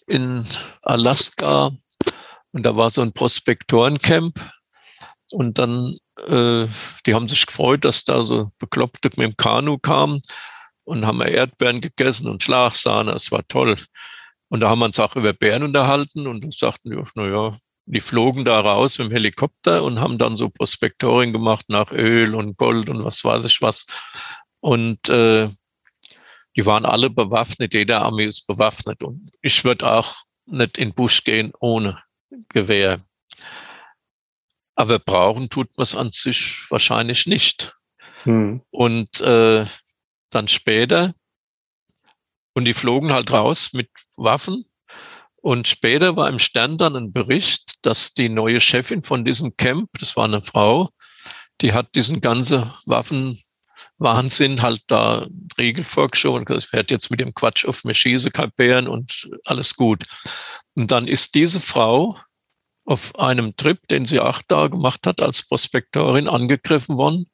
in 0.07 0.45
Alaska 0.83 1.71
und 2.51 2.67
da 2.67 2.77
war 2.77 2.91
so 2.91 3.01
ein 3.03 3.13
Prospektorencamp 3.13 4.39
und 5.33 5.59
dann, 5.59 5.97
äh, 6.27 6.67
die 7.07 7.15
haben 7.15 7.29
sich 7.29 7.47
gefreut, 7.47 7.85
dass 7.85 8.05
da 8.05 8.25
so 8.25 8.51
Bekloppte 8.59 9.11
mit 9.17 9.27
dem 9.27 9.37
Kanu 9.37 9.79
kamen 9.79 10.21
und 10.85 11.07
haben 11.07 11.21
Erdbeeren 11.23 11.81
gegessen 11.81 12.29
und 12.29 12.43
Schlagsahne, 12.43 13.13
das 13.13 13.31
war 13.31 13.47
toll. 13.47 13.77
Und 14.49 14.61
da 14.61 14.69
haben 14.69 14.81
wir 14.81 14.87
uns 14.87 15.01
auch 15.01 15.17
über 15.17 15.33
Bären 15.33 15.63
unterhalten 15.63 16.27
und 16.27 16.53
sagten, 16.53 16.93
ja, 16.93 17.03
naja, 17.15 17.57
die 17.87 18.01
flogen 18.01 18.45
da 18.45 18.61
raus 18.61 18.99
mit 18.99 19.09
dem 19.09 19.13
Helikopter 19.13 19.83
und 19.83 20.01
haben 20.01 20.19
dann 20.19 20.37
so 20.37 20.49
Prospektoring 20.49 21.33
gemacht 21.33 21.67
nach 21.69 21.91
Öl 21.93 22.35
und 22.35 22.57
Gold 22.57 22.89
und 22.91 23.05
was 23.05 23.25
weiß 23.25 23.45
ich 23.45 23.61
was. 23.61 23.87
Und 24.61 25.09
äh, 25.09 25.51
die 26.57 26.67
waren 26.67 26.85
alle 26.85 27.11
bewaffnet, 27.11 27.75
jede 27.75 27.99
Armee 27.99 28.27
ist 28.27 28.47
bewaffnet. 28.47 29.03
Und 29.03 29.31
ich 29.41 29.65
würde 29.65 29.91
auch 29.91 30.15
nicht 30.47 30.79
in 30.79 30.95
Busch 30.95 31.25
gehen 31.25 31.53
ohne 31.59 32.03
Gewehr. 32.49 33.01
Aber 34.75 34.99
brauchen 34.99 35.51
tut 35.51 35.77
man 35.77 35.83
es 35.83 35.95
an 35.95 36.13
sich 36.13 36.67
wahrscheinlich 36.71 37.27
nicht. 37.27 37.77
Hm. 38.25 38.63
Und 38.71 39.21
äh, 39.21 39.67
dann 40.31 40.49
später, 40.49 41.15
und 42.55 42.65
die 42.65 42.75
flogen 42.75 43.13
halt 43.13 43.33
raus 43.33 43.73
mit 43.73 43.91
Waffen. 44.17 44.65
Und 45.43 45.67
später 45.67 46.17
war 46.17 46.29
im 46.29 46.39
Stern 46.39 46.79
dann 46.79 46.95
ein 46.95 47.13
Bericht, 47.13 47.75
dass 47.83 48.15
die 48.15 48.29
neue 48.29 48.61
Chefin 48.61 49.03
von 49.03 49.25
diesem 49.25 49.57
Camp, 49.57 49.91
das 49.99 50.17
war 50.17 50.25
eine 50.25 50.41
Frau, 50.41 50.89
die 51.61 51.73
hat 51.73 51.97
diesen 51.97 52.21
ganze 52.21 52.73
Waffenwahnsinn 52.87 54.63
halt 54.63 54.83
da 54.87 55.27
Riegel 55.59 55.85
vorgeschoben 55.85 56.47
und 56.47 56.57
ich 56.57 56.73
werde 56.73 56.95
jetzt 56.95 57.11
mit 57.11 57.19
dem 57.19 57.35
Quatsch 57.35 57.65
auf 57.67 57.83
mir 57.83 57.95
schieße, 57.95 58.31
kapieren 58.31 58.87
und 58.87 59.31
alles 59.45 59.75
gut. 59.75 60.05
Und 60.77 60.93
dann 60.93 61.09
ist 61.09 61.35
diese 61.35 61.59
Frau 61.59 62.17
auf 62.85 63.17
einem 63.17 63.57
Trip, 63.57 63.81
den 63.89 64.05
sie 64.05 64.21
acht 64.21 64.49
Tage 64.49 64.71
gemacht 64.71 65.09
hat 65.09 65.21
als 65.21 65.43
Prospektorin, 65.43 66.29
angegriffen 66.29 66.97
worden. 66.97 67.29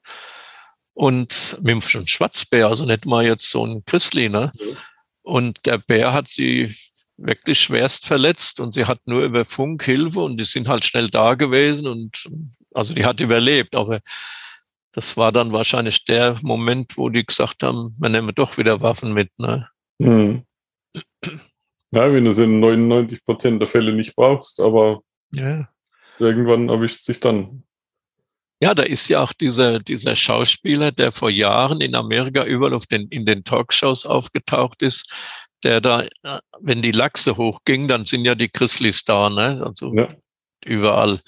Und 0.94 1.58
mit 1.60 1.70
einem 1.70 2.06
Schwarzbär, 2.08 2.68
also 2.68 2.86
nicht 2.86 3.04
mal 3.04 3.24
jetzt 3.24 3.50
so 3.50 3.66
ein 3.66 3.84
Chrisli, 3.84 4.30
ne? 4.30 4.50
Und 5.22 5.66
der 5.66 5.78
Bär 5.78 6.12
hat 6.14 6.26
sie 6.26 6.74
wirklich 7.18 7.60
schwerst 7.60 8.06
verletzt 8.06 8.60
und 8.60 8.74
sie 8.74 8.86
hat 8.86 9.00
nur 9.06 9.22
über 9.24 9.44
Funk 9.44 9.82
Hilfe 9.84 10.20
und 10.20 10.38
die 10.38 10.44
sind 10.44 10.68
halt 10.68 10.84
schnell 10.84 11.08
da 11.08 11.34
gewesen 11.34 11.86
und 11.86 12.28
also 12.74 12.94
die 12.94 13.04
hat 13.04 13.20
überlebt, 13.20 13.76
aber 13.76 14.00
das 14.92 15.16
war 15.16 15.32
dann 15.32 15.52
wahrscheinlich 15.52 16.04
der 16.04 16.38
Moment, 16.42 16.96
wo 16.96 17.08
die 17.08 17.24
gesagt 17.24 17.62
haben, 17.62 17.94
wir 17.98 18.08
nehmen 18.08 18.34
doch 18.34 18.56
wieder 18.56 18.80
Waffen 18.80 19.12
mit. 19.12 19.30
Ne? 19.38 19.68
Hm. 20.00 20.44
Ja, 21.90 22.12
wenn 22.12 22.24
du 22.24 22.30
es 22.30 22.38
in 22.38 22.60
99 22.60 23.24
Prozent 23.24 23.60
der 23.60 23.68
Fälle 23.68 23.92
nicht 23.92 24.14
brauchst, 24.14 24.60
aber 24.60 25.02
ja. 25.34 25.68
Irgendwann 26.18 26.68
erwischt 26.68 27.02
sich 27.02 27.20
dann. 27.20 27.62
Ja, 28.60 28.74
da 28.74 28.82
ist 28.82 29.08
ja 29.08 29.22
auch 29.22 29.32
dieser, 29.32 29.78
dieser 29.78 30.16
Schauspieler, 30.16 30.90
der 30.90 31.12
vor 31.12 31.30
Jahren 31.30 31.80
in 31.80 31.94
Amerika 31.94 32.44
überall 32.44 32.74
auf 32.74 32.86
den, 32.86 33.06
in 33.08 33.24
den 33.24 33.44
Talkshows 33.44 34.04
aufgetaucht 34.04 34.82
ist, 34.82 35.12
der 35.64 35.80
da, 35.80 36.06
wenn 36.60 36.82
die 36.82 36.92
Lachse 36.92 37.36
hochgingen, 37.36 37.88
dann 37.88 38.04
sind 38.04 38.24
ja 38.24 38.34
die 38.34 38.48
Chrisleys 38.48 39.04
da, 39.04 39.30
ne? 39.30 39.62
Also 39.64 39.94
ja. 39.94 40.08
überall. 40.64 41.20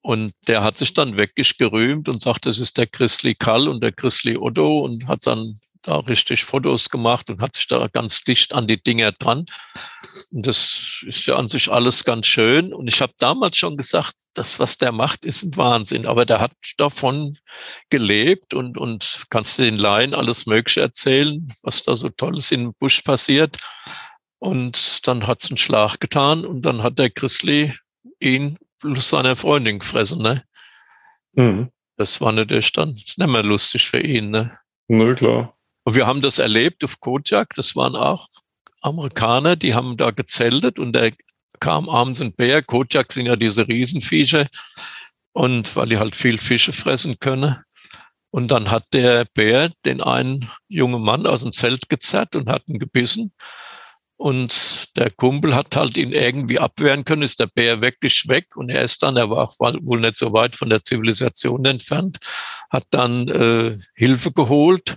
Und 0.00 0.32
der 0.46 0.62
hat 0.62 0.76
sich 0.76 0.94
dann 0.94 1.16
wirklich 1.16 1.58
gerühmt 1.58 2.08
und 2.08 2.22
sagt, 2.22 2.46
das 2.46 2.58
ist 2.58 2.78
der 2.78 2.86
Chrisley 2.86 3.34
Kall 3.34 3.68
und 3.68 3.82
der 3.82 3.92
Chrisley 3.92 4.36
Otto 4.38 4.80
und 4.80 5.06
hat 5.06 5.26
dann 5.26 5.60
da 5.88 5.98
richtig 6.00 6.44
Fotos 6.44 6.90
gemacht 6.90 7.30
und 7.30 7.40
hat 7.40 7.56
sich 7.56 7.66
da 7.66 7.88
ganz 7.88 8.22
dicht 8.22 8.54
an 8.54 8.66
die 8.66 8.82
Dinger 8.82 9.12
dran. 9.12 9.46
Und 10.30 10.46
das 10.46 11.02
ist 11.06 11.26
ja 11.26 11.36
an 11.36 11.48
sich 11.48 11.70
alles 11.70 12.04
ganz 12.04 12.26
schön. 12.26 12.72
Und 12.72 12.88
ich 12.88 13.00
habe 13.00 13.12
damals 13.18 13.56
schon 13.56 13.76
gesagt, 13.76 14.14
das, 14.34 14.58
was 14.60 14.78
der 14.78 14.92
macht, 14.92 15.24
ist 15.24 15.42
ein 15.42 15.56
Wahnsinn. 15.56 16.06
Aber 16.06 16.26
der 16.26 16.40
hat 16.40 16.52
davon 16.76 17.38
gelebt 17.90 18.54
und, 18.54 18.78
und 18.78 19.26
kannst 19.30 19.58
den 19.58 19.78
Laien 19.78 20.14
alles 20.14 20.46
Mögliche 20.46 20.80
erzählen, 20.80 21.52
was 21.62 21.82
da 21.82 21.96
so 21.96 22.08
Tolles 22.08 22.52
im 22.52 22.74
Busch 22.74 23.02
passiert. 23.02 23.58
Und 24.38 25.06
dann 25.08 25.26
hat 25.26 25.42
es 25.42 25.50
einen 25.50 25.58
Schlag 25.58 25.98
getan 25.98 26.44
und 26.44 26.62
dann 26.62 26.82
hat 26.82 26.98
der 26.98 27.10
Chrisley 27.10 27.74
ihn 28.20 28.58
plus 28.78 29.10
seiner 29.10 29.36
Freundin 29.36 29.80
gefressen. 29.80 30.22
Ne? 30.22 30.44
Mhm. 31.32 31.70
Das 31.96 32.20
war 32.20 32.32
natürlich 32.32 32.72
dann 32.72 32.94
nicht 32.94 33.18
mehr 33.18 33.42
lustig 33.42 33.88
für 33.88 34.00
ihn. 34.00 34.30
Ne? 34.30 34.56
Na 34.86 35.14
klar. 35.14 35.57
Und 35.88 35.94
wir 35.94 36.06
haben 36.06 36.20
das 36.20 36.38
erlebt 36.38 36.84
auf 36.84 37.00
Kojak. 37.00 37.54
Das 37.54 37.74
waren 37.74 37.96
auch 37.96 38.28
Amerikaner, 38.82 39.56
die 39.56 39.72
haben 39.72 39.96
da 39.96 40.10
gezeltet 40.10 40.78
und 40.78 40.92
da 40.92 41.08
kam 41.60 41.88
abends 41.88 42.20
ein 42.20 42.34
Bär. 42.34 42.62
Kojak 42.62 43.10
sind 43.10 43.24
ja 43.24 43.36
diese 43.36 43.66
Riesenviecher. 43.66 44.48
Und 45.32 45.74
weil 45.76 45.86
die 45.86 45.96
halt 45.96 46.14
viel 46.14 46.36
Fische 46.36 46.74
fressen 46.74 47.18
können. 47.20 47.56
Und 48.28 48.50
dann 48.50 48.70
hat 48.70 48.84
der 48.92 49.24
Bär 49.32 49.72
den 49.86 50.02
einen 50.02 50.50
jungen 50.68 51.00
Mann 51.00 51.26
aus 51.26 51.42
dem 51.42 51.54
Zelt 51.54 51.88
gezerrt 51.88 52.36
und 52.36 52.50
hat 52.50 52.68
ihn 52.68 52.78
gebissen. 52.78 53.32
Und 54.18 54.94
der 54.94 55.08
Kumpel 55.12 55.54
hat 55.54 55.74
halt 55.74 55.96
ihn 55.96 56.12
irgendwie 56.12 56.58
abwehren 56.58 57.06
können, 57.06 57.22
ist 57.22 57.40
der 57.40 57.46
Bär 57.46 57.80
wirklich 57.80 58.28
weg 58.28 58.56
und 58.56 58.68
er 58.68 58.82
ist 58.82 59.02
dann, 59.02 59.16
er 59.16 59.30
war 59.30 59.48
wohl 59.58 60.00
nicht 60.00 60.18
so 60.18 60.34
weit 60.34 60.54
von 60.54 60.68
der 60.68 60.82
Zivilisation 60.82 61.64
entfernt, 61.64 62.18
hat 62.68 62.84
dann 62.90 63.28
äh, 63.28 63.78
Hilfe 63.94 64.32
geholt 64.32 64.96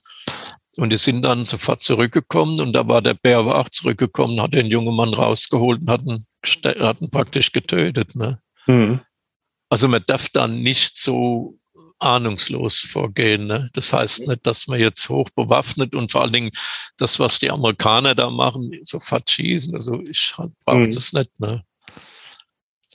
und 0.78 0.92
die 0.92 0.98
sind 0.98 1.24
dann 1.24 1.46
sofort 1.46 1.82
zurückgekommen 1.82 2.60
und 2.62 2.74
da 2.74 2.88
war 2.88 3.02
der 3.02 3.14
Bär 3.14 3.40
aber 3.40 3.60
auch 3.60 3.70
zurückgekommen, 3.70 4.42
hat 4.42 4.54
den 4.54 4.68
jungen 4.68 4.96
Mann 4.96 5.14
rausgeholt 5.14 5.82
und 5.82 5.90
hat 5.90 6.04
ihn, 6.06 6.26
hat 6.80 7.02
ihn 7.02 7.12
praktisch 7.12 7.52
getötet. 7.52 8.16
Ne? 8.16 8.40
Mhm. 8.68 9.02
Also 9.70 9.88
man 9.88 10.04
darf 10.08 10.30
dann 10.30 10.62
nicht 10.62 10.98
so 10.98 11.58
ahnungslos 12.00 12.80
vorgehen. 12.80 13.48
Ne? 13.48 13.70
Das 13.74 13.94
heißt 13.94 14.28
nicht, 14.28 14.48
dass 14.48 14.68
man 14.68 14.80
jetzt 14.80 15.08
hoch 15.10 15.30
bewaffnet 15.36 15.94
und 15.94 16.12
vor 16.12 16.22
allen 16.22 16.34
Dingen 16.34 16.52
das, 16.98 17.20
was 17.20 17.40
die 17.40 17.52
Amerikaner 17.52 18.16
da 18.16 18.30
machen, 18.30 18.72
sofort 18.84 19.30
schießen. 19.30 19.76
Also 19.76 20.02
ich 20.10 20.36
halt 20.38 20.52
brauche 20.66 20.80
mhm. 20.80 20.92
das 20.92 21.14
nicht. 21.14 21.40
Ne? 21.40 21.64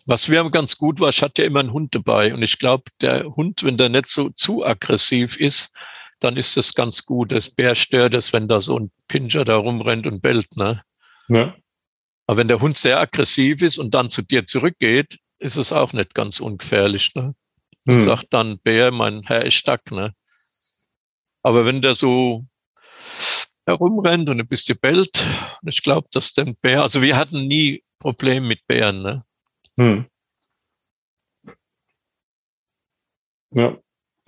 Was 0.06 0.28
mir 0.28 0.48
ganz 0.50 0.78
gut 0.78 1.00
war, 1.00 1.08
ich 1.10 1.22
hatte 1.22 1.42
ja 1.42 1.48
immer 1.48 1.60
einen 1.60 1.72
Hund 1.72 1.94
dabei 1.94 2.32
und 2.32 2.42
ich 2.42 2.58
glaube, 2.58 2.84
der 3.00 3.24
Hund, 3.24 3.64
wenn 3.64 3.76
der 3.76 3.88
nicht 3.88 4.08
so 4.08 4.30
zu 4.30 4.64
aggressiv 4.64 5.36
ist, 5.38 5.72
dann 6.20 6.36
ist 6.36 6.56
es 6.56 6.74
ganz 6.74 7.04
gut. 7.04 7.32
Das 7.32 7.50
Bär 7.50 7.74
stört 7.74 8.14
es, 8.14 8.32
wenn 8.32 8.48
da 8.48 8.60
so 8.60 8.78
ein 8.78 8.90
Pinscher 9.08 9.44
da 9.44 9.56
rumrennt 9.56 10.06
und 10.06 10.22
bellt. 10.22 10.56
Ne? 10.56 10.82
Ja. 11.28 11.54
Aber 12.26 12.38
wenn 12.38 12.48
der 12.48 12.60
Hund 12.60 12.76
sehr 12.76 12.98
aggressiv 12.98 13.62
ist 13.62 13.78
und 13.78 13.94
dann 13.94 14.10
zu 14.10 14.22
dir 14.22 14.46
zurückgeht, 14.46 15.18
ist 15.38 15.56
es 15.56 15.72
auch 15.72 15.92
nicht 15.92 16.14
ganz 16.14 16.40
ungefährlich. 16.40 17.14
Ne? 17.14 17.34
Und 17.86 17.94
hm. 17.94 18.00
sagt 18.00 18.26
dann, 18.30 18.58
Bär, 18.58 18.90
mein 18.90 19.22
Herr 19.22 19.44
ist 19.44 19.54
stark. 19.54 19.90
Ne? 19.90 20.14
Aber 21.42 21.64
wenn 21.64 21.82
der 21.82 21.94
so 21.94 22.44
herumrennt 23.66 24.30
und 24.30 24.40
ein 24.40 24.48
bisschen 24.48 24.78
bellt, 24.78 25.24
ich 25.66 25.82
glaube, 25.82 26.08
dass 26.12 26.32
der 26.32 26.52
Bär, 26.62 26.82
also 26.82 27.02
wir 27.02 27.16
hatten 27.16 27.46
nie 27.46 27.84
Probleme 27.98 28.46
mit 28.46 28.66
Bären. 28.66 29.02
Ne? 29.02 29.22
Hm. 29.78 30.06
Ja. 33.52 33.78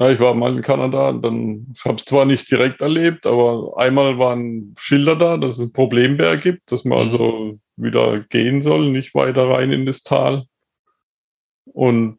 Ja, 0.01 0.11
ich 0.11 0.21
war 0.21 0.35
mal 0.35 0.55
in 0.55 0.63
Kanada, 0.63 1.13
dann 1.13 1.75
habe 1.85 1.97
es 1.97 2.05
zwar 2.05 2.25
nicht 2.25 2.49
direkt 2.51 2.83
erlebt, 2.83 3.27
aber 3.27 3.77
einmal 3.77 4.17
waren 4.19 4.75
Schilder 4.79 5.17
da, 5.17 5.37
dass 5.37 5.59
es 5.59 5.67
ein 5.67 5.73
Problembär 5.73 6.37
gibt, 6.37 6.71
dass 6.71 6.85
man 6.85 6.99
mhm. 6.99 7.05
also 7.05 7.57
wieder 7.77 8.21
gehen 8.21 8.63
soll, 8.63 8.91
nicht 8.91 9.15
weiter 9.15 9.49
rein 9.51 9.73
in 9.73 9.87
das 9.87 10.05
Tal. 10.05 10.45
Und 11.73 12.19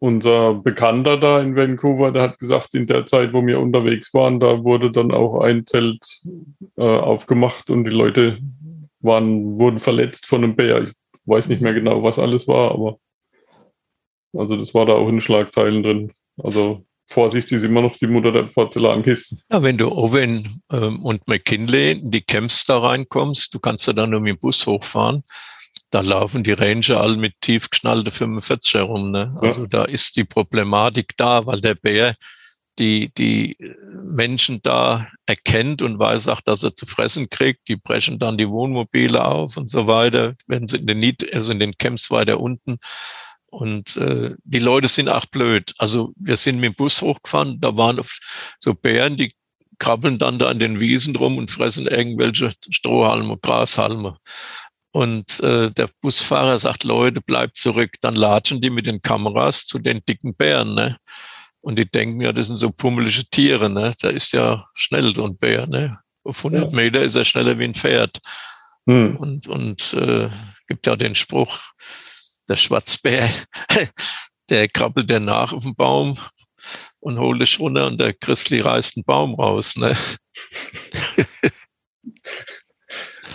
unser 0.00 0.54
Bekannter 0.54 1.16
da 1.16 1.40
in 1.40 1.56
Vancouver, 1.56 2.12
der 2.12 2.22
hat 2.22 2.38
gesagt, 2.38 2.74
in 2.74 2.86
der 2.86 3.06
Zeit, 3.06 3.32
wo 3.32 3.44
wir 3.44 3.58
unterwegs 3.58 4.12
waren, 4.12 4.38
da 4.38 4.62
wurde 4.62 4.90
dann 4.90 5.10
auch 5.10 5.40
ein 5.40 5.66
Zelt 5.66 6.22
äh, 6.76 6.82
aufgemacht 6.82 7.70
und 7.70 7.84
die 7.84 7.90
Leute 7.90 8.38
waren, 9.00 9.58
wurden 9.58 9.78
verletzt 9.78 10.26
von 10.26 10.44
einem 10.44 10.56
Bär. 10.56 10.82
Ich 10.82 10.92
weiß 11.24 11.48
nicht 11.48 11.62
mehr 11.62 11.74
genau, 11.74 12.02
was 12.02 12.18
alles 12.18 12.46
war, 12.46 12.72
aber 12.72 12.98
also 14.36 14.56
das 14.56 14.74
war 14.74 14.84
da 14.86 14.92
auch 14.92 15.08
in 15.08 15.20
Schlagzeilen 15.20 15.82
drin. 15.82 16.12
Also 16.42 16.76
Vorsicht 17.08 17.50
ist 17.52 17.64
immer 17.64 17.80
noch 17.80 17.96
die 17.96 18.06
Mutter 18.06 18.32
der 18.32 18.42
Porzellankisten. 18.42 19.40
Ja, 19.50 19.62
wenn 19.62 19.78
du 19.78 19.90
Owen 19.90 20.62
ähm, 20.70 21.02
und 21.02 21.26
McKinley 21.26 21.92
in 21.92 22.10
die 22.10 22.20
Camps 22.20 22.66
da 22.66 22.78
reinkommst, 22.78 23.54
du 23.54 23.58
kannst 23.58 23.86
ja 23.86 23.94
dann 23.94 24.10
nur 24.10 24.20
mit 24.20 24.36
dem 24.36 24.38
Bus 24.40 24.66
hochfahren, 24.66 25.24
da 25.90 26.00
laufen 26.00 26.44
die 26.44 26.52
Ranger 26.52 27.00
alle 27.00 27.16
mit 27.16 27.40
tief 27.40 27.70
geschnallte 27.70 28.10
45 28.10 28.74
herum. 28.74 29.10
Ne? 29.10 29.36
Also 29.40 29.62
ja. 29.62 29.68
da 29.68 29.84
ist 29.84 30.16
die 30.16 30.24
Problematik 30.24 31.16
da, 31.16 31.46
weil 31.46 31.60
der 31.60 31.74
Bär 31.74 32.14
die, 32.78 33.12
die 33.16 33.56
Menschen 34.04 34.60
da 34.62 35.08
erkennt 35.26 35.82
und 35.82 35.98
weiß 35.98 36.28
auch, 36.28 36.40
dass 36.40 36.62
er 36.62 36.76
zu 36.76 36.86
fressen 36.86 37.28
kriegt. 37.28 37.68
Die 37.68 37.76
brechen 37.76 38.18
dann 38.18 38.38
die 38.38 38.48
Wohnmobile 38.48 39.24
auf 39.24 39.56
und 39.56 39.68
so 39.68 39.86
weiter, 39.86 40.34
wenn 40.46 40.68
sie 40.68 40.76
in 40.76 40.86
den, 40.86 41.16
also 41.32 41.52
in 41.52 41.58
den 41.58 41.76
Camps 41.76 42.10
weiter 42.10 42.38
unten. 42.38 42.78
Und 43.50 43.96
äh, 43.96 44.34
die 44.44 44.58
Leute 44.58 44.88
sind 44.88 45.08
auch 45.08 45.26
blöd. 45.26 45.74
Also 45.78 46.12
wir 46.16 46.36
sind 46.36 46.60
mit 46.60 46.72
dem 46.72 46.76
Bus 46.76 47.00
hochgefahren, 47.00 47.60
da 47.60 47.76
waren 47.76 48.00
so 48.60 48.74
Bären, 48.74 49.16
die 49.16 49.32
krabbeln 49.78 50.18
dann 50.18 50.38
da 50.38 50.48
an 50.48 50.58
den 50.58 50.80
Wiesen 50.80 51.16
rum 51.16 51.38
und 51.38 51.50
fressen 51.50 51.86
irgendwelche 51.86 52.52
Strohhalme, 52.70 53.38
Grashalme. 53.38 54.18
Und 54.90 55.40
äh, 55.40 55.70
der 55.70 55.88
Busfahrer 56.00 56.58
sagt, 56.58 56.84
Leute, 56.84 57.20
bleibt 57.20 57.56
zurück. 57.56 57.92
Dann 58.00 58.14
latschen 58.14 58.60
die 58.60 58.70
mit 58.70 58.86
den 58.86 59.00
Kameras 59.00 59.66
zu 59.66 59.78
den 59.78 60.02
dicken 60.08 60.34
Bären. 60.34 60.74
Ne? 60.74 60.96
Und 61.60 61.78
die 61.78 61.88
denken 61.88 62.20
ja, 62.20 62.32
das 62.32 62.48
sind 62.48 62.56
so 62.56 62.70
pummelige 62.70 63.24
Tiere. 63.30 63.70
Ne? 63.70 63.94
Da 64.00 64.08
ist 64.08 64.32
ja 64.32 64.66
schnell 64.74 65.14
so 65.14 65.24
ein 65.24 65.36
Bär. 65.36 65.66
Ne? 65.66 65.98
Auf 66.24 66.38
100 66.38 66.64
ja. 66.64 66.70
Meter 66.76 67.02
ist 67.02 67.14
er 67.14 67.24
schneller 67.24 67.58
wie 67.58 67.64
ein 67.64 67.74
Pferd. 67.74 68.18
Hm. 68.86 69.16
Und, 69.16 69.46
und 69.46 69.92
äh, 69.94 70.30
gibt 70.66 70.86
ja 70.86 70.96
den 70.96 71.14
Spruch, 71.14 71.58
der 72.48 72.56
Schwarzbär, 72.56 73.30
der 74.50 74.68
krabbelt 74.68 75.10
der 75.10 75.20
nach 75.20 75.52
auf 75.52 75.62
dem 75.62 75.74
Baum 75.74 76.18
und 77.00 77.18
holt 77.18 77.40
dich 77.40 77.58
runter 77.60 77.86
und 77.86 77.98
der 78.00 78.14
Christli 78.14 78.60
reißt 78.60 78.96
einen 78.96 79.04
Baum 79.04 79.34
raus. 79.34 79.76
Ne? 79.76 79.96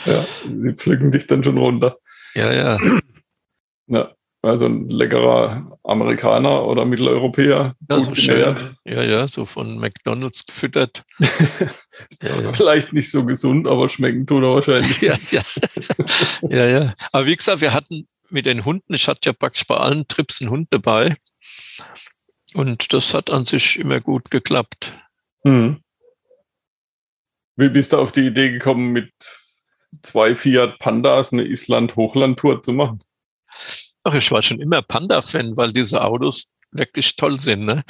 ja, 0.05 0.25
die 0.45 0.73
pflücken 0.73 1.11
dich 1.11 1.27
dann 1.27 1.43
schon 1.43 1.57
runter. 1.57 1.97
Ja, 2.35 2.51
ja. 2.51 2.79
Ja, 3.87 4.11
also 4.41 4.65
ein 4.65 4.89
leckerer 4.89 5.79
Amerikaner 5.83 6.65
oder 6.65 6.85
Mitteleuropäer. 6.85 7.75
Ja, 7.89 7.99
so 7.99 8.13
schön. 8.15 8.75
Ja, 8.85 9.03
ja, 9.03 9.27
so 9.27 9.45
von 9.45 9.77
McDonalds 9.77 10.45
gefüttert. 10.45 11.03
ist 11.19 12.23
ja, 12.23 12.41
ja. 12.41 12.53
Vielleicht 12.53 12.91
nicht 12.91 13.11
so 13.11 13.25
gesund, 13.25 13.67
aber 13.67 13.87
schmecken 13.89 14.25
tut 14.25 14.43
er 14.43 14.55
wahrscheinlich. 14.55 14.99
ja, 15.01 15.15
ja. 15.29 15.41
ja, 16.49 16.65
ja. 16.67 16.93
Aber 17.11 17.25
wie 17.25 17.35
gesagt, 17.35 17.61
wir 17.61 17.73
hatten 17.73 18.07
mit 18.33 18.45
den 18.45 18.65
Hunden, 18.65 18.93
ich 18.93 19.07
hatte 19.07 19.29
ja 19.29 19.33
praktisch 19.33 19.65
bei 19.65 19.77
allen 19.77 20.07
Trips 20.07 20.41
einen 20.41 20.49
Hund 20.49 20.67
dabei. 20.71 21.15
Und 22.53 22.93
das 22.93 23.13
hat 23.13 23.29
an 23.31 23.45
sich 23.45 23.79
immer 23.79 23.99
gut 23.99 24.29
geklappt. 24.29 24.93
Hm. 25.43 25.81
Wie 27.55 27.69
bist 27.69 27.93
du 27.93 27.97
auf 27.97 28.11
die 28.11 28.27
Idee 28.27 28.51
gekommen, 28.51 28.91
mit 28.91 29.11
zwei 30.01 30.35
Fiat 30.35 30.79
Pandas 30.79 31.31
eine 31.31 31.43
Island-Hochland-Tour 31.43 32.63
zu 32.63 32.73
machen? 32.73 33.03
Ach, 34.03 34.13
ich 34.13 34.31
war 34.31 34.41
schon 34.41 34.59
immer 34.59 34.81
Panda-Fan, 34.81 35.55
weil 35.55 35.71
diese 35.71 36.03
Autos 36.03 36.55
wirklich 36.71 37.15
toll 37.15 37.39
sind. 37.39 37.65
Ne? 37.65 37.83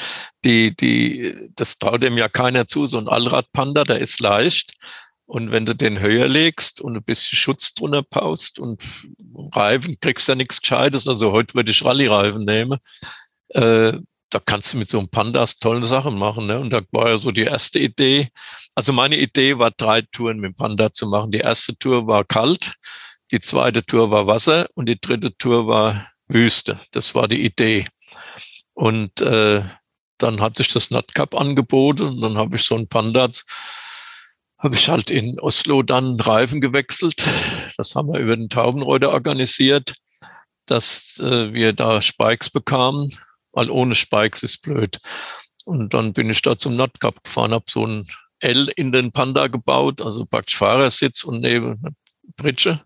Die, 0.43 0.75
die, 0.75 1.33
das 1.55 1.77
traut 1.77 2.03
dem 2.03 2.17
ja 2.17 2.29
keiner 2.29 2.67
zu. 2.67 2.85
So 2.85 2.97
ein 2.97 3.07
Allrad-Panda, 3.07 3.83
der 3.83 3.99
ist 3.99 4.19
leicht. 4.19 4.73
Und 5.25 5.51
wenn 5.51 5.65
du 5.65 5.73
den 5.73 5.99
höher 5.99 6.27
legst 6.27 6.81
und 6.81 6.95
ein 6.95 7.03
bisschen 7.03 7.37
Schutz 7.37 7.73
drunter 7.73 8.03
paust 8.03 8.59
und 8.59 8.83
Reifen, 9.53 9.97
kriegst 9.99 10.27
ja 10.27 10.35
nichts 10.35 10.61
Gescheites. 10.61 11.07
Also 11.07 11.31
heute 11.31 11.55
würde 11.55 11.71
ich 11.71 11.85
Rallye-Reifen 11.85 12.43
nehmen. 12.45 12.77
Äh, 13.49 13.93
da 14.29 14.39
kannst 14.39 14.73
du 14.73 14.77
mit 14.77 14.89
so 14.89 14.99
einem 14.99 15.09
Pandas 15.09 15.59
tolle 15.59 15.85
Sachen 15.85 16.17
machen. 16.17 16.47
Ne? 16.47 16.59
Und 16.59 16.73
da 16.73 16.81
war 16.91 17.09
ja 17.09 17.17
so 17.17 17.31
die 17.31 17.43
erste 17.43 17.79
Idee. 17.79 18.29
Also 18.75 18.91
meine 18.91 19.17
Idee 19.17 19.59
war, 19.59 19.71
drei 19.71 20.01
Touren 20.01 20.39
mit 20.39 20.49
dem 20.51 20.55
Panda 20.55 20.91
zu 20.91 21.07
machen. 21.07 21.31
Die 21.31 21.39
erste 21.39 21.77
Tour 21.77 22.07
war 22.07 22.25
kalt, 22.25 22.73
die 23.31 23.39
zweite 23.39 23.85
Tour 23.85 24.11
war 24.11 24.27
Wasser 24.27 24.67
und 24.73 24.89
die 24.89 24.99
dritte 24.99 25.37
Tour 25.37 25.67
war 25.67 26.11
Wüste. 26.27 26.79
Das 26.91 27.15
war 27.15 27.27
die 27.27 27.45
Idee. 27.45 27.87
Und 28.73 29.21
äh, 29.21 29.63
dann 30.17 30.41
hat 30.41 30.57
sich 30.57 30.67
das 30.69 30.89
NatCap 30.89 31.35
angeboten 31.35 32.03
und 32.03 32.21
dann 32.21 32.37
habe 32.37 32.55
ich 32.55 32.63
so 32.63 32.75
ein 32.75 32.87
Panda, 32.87 33.29
habe 34.63 34.75
ich 34.75 34.89
halt 34.89 35.09
in 35.09 35.39
Oslo 35.39 35.83
dann 35.83 36.19
Reifen 36.19 36.61
gewechselt. 36.61 37.23
Das 37.77 37.95
haben 37.95 38.11
wir 38.11 38.19
über 38.19 38.37
den 38.37 38.49
Taubenreuter 38.49 39.11
organisiert, 39.11 39.93
dass 40.67 41.19
äh, 41.19 41.53
wir 41.53 41.73
da 41.73 42.01
Spikes 42.01 42.49
bekamen 42.49 43.11
weil 43.53 43.69
ohne 43.69 43.95
Spikes 43.95 44.43
ist 44.43 44.63
blöd. 44.63 44.99
Und 45.63 45.93
dann 45.93 46.11
bin 46.11 46.29
ich 46.29 46.41
da 46.41 46.57
zum 46.57 46.75
Nordkap 46.75 47.23
gefahren, 47.23 47.53
habe 47.53 47.65
so 47.69 47.87
ein 47.87 48.05
L 48.39 48.67
in 48.75 48.91
den 48.91 49.13
Panda 49.13 49.47
gebaut, 49.47 50.01
also 50.01 50.25
praktisch 50.25 50.57
Fahrersitz 50.57 51.23
und 51.23 51.39
neben 51.39 51.79
eine 51.81 51.95
Pritsche. 52.35 52.81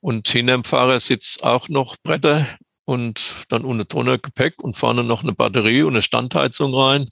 Und 0.00 0.28
hinter 0.28 0.52
dem 0.52 0.64
Fahrersitz 0.64 1.38
auch 1.40 1.68
noch 1.68 1.96
Bretter 2.02 2.46
und 2.84 3.46
dann 3.48 3.64
ohne 3.64 3.86
drunter 3.86 4.18
Gepäck 4.18 4.62
und 4.62 4.76
vorne 4.76 5.02
noch 5.02 5.22
eine 5.22 5.32
Batterie 5.32 5.82
und 5.82 5.94
eine 5.94 6.02
Standheizung 6.02 6.74
rein. 6.74 7.08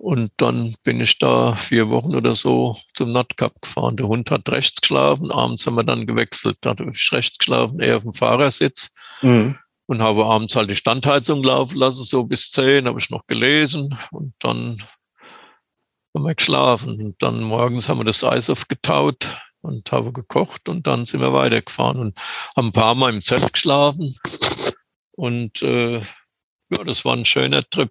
Und 0.00 0.32
dann 0.38 0.76
bin 0.82 0.98
ich 1.00 1.18
da 1.18 1.54
vier 1.54 1.90
Wochen 1.90 2.14
oder 2.16 2.34
so 2.34 2.74
zum 2.94 3.12
Nordkap 3.12 3.60
gefahren. 3.60 3.98
Der 3.98 4.08
Hund 4.08 4.30
hat 4.30 4.48
rechts 4.48 4.80
geschlafen, 4.80 5.30
abends 5.30 5.66
haben 5.66 5.74
wir 5.74 5.84
dann 5.84 6.06
gewechselt. 6.06 6.56
Da 6.62 6.70
habe 6.70 6.90
ich 6.90 7.12
rechts 7.12 7.36
geschlafen, 7.36 7.80
er 7.80 7.98
auf 7.98 8.04
dem 8.04 8.14
Fahrersitz. 8.14 8.90
Mhm 9.20 9.58
und 9.90 10.02
habe 10.02 10.24
abends 10.24 10.54
halt 10.54 10.70
die 10.70 10.76
Standheizung 10.76 11.42
laufen 11.42 11.76
lassen, 11.76 12.04
so 12.04 12.22
bis 12.22 12.52
zehn 12.52 12.86
habe 12.86 13.00
ich 13.00 13.10
noch 13.10 13.26
gelesen 13.26 13.98
und 14.12 14.32
dann 14.38 14.80
haben 16.14 16.22
wir 16.22 16.36
geschlafen. 16.36 17.00
Und 17.00 17.20
dann 17.20 17.42
morgens 17.42 17.88
haben 17.88 17.98
wir 17.98 18.04
das 18.04 18.22
Eis 18.22 18.48
aufgetaut 18.50 19.28
und 19.62 19.90
habe 19.90 20.12
gekocht 20.12 20.68
und 20.68 20.86
dann 20.86 21.06
sind 21.06 21.20
wir 21.20 21.32
weitergefahren 21.32 21.98
und 21.98 22.18
haben 22.56 22.68
ein 22.68 22.72
paar 22.72 22.94
Mal 22.94 23.12
im 23.12 23.20
Zelt 23.20 23.52
geschlafen. 23.52 24.14
Und 25.10 25.60
äh, 25.62 25.98
ja, 25.98 26.84
das 26.86 27.04
war 27.04 27.16
ein 27.16 27.24
schöner 27.24 27.68
Trip. 27.68 27.90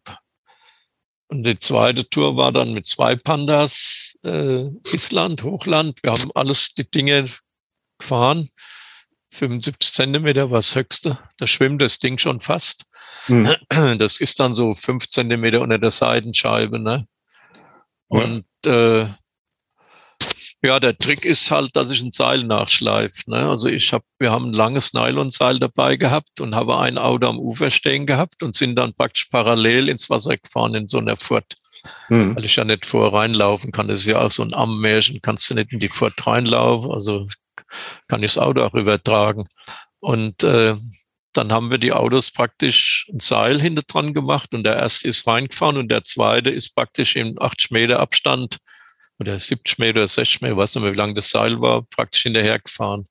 Und 1.29 1.43
die 1.43 1.59
zweite 1.59 2.09
Tour 2.09 2.37
war 2.37 2.51
dann 2.51 2.73
mit 2.73 2.87
zwei 2.87 3.15
Pandas, 3.15 4.17
äh, 4.23 4.65
Island, 4.91 5.43
Hochland. 5.43 6.01
Wir 6.01 6.11
haben 6.11 6.31
alles 6.33 6.73
die 6.73 6.89
Dinge 6.89 7.25
gefahren. 7.99 8.49
75 9.31 9.93
Zentimeter 9.93 10.49
war 10.49 10.57
das 10.57 10.75
höchste. 10.75 11.19
Da 11.37 11.45
schwimmt 11.45 11.83
das 11.83 11.99
Ding 11.99 12.17
schon 12.17 12.41
fast. 12.41 12.85
Mhm. 13.27 13.55
Das 13.99 14.19
ist 14.19 14.39
dann 14.39 14.55
so 14.55 14.73
fünf 14.73 15.07
Zentimeter 15.07 15.61
unter 15.61 15.77
der 15.77 15.91
Seitenscheibe. 15.91 16.79
Ne? 16.79 17.05
Und 18.07 18.45
ja. 18.65 19.01
äh, 19.01 19.09
ja, 20.61 20.79
der 20.79 20.97
Trick 20.97 21.23
ist 21.23 21.51
halt, 21.51 21.75
dass 21.75 21.89
ich 21.89 22.01
ein 22.01 22.11
Seil 22.11 22.43
nachschleife. 22.43 23.29
Ne? 23.29 23.47
Also 23.49 23.69
ich 23.69 23.93
habe, 23.93 24.03
wir 24.19 24.31
haben 24.31 24.47
ein 24.49 24.53
langes 24.53 24.93
Nylonseil 24.93 25.57
dabei 25.59 25.95
gehabt 25.95 26.41
und 26.41 26.53
habe 26.53 26.77
ein 26.79 26.97
Auto 26.97 27.27
am 27.27 27.39
Ufer 27.39 27.71
stehen 27.71 28.05
gehabt 28.05 28.43
und 28.43 28.55
sind 28.55 28.75
dann 28.75 28.93
praktisch 28.93 29.27
parallel 29.31 29.87
ins 29.87 30.09
Wasser 30.09 30.37
gefahren 30.37 30.75
in 30.75 30.87
so 30.87 30.97
einer 30.97 31.15
Furt. 31.15 31.55
Mhm. 32.09 32.35
Weil 32.35 32.43
ich 32.43 32.57
ja 32.57 32.65
nicht 32.65 32.85
vor 32.85 33.13
reinlaufen 33.13 33.71
kann. 33.71 33.87
Das 33.87 33.99
ist 33.99 34.07
ja 34.07 34.19
auch 34.19 34.31
so 34.31 34.43
ein 34.43 34.53
Ammärchen, 34.53 35.21
kannst 35.21 35.49
du 35.49 35.55
nicht 35.55 35.71
in 35.71 35.79
die 35.79 35.87
Furt 35.87 36.27
reinlaufen. 36.27 36.91
Also 36.91 37.25
kann 38.09 38.21
ich 38.21 38.33
das 38.33 38.43
Auto 38.43 38.61
auch 38.61 38.73
übertragen. 38.73 39.47
Und 40.01 40.43
äh, 40.43 40.75
dann 41.31 41.53
haben 41.53 41.71
wir 41.71 41.77
die 41.77 41.93
Autos 41.93 42.31
praktisch 42.31 43.07
ein 43.13 43.21
Seil 43.21 43.61
hinter 43.61 43.83
dran 43.83 44.13
gemacht 44.13 44.53
und 44.53 44.63
der 44.63 44.75
erste 44.75 45.07
ist 45.07 45.25
reingefahren 45.25 45.77
und 45.77 45.89
der 45.89 46.03
zweite 46.03 46.49
ist 46.49 46.75
praktisch 46.75 47.15
in 47.15 47.39
80 47.39 47.71
Meter 47.71 47.99
Abstand 47.99 48.57
oder 49.19 49.37
70 49.37 49.77
Meter, 49.79 50.07
60 50.07 50.41
Meter, 50.41 50.57
weiß 50.57 50.75
nicht 50.75 50.83
mehr, 50.83 50.93
wie 50.93 50.97
lang 50.97 51.13
das 51.13 51.29
Seil 51.29 51.59
war, 51.59 51.83
praktisch 51.83 52.23
hinterhergefahren. 52.23 53.05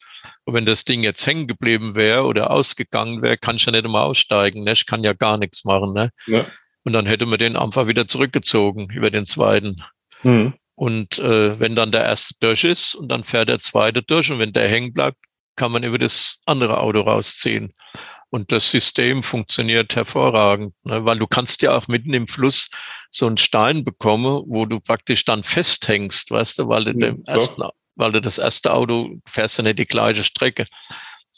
Und 0.44 0.54
wenn 0.54 0.66
das 0.66 0.84
Ding 0.84 1.02
jetzt 1.02 1.26
hängen 1.26 1.46
geblieben 1.46 1.94
wäre 1.94 2.24
oder 2.24 2.50
ausgegangen 2.50 3.22
wäre, 3.22 3.36
kann 3.36 3.56
ich 3.56 3.66
ja 3.66 3.72
nicht 3.72 3.84
immer 3.84 4.02
aussteigen. 4.02 4.64
Ne? 4.64 4.72
Ich 4.72 4.86
kann 4.86 5.04
ja 5.04 5.12
gar 5.12 5.36
nichts 5.36 5.64
machen. 5.64 5.92
Ne? 5.92 6.10
Ja. 6.26 6.46
Und 6.84 6.94
dann 6.94 7.06
hätte 7.06 7.26
man 7.26 7.38
den 7.38 7.56
einfach 7.56 7.86
wieder 7.86 8.08
zurückgezogen 8.08 8.88
über 8.90 9.10
den 9.10 9.26
zweiten. 9.26 9.82
Mhm. 10.22 10.54
Und 10.74 11.18
äh, 11.18 11.58
wenn 11.60 11.76
dann 11.76 11.92
der 11.92 12.04
erste 12.04 12.34
durch 12.40 12.64
ist 12.64 12.94
und 12.94 13.08
dann 13.08 13.24
fährt 13.24 13.48
der 13.48 13.58
zweite 13.58 14.02
durch 14.02 14.30
und 14.30 14.38
wenn 14.38 14.52
der 14.52 14.68
hängen 14.68 14.92
bleibt, 14.92 15.18
kann 15.56 15.72
man 15.72 15.82
über 15.82 15.98
das 15.98 16.38
andere 16.46 16.78
Auto 16.78 17.00
rausziehen. 17.00 17.72
Und 18.30 18.52
das 18.52 18.70
System 18.70 19.22
funktioniert 19.22 19.96
hervorragend, 19.96 20.74
ne? 20.84 21.04
weil 21.04 21.18
du 21.18 21.26
kannst 21.26 21.62
ja 21.62 21.74
auch 21.74 21.88
mitten 21.88 22.12
im 22.12 22.26
Fluss 22.26 22.68
so 23.10 23.26
einen 23.26 23.38
Stein 23.38 23.84
bekommen, 23.84 24.42
wo 24.46 24.66
du 24.66 24.80
praktisch 24.80 25.24
dann 25.24 25.44
festhängst, 25.44 26.30
weißt 26.30 26.58
du, 26.58 26.68
weil 26.68 26.84
du, 26.84 26.94
dem 26.94 27.24
ja, 27.26 27.34
ersten, 27.34 27.62
weil 27.96 28.12
du 28.12 28.20
das 28.20 28.38
erste 28.38 28.72
Auto 28.74 29.16
fährst 29.26 29.56
ja 29.56 29.64
nicht 29.64 29.78
die 29.78 29.86
gleiche 29.86 30.24
Strecke. 30.24 30.66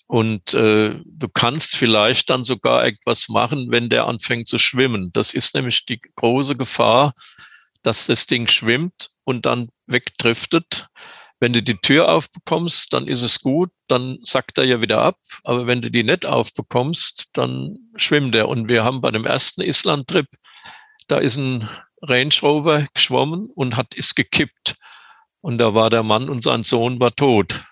Und 0.09 0.55
äh, 0.55 0.97
du 1.05 1.29
kannst 1.33 1.77
vielleicht 1.77 2.31
dann 2.31 2.43
sogar 2.43 2.85
etwas 2.85 3.29
machen, 3.29 3.71
wenn 3.71 3.89
der 3.89 4.09
anfängt 4.09 4.49
zu 4.49 4.59
schwimmen. 4.59 5.11
Das 5.13 5.35
ist 5.35 5.55
nämlich 5.55 5.87
die 5.87 6.01
große 6.17 6.57
Gefahr, 6.57 7.15
dass 7.83 8.07
das 8.07 8.27
Ding 8.27 8.49
schwimmt 8.49 9.11
und 9.23 9.47
dann 9.47 9.69
wegdriftet. 9.87 10.89
Wenn 11.41 11.55
du 11.55 11.63
die 11.63 11.79
Tür 11.79 12.11
aufbekommst, 12.11 12.93
dann 12.93 13.09
ist 13.09 13.23
es 13.23 13.41
gut, 13.41 13.71
dann 13.89 14.19
sackt 14.23 14.59
er 14.59 14.65
ja 14.65 14.83
wieder 14.83 15.01
ab. 15.01 15.17
Aber 15.43 15.67
wenn 15.67 15.81
du 15.81 15.91
die 15.91 16.05
nicht 16.05 16.27
aufbekommst, 16.27 17.31
dann 17.33 17.79
schwimmt 17.97 18.35
er. 18.35 18.49
Und 18.49 18.69
wir 18.69 18.85
haben 18.85 19.01
bei 19.01 19.11
dem 19.11 19.25
ersten 19.25 19.63
Island-Trip, 19.63 20.27
da 21.09 21.19
ist 21.19 21.37
ein 21.37 21.69
Range 22.03 22.35
Rover 22.43 22.87
geschwommen 22.95 23.51
und 23.55 23.77
hat 23.77 23.95
ist 23.95 24.17
gekippt. 24.17 24.77
Und 25.41 25.59
da 25.59 25.75
war 25.75 25.89
der 25.89 26.03
Mann 26.03 26.29
und 26.29 26.43
sein 26.43 26.63
Sohn 26.63 27.01
war 27.01 27.15
tot. 27.17 27.65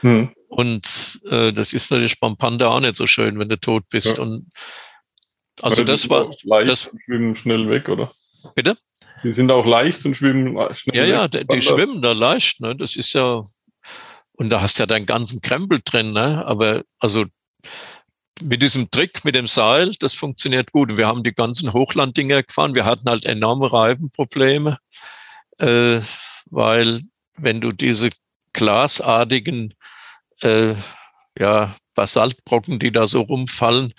Hm. 0.00 0.32
Und 0.48 1.20
äh, 1.30 1.52
das 1.52 1.72
ist 1.72 1.90
natürlich 1.90 2.18
beim 2.18 2.36
Panda 2.36 2.68
auch 2.68 2.80
nicht 2.80 2.96
so 2.96 3.06
schön, 3.06 3.38
wenn 3.38 3.48
du 3.48 3.58
tot 3.58 3.84
bist. 3.88 4.18
Ja. 4.18 4.22
Und 4.22 4.50
also 5.62 5.84
das 5.84 6.10
war 6.10 6.30
leicht 6.42 6.68
das 6.68 6.90
schwimmen 7.04 7.34
schnell 7.34 7.70
weg, 7.70 7.88
oder? 7.88 8.12
Bitte? 8.54 8.76
Die 9.24 9.32
sind 9.32 9.50
auch 9.50 9.66
leicht 9.66 10.04
und 10.04 10.16
schwimmen 10.16 10.58
schnell. 10.74 10.96
Ja, 10.96 11.04
ja, 11.04 11.28
die, 11.28 11.46
die 11.46 11.62
schwimmen 11.62 12.02
da 12.02 12.12
leicht. 12.12 12.60
Ne? 12.60 12.74
Das 12.76 12.96
ist 12.96 13.12
ja, 13.12 13.44
und 14.32 14.50
da 14.50 14.60
hast 14.60 14.78
du 14.78 14.82
ja 14.82 14.86
deinen 14.86 15.06
ganzen 15.06 15.40
Krempel 15.40 15.80
drin. 15.84 16.12
Ne? 16.12 16.44
Aber 16.46 16.82
also 16.98 17.24
mit 18.40 18.62
diesem 18.62 18.90
Trick, 18.90 19.24
mit 19.24 19.34
dem 19.34 19.46
Seil, 19.46 19.92
das 20.00 20.14
funktioniert 20.14 20.72
gut. 20.72 20.96
Wir 20.96 21.06
haben 21.06 21.22
die 21.22 21.34
ganzen 21.34 21.72
Hochlanddinger 21.72 22.42
gefahren. 22.42 22.74
Wir 22.74 22.84
hatten 22.84 23.08
halt 23.08 23.24
enorme 23.24 23.72
Reifenprobleme, 23.72 24.78
äh, 25.58 26.00
weil 26.46 27.02
wenn 27.36 27.60
du 27.60 27.72
diese 27.72 28.10
glasartigen 28.52 29.74
äh, 30.40 30.74
ja, 31.38 31.76
Basaltbrocken, 31.94 32.78
die 32.78 32.92
da 32.92 33.06
so 33.06 33.22
rumfallen, 33.22 33.92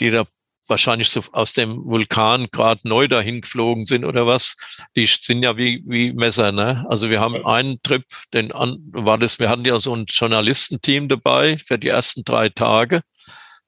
die 0.00 0.10
da 0.10 0.26
wahrscheinlich 0.68 1.08
so 1.10 1.22
aus 1.32 1.52
dem 1.52 1.84
Vulkan 1.84 2.48
gerade 2.50 2.80
neu 2.84 3.08
dahin 3.08 3.40
geflogen 3.40 3.84
sind 3.84 4.04
oder 4.04 4.26
was. 4.26 4.56
Die 4.96 5.06
sind 5.06 5.42
ja 5.42 5.56
wie, 5.56 5.82
wie 5.86 6.12
Messer, 6.12 6.52
ne? 6.52 6.84
Also 6.88 7.10
wir 7.10 7.20
haben 7.20 7.44
einen 7.46 7.80
Trip, 7.82 8.04
den 8.32 8.52
an, 8.52 8.78
war 8.92 9.18
das, 9.18 9.38
wir 9.38 9.48
hatten 9.48 9.64
ja 9.64 9.78
so 9.78 9.94
ein 9.94 10.06
Journalistenteam 10.08 11.08
dabei 11.08 11.58
für 11.58 11.78
die 11.78 11.88
ersten 11.88 12.24
drei 12.24 12.48
Tage. 12.48 13.02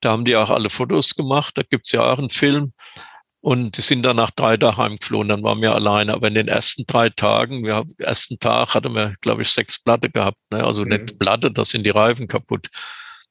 Da 0.00 0.10
haben 0.10 0.24
die 0.24 0.36
auch 0.36 0.50
alle 0.50 0.70
Fotos 0.70 1.14
gemacht. 1.14 1.58
Da 1.58 1.62
gibt's 1.62 1.92
ja 1.92 2.02
auch 2.02 2.18
einen 2.18 2.30
Film. 2.30 2.72
Und 3.40 3.76
die 3.76 3.82
sind 3.82 4.02
dann 4.02 4.16
nach 4.16 4.32
drei 4.32 4.56
Tagen 4.56 4.76
heimgeflohen, 4.76 5.28
dann 5.28 5.42
waren 5.44 5.62
wir 5.62 5.74
alleine. 5.74 6.12
Aber 6.12 6.26
in 6.28 6.34
den 6.34 6.48
ersten 6.48 6.84
drei 6.86 7.08
Tagen, 7.08 7.64
wir 7.64 7.76
haben, 7.76 7.94
ersten 7.98 8.38
Tag 8.38 8.74
hatten 8.74 8.94
wir, 8.94 9.14
glaube 9.20 9.42
ich, 9.42 9.48
sechs 9.50 9.82
Platte 9.82 10.10
gehabt. 10.10 10.38
Ne? 10.50 10.64
Also 10.64 10.82
mhm. 10.82 10.88
nicht 10.88 11.18
Platte, 11.18 11.50
da 11.50 11.64
sind 11.64 11.86
die 11.86 11.90
Reifen 11.90 12.26
kaputt. 12.26 12.68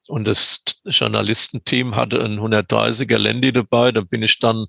Und 0.08 0.28
das 0.28 0.62
Journalistenteam 0.86 1.95
hatte 1.95 2.24
ein 2.24 2.39
130er 2.39 3.18
Landy 3.18 3.51
dabei. 3.51 3.91
Da 3.91 4.01
bin 4.01 4.24
ich 4.24 4.39
dann 4.39 4.68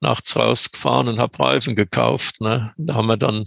nachts 0.00 0.36
rausgefahren 0.36 1.08
und 1.08 1.18
habe 1.18 1.38
Reifen 1.38 1.74
gekauft. 1.74 2.40
Ne? 2.40 2.72
Da 2.76 2.94
haben 2.94 3.06
wir 3.06 3.16
dann 3.16 3.44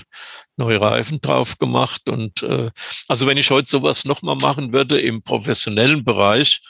neue 0.57 0.81
Reifen 0.81 1.21
drauf 1.21 1.57
gemacht. 1.57 2.09
Und 2.09 2.43
äh, 2.43 2.71
also 3.07 3.25
wenn 3.27 3.37
ich 3.37 3.49
heute 3.51 3.69
sowas 3.69 4.05
nochmal 4.05 4.35
machen 4.35 4.73
würde 4.73 4.99
im 4.99 5.23
professionellen 5.23 6.03
Bereich, 6.03 6.61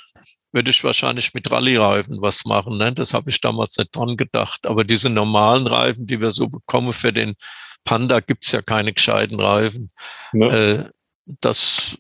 würde 0.52 0.70
ich 0.70 0.84
wahrscheinlich 0.84 1.34
mit 1.34 1.50
Rallye-Reifen 1.50 2.22
was 2.22 2.46
machen. 2.46 2.78
Ne? 2.78 2.94
Das 2.94 3.14
habe 3.14 3.30
ich 3.30 3.42
damals 3.42 3.78
nicht 3.78 3.96
dran 3.96 4.18
gedacht. 4.18 4.68
Aber 4.68 4.84
diese 4.84 5.10
normalen 5.10 5.66
Reifen, 5.66 6.08
die 6.08 6.22
wir 6.22 6.32
so 6.32 6.48
bekommen 6.48 6.94
für 6.94 7.14
den 7.14 7.36
Panda, 7.84 8.20
gibt's 8.20 8.52
ja 8.52 8.62
keine 8.62 8.94
gescheiten 8.94 9.40
Reifen. 9.40 9.92
Ja. 10.34 10.50
Äh, 10.50 10.90
das 11.26 11.98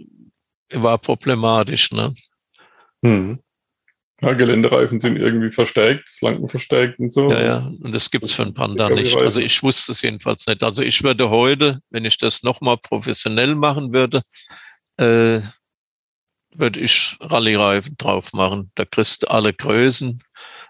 war 0.71 0.97
problematisch. 0.97 1.91
Ne? 1.91 2.13
Hm. 3.03 3.39
Ja, 4.21 4.33
Geländereifen 4.33 4.99
sind 4.99 5.17
irgendwie 5.17 5.51
verstärkt, 5.51 6.07
Flanken 6.07 6.47
verstärkt 6.47 6.99
und 6.99 7.11
so. 7.11 7.31
Ja, 7.31 7.41
ja, 7.41 7.57
und 7.81 7.91
das 7.93 8.11
gibt's 8.11 8.33
für 8.33 8.43
einen 8.43 8.53
Panda 8.53 8.87
nicht. 8.89 9.17
Also 9.17 9.41
ich 9.41 9.63
wusste 9.63 9.93
es 9.93 10.03
jedenfalls 10.03 10.45
nicht. 10.45 10.63
Also 10.63 10.83
ich 10.83 11.01
würde 11.01 11.31
heute, 11.31 11.81
wenn 11.89 12.05
ich 12.05 12.19
das 12.19 12.43
nochmal 12.43 12.77
professionell 12.77 13.55
machen 13.55 13.93
würde, 13.93 14.21
äh, 14.97 15.41
würde 16.53 16.79
ich 16.79 17.17
Rallye-Reifen 17.19 17.95
drauf 17.97 18.31
machen. 18.33 18.71
Da 18.75 18.85
kriegst 18.85 19.23
du 19.23 19.31
alle 19.31 19.53
Größen 19.53 20.21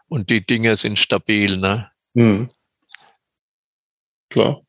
und 0.07 0.29
die 0.29 0.45
Dinge 0.45 0.77
sind 0.77 0.97
stabil, 0.97 1.57
ne? 1.57 1.91
Mhm. 2.13 2.47
Klar. 4.29 4.61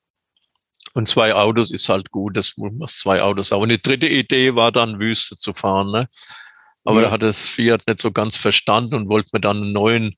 Und 0.94 1.08
zwei 1.08 1.34
Autos 1.34 1.70
ist 1.70 1.88
halt 1.88 2.10
gut, 2.10 2.36
das 2.36 2.56
muss 2.56 2.98
zwei 2.98 3.22
Autos 3.22 3.52
auch. 3.52 3.60
Und 3.60 3.68
die 3.68 3.80
dritte 3.80 4.08
Idee 4.08 4.56
war 4.56 4.72
dann 4.72 4.98
Wüste 4.98 5.36
zu 5.36 5.52
fahren, 5.52 5.92
ne? 5.92 6.08
Aber 6.84 7.00
ja. 7.00 7.06
da 7.06 7.10
hat 7.12 7.22
das 7.22 7.48
Fiat 7.48 7.86
nicht 7.86 8.00
so 8.00 8.10
ganz 8.10 8.36
verstanden 8.36 8.94
und 8.94 9.08
wollte 9.08 9.30
mir 9.32 9.40
dann 9.40 9.58
einen 9.58 9.72
neuen, 9.72 10.16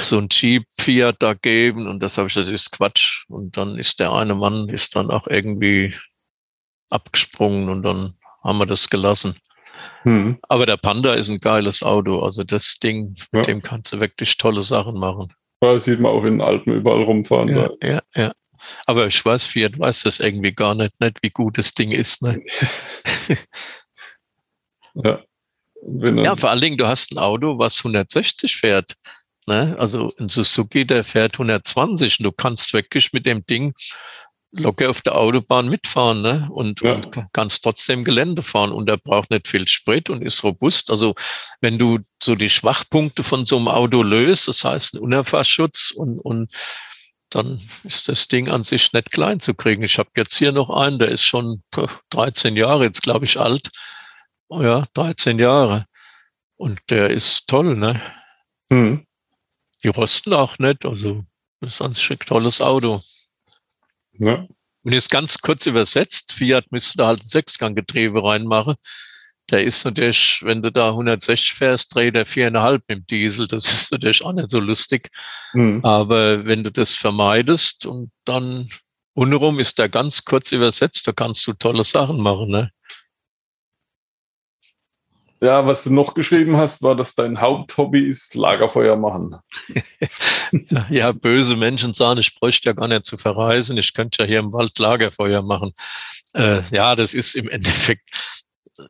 so 0.00 0.18
ein 0.18 0.28
Jeep 0.30 0.66
Fiat 0.78 1.16
da 1.18 1.34
geben. 1.34 1.86
Und 1.86 2.02
das 2.02 2.16
habe 2.16 2.28
ich, 2.28 2.34
das 2.34 2.48
ist 2.48 2.72
Quatsch. 2.72 3.24
Und 3.28 3.56
dann 3.56 3.76
ist 3.78 4.00
der 4.00 4.12
eine 4.12 4.34
Mann, 4.34 4.68
ist 4.68 4.96
dann 4.96 5.10
auch 5.10 5.26
irgendwie 5.26 5.94
abgesprungen 6.90 7.68
und 7.68 7.82
dann 7.82 8.14
haben 8.42 8.58
wir 8.58 8.66
das 8.66 8.88
gelassen. 8.88 9.36
Hm. 10.02 10.38
Aber 10.48 10.66
der 10.66 10.76
Panda 10.76 11.14
ist 11.14 11.28
ein 11.28 11.38
geiles 11.38 11.82
Auto. 11.82 12.20
Also 12.20 12.44
das 12.44 12.78
Ding, 12.82 13.14
ja. 13.16 13.38
mit 13.38 13.46
dem 13.46 13.60
kannst 13.60 13.92
du 13.92 14.00
wirklich 14.00 14.36
tolle 14.36 14.62
Sachen 14.62 14.98
machen. 14.98 15.32
Ja, 15.62 15.78
sieht 15.78 16.00
man 16.00 16.12
auch 16.12 16.24
in 16.24 16.40
Alpen 16.40 16.74
überall 16.74 17.02
rumfahren. 17.02 17.48
Ja, 17.48 17.70
ja, 17.82 18.02
ja. 18.14 18.32
Aber 18.86 19.06
ich 19.06 19.24
weiß, 19.24 19.44
Fiat 19.44 19.78
weiß 19.78 20.04
das 20.04 20.20
irgendwie 20.20 20.52
gar 20.52 20.74
nicht, 20.74 20.98
nicht 21.00 21.22
wie 21.22 21.30
gut 21.30 21.58
das 21.58 21.74
Ding 21.74 21.90
ist. 21.90 22.22
Ne? 22.22 22.42
ja. 24.94 25.22
ja, 25.82 26.36
vor 26.36 26.50
allen 26.50 26.60
Dingen, 26.60 26.78
du 26.78 26.86
hast 26.86 27.12
ein 27.12 27.18
Auto, 27.18 27.58
was 27.58 27.78
160 27.78 28.56
fährt. 28.56 28.94
Ne? 29.46 29.76
Also 29.78 30.12
ein 30.18 30.28
Suzuki, 30.28 30.86
der 30.86 31.04
fährt 31.04 31.34
120 31.34 32.20
und 32.20 32.24
du 32.24 32.32
kannst 32.32 32.72
wirklich 32.72 33.12
mit 33.12 33.26
dem 33.26 33.44
Ding 33.46 33.72
locker 34.56 34.88
auf 34.88 35.02
der 35.02 35.16
Autobahn 35.16 35.68
mitfahren 35.68 36.22
ne? 36.22 36.48
und, 36.50 36.80
ja. 36.80 36.94
und 36.94 37.10
kannst 37.32 37.64
trotzdem 37.64 38.04
Gelände 38.04 38.42
fahren 38.42 38.72
und 38.72 38.88
er 38.88 38.96
braucht 38.96 39.30
nicht 39.30 39.48
viel 39.48 39.66
Sprit 39.68 40.10
und 40.10 40.22
ist 40.22 40.44
robust. 40.44 40.90
Also 40.90 41.14
wenn 41.60 41.78
du 41.78 41.98
so 42.22 42.36
die 42.36 42.50
Schwachpunkte 42.50 43.22
von 43.22 43.44
so 43.44 43.56
einem 43.56 43.68
Auto 43.68 44.02
löst, 44.02 44.48
das 44.48 44.64
heißt 44.64 44.96
Unerfassschutz 44.96 45.90
und, 45.90 46.20
und 46.20 46.52
dann 47.30 47.68
ist 47.82 48.08
das 48.08 48.28
Ding 48.28 48.48
an 48.48 48.64
sich 48.64 48.92
nicht 48.92 49.10
klein 49.10 49.40
zu 49.40 49.54
kriegen. 49.54 49.82
Ich 49.82 49.98
habe 49.98 50.10
jetzt 50.16 50.36
hier 50.36 50.52
noch 50.52 50.70
einen, 50.70 50.98
der 51.00 51.08
ist 51.08 51.24
schon 51.24 51.62
13 52.10 52.56
Jahre 52.56 52.84
jetzt, 52.84 53.02
glaube 53.02 53.24
ich, 53.24 53.40
alt. 53.40 53.70
Oh 54.48 54.62
ja, 54.62 54.84
13 54.94 55.38
Jahre. 55.38 55.86
Und 56.56 56.80
der 56.90 57.10
ist 57.10 57.46
toll, 57.46 57.76
ne? 57.76 58.00
Hm. 58.70 59.06
Die 59.82 59.88
rosten 59.88 60.32
auch 60.32 60.58
nicht. 60.58 60.86
Also 60.86 61.24
das 61.60 61.80
ist 61.80 62.10
ein 62.10 62.18
tolles 62.18 62.60
Auto. 62.60 63.00
Ja. 64.12 64.46
Und 64.82 64.92
jetzt 64.92 65.10
ganz 65.10 65.38
kurz 65.38 65.66
übersetzt, 65.66 66.32
Fiat 66.32 66.70
müsste 66.70 66.98
da 66.98 67.06
halt 67.08 67.22
ein 67.22 67.26
Sechsganggetriebe 67.26 68.22
reinmachen. 68.22 68.76
Der 69.50 69.64
ist 69.64 69.84
natürlich, 69.84 70.40
wenn 70.42 70.62
du 70.62 70.72
da 70.72 70.90
160 70.90 71.54
fährst, 71.54 71.94
dreht 71.94 72.14
er 72.14 72.24
viereinhalb 72.24 72.82
im 72.88 73.06
Diesel. 73.06 73.46
Das 73.46 73.66
ist 73.66 73.92
natürlich 73.92 74.24
auch 74.24 74.32
nicht 74.32 74.50
so 74.50 74.60
lustig. 74.60 75.10
Mhm. 75.52 75.84
Aber 75.84 76.46
wenn 76.46 76.64
du 76.64 76.70
das 76.70 76.94
vermeidest 76.94 77.84
und 77.84 78.10
dann 78.24 78.70
untenrum 79.14 79.58
ist 79.58 79.78
der 79.78 79.88
ganz 79.88 80.24
kurz 80.24 80.52
übersetzt, 80.52 81.06
da 81.06 81.12
kannst 81.12 81.46
du 81.46 81.52
tolle 81.52 81.84
Sachen 81.84 82.20
machen. 82.20 82.48
Ne? 82.48 82.70
Ja, 85.40 85.66
was 85.66 85.84
du 85.84 85.92
noch 85.92 86.14
geschrieben 86.14 86.56
hast, 86.56 86.82
war, 86.82 86.94
dass 86.94 87.14
dein 87.14 87.40
Haupthobby 87.40 88.06
ist 88.06 88.34
Lagerfeuer 88.34 88.96
machen. 88.96 89.36
ja, 90.90 91.12
böse 91.12 91.56
Menschen 91.56 91.92
sagen, 91.92 92.20
ich 92.20 92.34
bräuchte 92.34 92.70
ja 92.70 92.72
gar 92.72 92.88
nicht 92.88 93.04
zu 93.04 93.16
verreisen, 93.16 93.76
ich 93.76 93.94
könnte 93.94 94.22
ja 94.22 94.28
hier 94.28 94.38
im 94.38 94.52
Wald 94.52 94.78
Lagerfeuer 94.78 95.42
machen. 95.42 95.72
Äh, 96.34 96.62
ja, 96.70 96.96
das 96.96 97.14
ist 97.14 97.34
im 97.34 97.48
Endeffekt, 97.48 98.08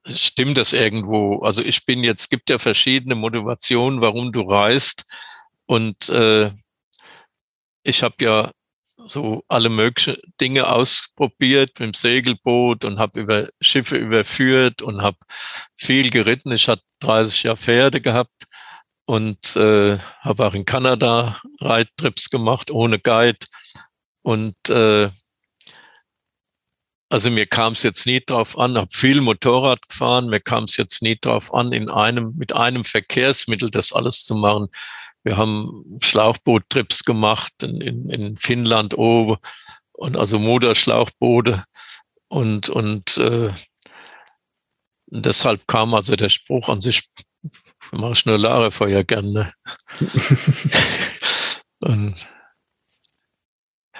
stimmt 0.07 0.59
das 0.59 0.72
irgendwo. 0.72 1.40
Also 1.40 1.62
ich 1.62 1.84
bin 1.84 2.05
jetzt, 2.05 2.30
gibt 2.30 2.51
ja 2.51 2.59
verschiedene 2.59 3.14
Motivationen, 3.14 4.01
warum 4.01 4.32
du 4.32 4.42
reist. 4.42 5.05
Und 5.66 6.09
äh, 6.09 6.51
ich 7.82 8.03
habe 8.03 8.16
ja 8.20 8.53
so 9.09 9.44
alle 9.48 9.68
möglichen 9.68 10.16
Dinge 10.40 10.68
ausprobiert 10.68 11.70
mit 11.78 11.88
dem 11.88 11.94
Segelboot 11.94 12.84
und 12.84 12.98
habe 12.98 13.20
über 13.20 13.48
Schiffe 13.61 13.96
überführt 13.96 14.82
und 14.82 15.02
habe 15.02 15.18
viel 15.76 16.11
geritten. 16.11 16.52
Ich 16.52 16.68
hatte 16.68 16.82
30 17.00 17.44
Jahre 17.44 17.57
Pferde 17.57 18.00
gehabt 18.00 18.44
und 19.07 19.57
äh, 19.57 19.98
habe 20.20 20.46
auch 20.46 20.55
in 20.55 20.64
Kanada 20.64 21.40
Reittrips 21.61 22.30
gemacht 22.30 22.70
ohne 22.70 22.98
Guide. 22.98 23.46
Und 24.22 24.57
äh, 24.68 25.11
also 27.11 27.30
mir 27.30 27.46
kam 27.46 27.74
es 27.74 27.82
jetzt 27.82 28.07
nie 28.07 28.20
drauf 28.24 28.59
an, 28.59 28.76
habe 28.76 28.88
viel 28.90 29.20
Motorrad 29.20 29.88
gefahren, 29.88 30.26
mir 30.26 30.40
kam 30.40 30.64
es 30.64 30.76
jetzt 30.76 31.02
nie 31.02 31.16
drauf 31.20 31.52
an, 31.55 31.72
in 31.72 31.88
einem, 31.90 32.34
mit 32.36 32.55
einem 32.55 32.84
Verkehrsmittel 32.84 33.70
das 33.70 33.92
alles 33.92 34.24
zu 34.24 34.34
machen. 34.34 34.68
Wir 35.24 35.36
haben 35.36 35.98
Schlauchboottrips 36.00 37.04
gemacht 37.04 37.62
in, 37.62 37.80
in, 37.80 38.10
in 38.10 38.36
Finnland 38.36 38.96
oben 38.96 39.38
und 39.92 40.16
also 40.16 40.38
Motorschlauchboote 40.38 41.64
und 42.28 42.68
und 42.68 43.16
äh, 43.16 43.52
deshalb 45.06 45.66
kam 45.66 45.94
also 45.94 46.16
der 46.16 46.28
Spruch 46.28 46.68
an 46.68 46.80
sich, 46.80 47.08
mache 47.92 48.12
ich 48.12 48.26
nur 48.26 48.38
Lagerfeuer 48.38 49.04
gerne. 49.04 49.52
und, 51.80 52.16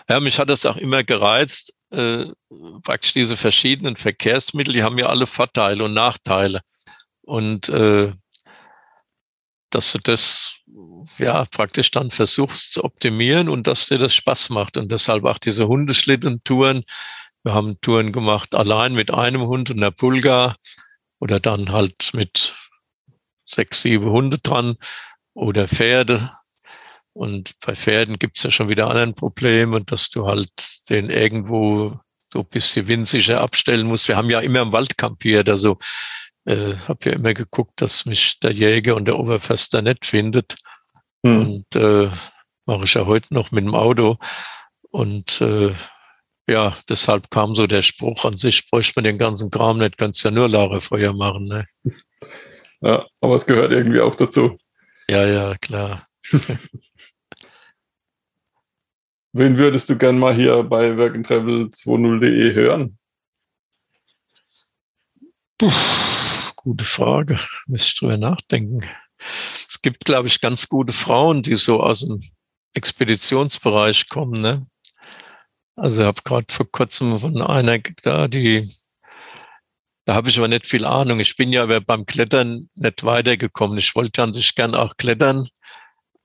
ja, 0.09 0.21
mich 0.21 0.39
hat 0.39 0.51
das 0.51 0.67
auch 0.67 0.77
immer 0.77 1.05
gereizt, 1.05 1.75
äh, 1.91 2.27
praktisch 2.83 3.13
diese 3.13 3.37
verschiedenen 3.37 3.97
Verkehrsmittel, 3.97 4.75
die 4.75 4.83
haben 4.83 4.99
ja 4.99 5.07
alle 5.07 5.27
Vorteile 5.27 5.85
und 5.85 5.95
Nachteile. 5.95 6.61
Und 7.23 7.69
äh, 7.71 8.13
dass 9.75 9.93
du 9.93 9.99
das 9.99 10.57
ja 11.19 11.45
praktisch 11.47 11.91
dann 11.91 12.11
versuchst 12.11 12.73
zu 12.73 12.85
optimieren 12.85 13.49
und 13.49 13.67
dass 13.67 13.87
dir 13.87 13.99
das 13.99 14.15
Spaß 14.15 14.51
macht. 14.51 14.77
Und 14.77 14.93
deshalb 14.93 15.25
auch 15.25 15.39
diese 15.39 15.69
Hundeschlittentouren. 15.69 16.85
Wir 17.43 17.55
haben 17.55 17.81
Touren 17.81 18.13
gemacht 18.13 18.55
allein 18.55 18.95
mit 18.95 19.13
einem 19.13 19.43
Hund 19.43 19.71
und 19.71 19.79
einer 19.79 19.91
Pulga 19.91 20.57
oder 21.19 21.41
dann 21.41 21.73
halt 21.73 22.11
mit 22.15 22.57
sechs, 23.45 23.83
sieben 23.83 24.11
Hunde 24.11 24.39
dran 24.39 24.77
oder 25.35 25.69
Pferde. 25.69 26.31
Und 27.13 27.55
bei 27.65 27.77
Pferden 27.77 28.19
gibt's 28.19 28.43
ja 28.43 28.51
schon 28.51 28.69
wieder 28.69 28.89
anderen 28.89 29.15
Probleme, 29.15 29.83
dass 29.85 30.11
du 30.11 30.27
halt 30.27 30.51
den 30.89 31.11
irgendwo 31.11 31.99
so 32.33 32.41
ein 32.41 32.47
bisschen 32.47 32.89
windsicher 32.89 33.41
abstellen 33.41 33.87
musst. 33.87 34.09
Wir 34.09 34.17
haben 34.17 34.31
ja 34.31 34.41
immer 34.41 34.63
im 34.63 34.73
Wald 34.73 34.99
kampiert, 34.99 35.49
also 35.49 35.79
äh, 36.45 36.75
habe 36.77 36.99
ja 37.05 37.13
immer 37.13 37.35
geguckt, 37.35 37.81
dass 37.81 38.07
mich 38.07 38.39
der 38.41 38.53
Jäger 38.53 38.97
und 38.97 39.07
der 39.07 39.19
Oberförster 39.19 39.83
nicht 39.83 40.07
findet. 40.07 40.57
Hm. 41.25 41.41
Und 41.41 41.77
äh, 41.77 42.11
mache 42.67 42.85
ich 42.85 42.95
ja 42.95 43.07
heute 43.07 43.33
noch 43.33 43.51
mit 43.51 43.65
dem 43.65 43.75
Auto. 43.75 44.19
Und 44.91 45.41
äh, 45.41 45.75
ja, 46.47 46.77
deshalb 46.89 47.31
kam 47.31 47.55
so 47.55 47.67
der 47.67 47.83
Spruch 47.83 48.25
an 48.25 48.37
sich, 48.37 48.71
bräuchte 48.71 48.93
man 48.97 49.05
den 49.05 49.19
ganzen 49.19 49.51
Kram 49.51 49.79
nicht, 49.79 49.97
kannst 49.99 50.23
ja 50.25 50.31
nur 50.31 50.49
Lagerfeuer 50.49 51.13
machen. 51.15 51.45
Ne? 51.47 51.67
Ja, 52.81 53.07
aber 53.21 53.35
es 53.35 53.47
gehört 53.47 53.73
irgendwie 53.73 54.01
auch 54.01 54.15
dazu. 54.15 54.59
Ja, 55.09 55.27
ja, 55.27 55.55
klar. 55.57 56.07
Wen 59.33 59.59
würdest 59.59 59.91
du 59.91 59.99
gern 59.99 60.19
mal 60.19 60.35
hier 60.35 60.63
bei 60.63 60.93
workandtravel20.de 60.93 62.55
hören? 62.55 62.99
Puh. 65.59 66.04
Gute 66.65 66.85
Frage. 66.85 67.39
Müsste 67.67 67.89
ich 67.89 67.99
drüber 67.99 68.17
nachdenken. 68.17 68.81
Es 69.69 69.83
gibt, 69.83 70.07
glaube 70.07 70.29
ich, 70.29 70.41
ganz 70.41 70.67
gute 70.69 70.95
Frauen, 70.95 71.43
die 71.43 71.57
so 71.57 71.83
aus 71.83 72.01
dem 72.01 72.23
Expeditionsbereich 72.73 74.09
kommen. 74.09 74.41
Ne? 74.41 74.67
Also 75.77 76.01
ich 76.01 76.07
habe 76.07 76.23
gerade 76.25 76.51
vor 76.51 76.67
kurzem 76.71 77.21
von 77.21 77.43
einer 77.43 77.81
da, 78.03 78.29
die 78.29 78.75
da 80.07 80.15
habe 80.15 80.31
ich 80.31 80.39
aber 80.39 80.49
nicht 80.49 80.67
viel 80.67 80.87
Ahnung. 80.87 81.21
Ich 81.21 81.37
bin 81.37 81.53
ja 81.53 81.65
aber 81.65 81.83
beim 81.83 82.07
Klettern 82.07 82.71
nicht 82.75 83.05
weitergekommen. 83.05 83.77
Ich 83.79 83.95
wollte 83.95 84.23
an 84.23 84.33
sich 84.33 84.55
gern 84.55 84.75
auch 84.75 84.97
klettern, 84.97 85.47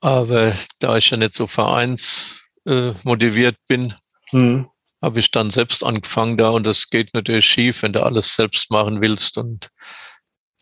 aber 0.00 0.54
da 0.78 0.96
ich 0.96 1.10
ja 1.10 1.18
nicht 1.18 1.34
so 1.34 1.46
vereinsmotiviert 1.46 3.56
äh, 3.56 3.64
bin, 3.68 3.92
mhm. 4.32 4.70
habe 5.02 5.20
ich 5.20 5.30
dann 5.30 5.50
selbst 5.50 5.84
angefangen 5.84 6.38
da 6.38 6.48
und 6.50 6.66
das 6.66 6.88
geht 6.88 7.12
natürlich 7.12 7.44
schief, 7.46 7.82
wenn 7.82 7.92
du 7.92 8.02
alles 8.02 8.34
selbst 8.34 8.70
machen 8.70 9.02
willst. 9.02 9.36
Und 9.38 9.70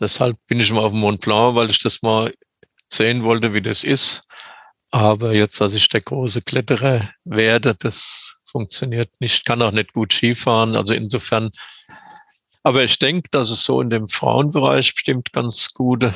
deshalb 0.00 0.36
bin 0.46 0.60
ich 0.60 0.72
mal 0.72 0.84
auf 0.84 0.92
dem 0.92 1.00
Mont 1.00 1.20
Blanc, 1.20 1.54
weil 1.54 1.70
ich 1.70 1.78
das 1.78 2.02
mal 2.02 2.32
sehen 2.88 3.24
wollte, 3.24 3.54
wie 3.54 3.62
das 3.62 3.84
ist. 3.84 4.22
Aber 4.90 5.34
jetzt, 5.34 5.60
als 5.60 5.74
ich 5.74 5.88
der 5.88 6.00
große 6.00 6.42
Kletterer 6.42 7.10
werde, 7.24 7.74
das 7.74 8.40
funktioniert 8.44 9.10
nicht, 9.20 9.44
kann 9.44 9.60
auch 9.60 9.72
nicht 9.72 9.92
gut 9.92 10.12
Skifahren. 10.12 10.76
Also 10.76 10.94
insofern 10.94 11.50
aber 12.68 12.84
ich 12.84 12.98
denke, 12.98 13.30
dass 13.30 13.50
es 13.50 13.64
so 13.64 13.80
in 13.80 13.88
dem 13.88 14.08
Frauenbereich 14.08 14.94
bestimmt 14.94 15.32
ganz 15.32 15.72
gute 15.72 16.12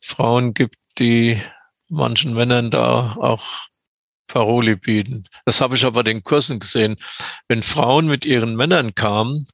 Frauen 0.00 0.54
gibt, 0.54 0.76
die 0.98 1.42
manchen 1.88 2.34
Männern 2.34 2.70
da 2.70 3.16
auch 3.16 3.66
Paroli 4.28 4.76
bieten. 4.76 5.24
Das 5.44 5.60
habe 5.60 5.74
ich 5.74 5.84
aber 5.84 6.04
den 6.04 6.22
Kursen 6.22 6.60
gesehen. 6.60 6.94
Wenn 7.48 7.64
Frauen 7.64 8.06
mit 8.06 8.24
ihren 8.24 8.54
Männern 8.54 8.94
kamen, 8.94 9.44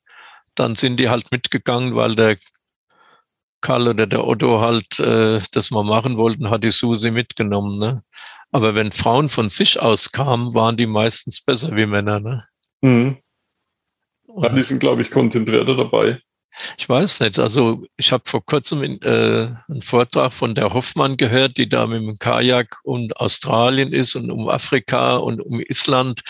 dann 0.55 0.75
sind 0.75 0.99
die 0.99 1.09
halt 1.09 1.31
mitgegangen, 1.31 1.97
weil 1.97 2.15
der 2.15 2.37
Karl 3.61 3.89
oder 3.89 4.07
der 4.07 4.27
Otto 4.27 4.61
halt 4.61 4.99
äh, 5.01 5.41
das 5.53 5.71
mal 5.71 5.85
machen 5.85 6.19
wollten, 6.19 6.51
hat 6.51 6.65
die 6.65 6.71
Susi 6.71 7.11
mitgenommen. 7.11 7.79
Ne? 7.79 8.03
Aber 8.51 8.75
wenn 8.75 8.93
Frauen 8.93 9.29
von 9.29 9.51
sich 9.51 9.81
aus 9.81 10.13
kamen, 10.13 10.55
waren 10.55 10.77
die 10.77 10.87
meistens 10.87 11.43
besser 11.43 11.77
wie 11.77 11.87
Männer. 11.87 12.21
Ne? 12.21 12.45
Mhm. 12.81 13.19
Ja, 14.41 14.51
die 14.51 14.63
sind, 14.63 14.81
glaube 14.81 15.03
ich, 15.03 15.11
konzentrierter 15.11 15.75
dabei. 15.75 16.21
Ich 16.77 16.89
weiß 16.89 17.21
nicht. 17.21 17.39
Also 17.39 17.85
ich 17.97 18.13
habe 18.13 18.25
vor 18.27 18.45
kurzem 18.45 18.83
in, 18.83 19.03
äh, 19.03 19.55
einen 19.69 19.83
Vortrag 19.83 20.33
von 20.33 20.55
der 20.55 20.73
Hoffmann 20.73 21.17
gehört, 21.17 21.57
die 21.57 21.69
da 21.69 21.87
mit 21.87 22.01
dem 22.01 22.19
Kajak 22.19 22.79
um 22.85 23.11
Australien 23.15 23.93
ist 23.93 24.15
und 24.17 24.31
um 24.31 24.49
Afrika 24.49 25.17
und 25.17 25.41
um 25.41 25.61
Island. 25.61 26.23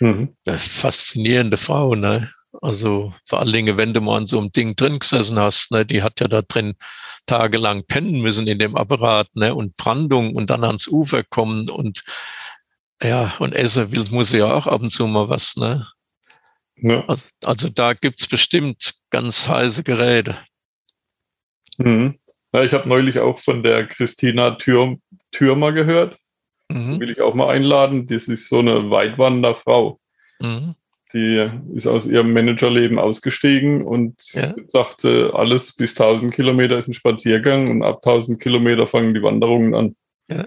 Mhm. 0.00 0.34
Faszinierende 0.46 1.56
Frau, 1.56 1.94
ne? 1.94 2.30
Also 2.62 3.14
vor 3.24 3.40
allen 3.40 3.52
Dingen, 3.52 3.76
wenn 3.76 3.94
du 3.94 4.00
mal 4.00 4.18
an 4.18 4.26
so 4.26 4.38
einem 4.38 4.50
Ding 4.50 4.74
drin 4.74 4.98
gesessen 4.98 5.38
hast, 5.38 5.70
ne, 5.70 5.86
die 5.86 6.02
hat 6.02 6.20
ja 6.20 6.28
da 6.28 6.42
drin 6.42 6.74
tagelang 7.26 7.84
pennen 7.86 8.20
müssen 8.20 8.46
in 8.46 8.58
dem 8.58 8.76
Apparat, 8.76 9.28
ne, 9.34 9.54
und 9.54 9.76
Brandung 9.76 10.34
und 10.34 10.50
dann 10.50 10.64
ans 10.64 10.88
Ufer 10.88 11.22
kommen 11.22 11.70
und 11.70 12.02
ja, 13.02 13.34
und 13.38 13.52
essen 13.52 13.94
will, 13.94 14.04
muss 14.10 14.32
ja 14.32 14.52
auch 14.52 14.66
ab 14.66 14.82
und 14.82 14.90
zu 14.90 15.06
mal 15.06 15.28
was, 15.28 15.56
ne? 15.56 15.86
Ja. 16.76 17.06
Also, 17.06 17.28
also 17.44 17.68
da 17.68 17.94
gibt's 17.94 18.26
bestimmt 18.26 18.94
ganz 19.10 19.48
heiße 19.48 19.84
Geräte. 19.84 20.38
Mhm. 21.78 22.18
Ja, 22.52 22.62
ich 22.62 22.72
habe 22.72 22.88
neulich 22.88 23.20
auch 23.20 23.38
von 23.38 23.62
der 23.62 23.86
Christina 23.86 24.52
Thür 24.52 24.96
Thürmer 25.30 25.72
gehört. 25.72 26.18
Mhm. 26.68 27.00
Will 27.00 27.10
ich 27.10 27.20
auch 27.20 27.34
mal 27.34 27.48
einladen. 27.48 28.06
Das 28.06 28.28
ist 28.28 28.48
so 28.48 28.58
eine 28.58 28.90
Weitwanderfrau. 28.90 30.00
Mhm. 30.40 30.74
Die 31.12 31.50
ist 31.74 31.86
aus 31.86 32.06
ihrem 32.06 32.32
Managerleben 32.32 32.98
ausgestiegen 32.98 33.82
und 33.82 34.14
ja. 34.32 34.54
sagte, 34.68 35.32
alles 35.34 35.74
bis 35.74 35.92
1000 35.92 36.32
Kilometer 36.32 36.78
ist 36.78 36.88
ein 36.88 36.94
Spaziergang 36.94 37.68
und 37.68 37.82
ab 37.82 37.96
1000 38.06 38.40
Kilometer 38.40 38.86
fangen 38.86 39.14
die 39.14 39.22
Wanderungen 39.22 39.74
an. 39.74 39.96
Ja. 40.30 40.44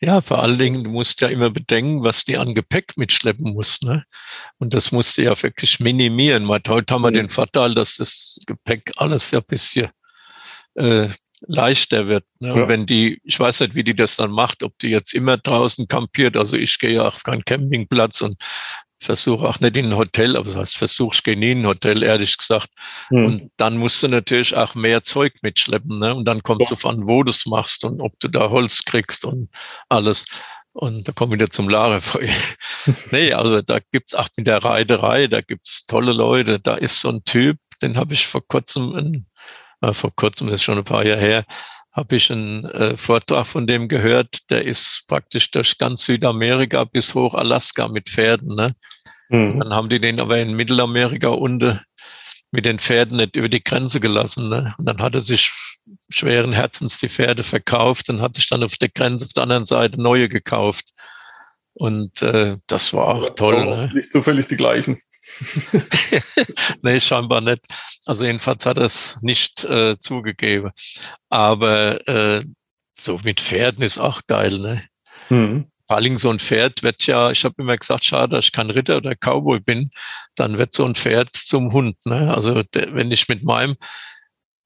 ja, 0.00 0.20
vor 0.22 0.42
allen 0.42 0.58
Dingen, 0.58 0.84
du 0.84 0.90
musst 0.90 1.20
ja 1.20 1.28
immer 1.28 1.50
bedenken, 1.50 2.02
was 2.02 2.24
die 2.24 2.38
an 2.38 2.54
Gepäck 2.54 2.96
mitschleppen 2.96 3.52
muss. 3.52 3.82
Ne? 3.82 4.02
Und 4.56 4.72
das 4.72 4.90
musst 4.90 5.18
du 5.18 5.22
ja 5.22 5.42
wirklich 5.42 5.80
minimieren. 5.80 6.48
Weil 6.48 6.62
heute 6.66 6.94
haben 6.94 7.02
wir 7.02 7.10
den 7.10 7.28
Vorteil, 7.28 7.74
dass 7.74 7.96
das 7.96 8.38
Gepäck 8.46 8.90
alles 8.96 9.30
ja 9.30 9.40
ein 9.40 9.44
bisschen 9.46 9.90
äh, 10.76 11.10
leichter 11.40 12.08
wird. 12.08 12.24
Ne? 12.40 12.54
Und 12.54 12.68
wenn 12.68 12.86
die, 12.86 13.20
ich 13.22 13.38
weiß 13.38 13.60
nicht, 13.60 13.74
wie 13.74 13.84
die 13.84 13.94
das 13.94 14.16
dann 14.16 14.30
macht, 14.30 14.62
ob 14.62 14.78
die 14.78 14.88
jetzt 14.88 15.12
immer 15.12 15.36
draußen 15.36 15.88
kampiert. 15.88 16.38
Also 16.38 16.56
ich 16.56 16.78
gehe 16.78 16.94
ja 16.94 17.08
auf 17.08 17.22
keinen 17.22 17.44
Campingplatz 17.44 18.22
und 18.22 18.42
versuche 19.00 19.48
auch 19.48 19.60
nicht 19.60 19.76
in 19.76 19.86
ein 19.86 19.96
Hotel, 19.96 20.36
aber 20.36 20.46
das 20.46 20.56
heißt, 20.56 20.76
versuche 20.76 21.14
ich 21.14 21.22
gehe 21.22 21.36
nie 21.36 21.52
in 21.52 21.60
ein 21.60 21.66
Hotel, 21.66 22.02
ehrlich 22.02 22.36
gesagt. 22.36 22.70
Mhm. 23.10 23.24
Und 23.24 23.50
dann 23.56 23.76
musst 23.76 24.02
du 24.02 24.08
natürlich 24.08 24.56
auch 24.56 24.74
mehr 24.74 25.02
Zeug 25.02 25.34
mitschleppen. 25.42 25.98
Ne? 25.98 26.14
Und 26.14 26.26
dann 26.26 26.42
kommt 26.42 26.62
es 26.70 26.82
ja. 26.82 26.90
an, 26.90 27.06
wo 27.06 27.22
du 27.22 27.30
es 27.30 27.46
machst 27.46 27.84
und 27.84 28.00
ob 28.00 28.18
du 28.20 28.28
da 28.28 28.50
Holz 28.50 28.84
kriegst 28.84 29.24
und 29.24 29.50
alles. 29.88 30.24
Und 30.72 31.08
da 31.08 31.12
kommen 31.12 31.32
wir 31.32 31.36
wieder 31.36 31.50
zum 31.50 31.68
Lagerfeuer. 31.68 32.32
nee, 33.10 33.32
also 33.32 33.62
da 33.62 33.78
gibt's 33.90 34.14
auch 34.14 34.28
in 34.36 34.44
der 34.44 34.62
Reiterei, 34.64 35.26
da 35.26 35.40
gibt's 35.40 35.84
tolle 35.84 36.12
Leute. 36.12 36.60
Da 36.60 36.74
ist 36.74 37.00
so 37.00 37.08
ein 37.08 37.24
Typ, 37.24 37.58
den 37.82 37.96
habe 37.96 38.14
ich 38.14 38.26
vor 38.26 38.46
kurzem, 38.46 39.24
äh, 39.80 39.92
vor 39.92 40.14
kurzem, 40.14 40.48
das 40.48 40.56
ist 40.56 40.62
schon 40.64 40.78
ein 40.78 40.84
paar 40.84 41.04
Jahre 41.04 41.20
her, 41.20 41.44
habe 41.98 42.14
ich 42.14 42.30
einen 42.30 42.64
äh, 42.66 42.96
Vortrag 42.96 43.44
von 43.44 43.66
dem 43.66 43.88
gehört, 43.88 44.50
der 44.50 44.64
ist 44.64 45.04
praktisch 45.08 45.50
durch 45.50 45.78
ganz 45.78 46.04
Südamerika 46.04 46.84
bis 46.84 47.14
hoch 47.14 47.34
Alaska 47.34 47.88
mit 47.88 48.08
Pferden. 48.08 48.54
Ne? 48.54 48.74
Mhm. 49.30 49.58
Dann 49.58 49.74
haben 49.74 49.88
die 49.88 49.98
den 49.98 50.20
aber 50.20 50.38
in 50.38 50.54
Mittelamerika 50.54 51.28
unten 51.28 51.80
mit 52.52 52.64
den 52.64 52.78
Pferden 52.78 53.16
nicht 53.16 53.34
über 53.34 53.48
die 53.48 53.64
Grenze 53.64 53.98
gelassen. 53.98 54.48
Ne? 54.48 54.74
Und 54.78 54.86
dann 54.86 55.02
hat 55.02 55.16
er 55.16 55.20
sich 55.20 55.50
schweren 56.08 56.52
Herzens 56.52 56.98
die 56.98 57.08
Pferde 57.08 57.42
verkauft 57.42 58.08
und 58.10 58.20
hat 58.20 58.36
sich 58.36 58.46
dann 58.48 58.62
auf 58.62 58.76
der 58.76 58.90
Grenze 58.90 59.24
auf 59.26 59.32
der 59.32 59.42
anderen 59.42 59.66
Seite 59.66 60.00
neue 60.00 60.28
gekauft. 60.28 60.86
Und 61.78 62.22
äh, 62.22 62.56
das 62.66 62.92
war 62.92 63.06
auch 63.06 63.30
toll. 63.30 63.64
Ne? 63.64 63.90
Nicht 63.94 64.10
zufällig 64.10 64.48
die 64.48 64.56
gleichen. 64.56 65.00
nee, 66.82 66.98
scheinbar 66.98 67.40
nicht. 67.40 67.64
Also 68.04 68.24
jedenfalls 68.24 68.66
hat 68.66 68.78
er 68.78 68.86
es 68.86 69.18
nicht 69.22 69.64
äh, 69.64 69.96
zugegeben. 70.00 70.72
Aber 71.28 72.06
äh, 72.08 72.42
so 72.94 73.20
mit 73.22 73.40
Pferden 73.40 73.84
ist 73.84 73.98
auch 73.98 74.22
geil, 74.26 74.58
ne? 74.58 74.82
Mhm. 75.28 75.70
Vor 75.86 75.96
allem 75.96 76.16
so 76.16 76.30
ein 76.30 76.40
Pferd 76.40 76.82
wird 76.82 77.06
ja, 77.06 77.30
ich 77.30 77.44
habe 77.44 77.54
immer 77.58 77.76
gesagt, 77.76 78.04
schade, 78.04 78.36
dass 78.36 78.46
ich 78.46 78.52
kein 78.52 78.70
Ritter 78.70 78.96
oder 78.96 79.14
Cowboy 79.14 79.60
bin, 79.60 79.90
dann 80.34 80.58
wird 80.58 80.74
so 80.74 80.84
ein 80.84 80.96
Pferd 80.96 81.34
zum 81.34 81.72
Hund. 81.72 81.96
Ne? 82.04 82.34
Also 82.34 82.62
der, 82.62 82.92
wenn 82.94 83.12
ich 83.12 83.28
mit 83.28 83.44
meinem 83.44 83.76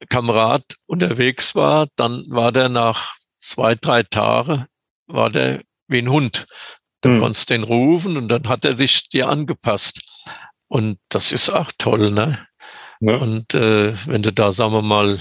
Kamerad 0.08 0.64
unterwegs 0.86 1.54
war, 1.54 1.88
dann 1.94 2.24
war 2.30 2.52
der 2.52 2.70
nach 2.70 3.14
zwei, 3.40 3.74
drei 3.74 4.02
Tagen, 4.02 4.66
war 5.06 5.30
der 5.30 5.62
wie 5.86 5.98
ein 5.98 6.10
Hund. 6.10 6.46
Du 7.02 7.10
hm. 7.10 7.18
konntest 7.18 7.50
den 7.50 7.64
rufen 7.64 8.16
und 8.16 8.28
dann 8.28 8.48
hat 8.48 8.64
er 8.64 8.76
sich 8.76 9.08
dir 9.08 9.28
angepasst. 9.28 10.00
Und 10.68 10.98
das 11.10 11.32
ist 11.32 11.50
auch 11.50 11.70
toll, 11.76 12.10
ne? 12.10 12.46
Ja. 13.00 13.16
Und 13.16 13.52
äh, 13.54 13.94
wenn 14.06 14.22
du 14.22 14.32
da, 14.32 14.52
sagen 14.52 14.72
wir 14.72 14.82
mal, 14.82 15.20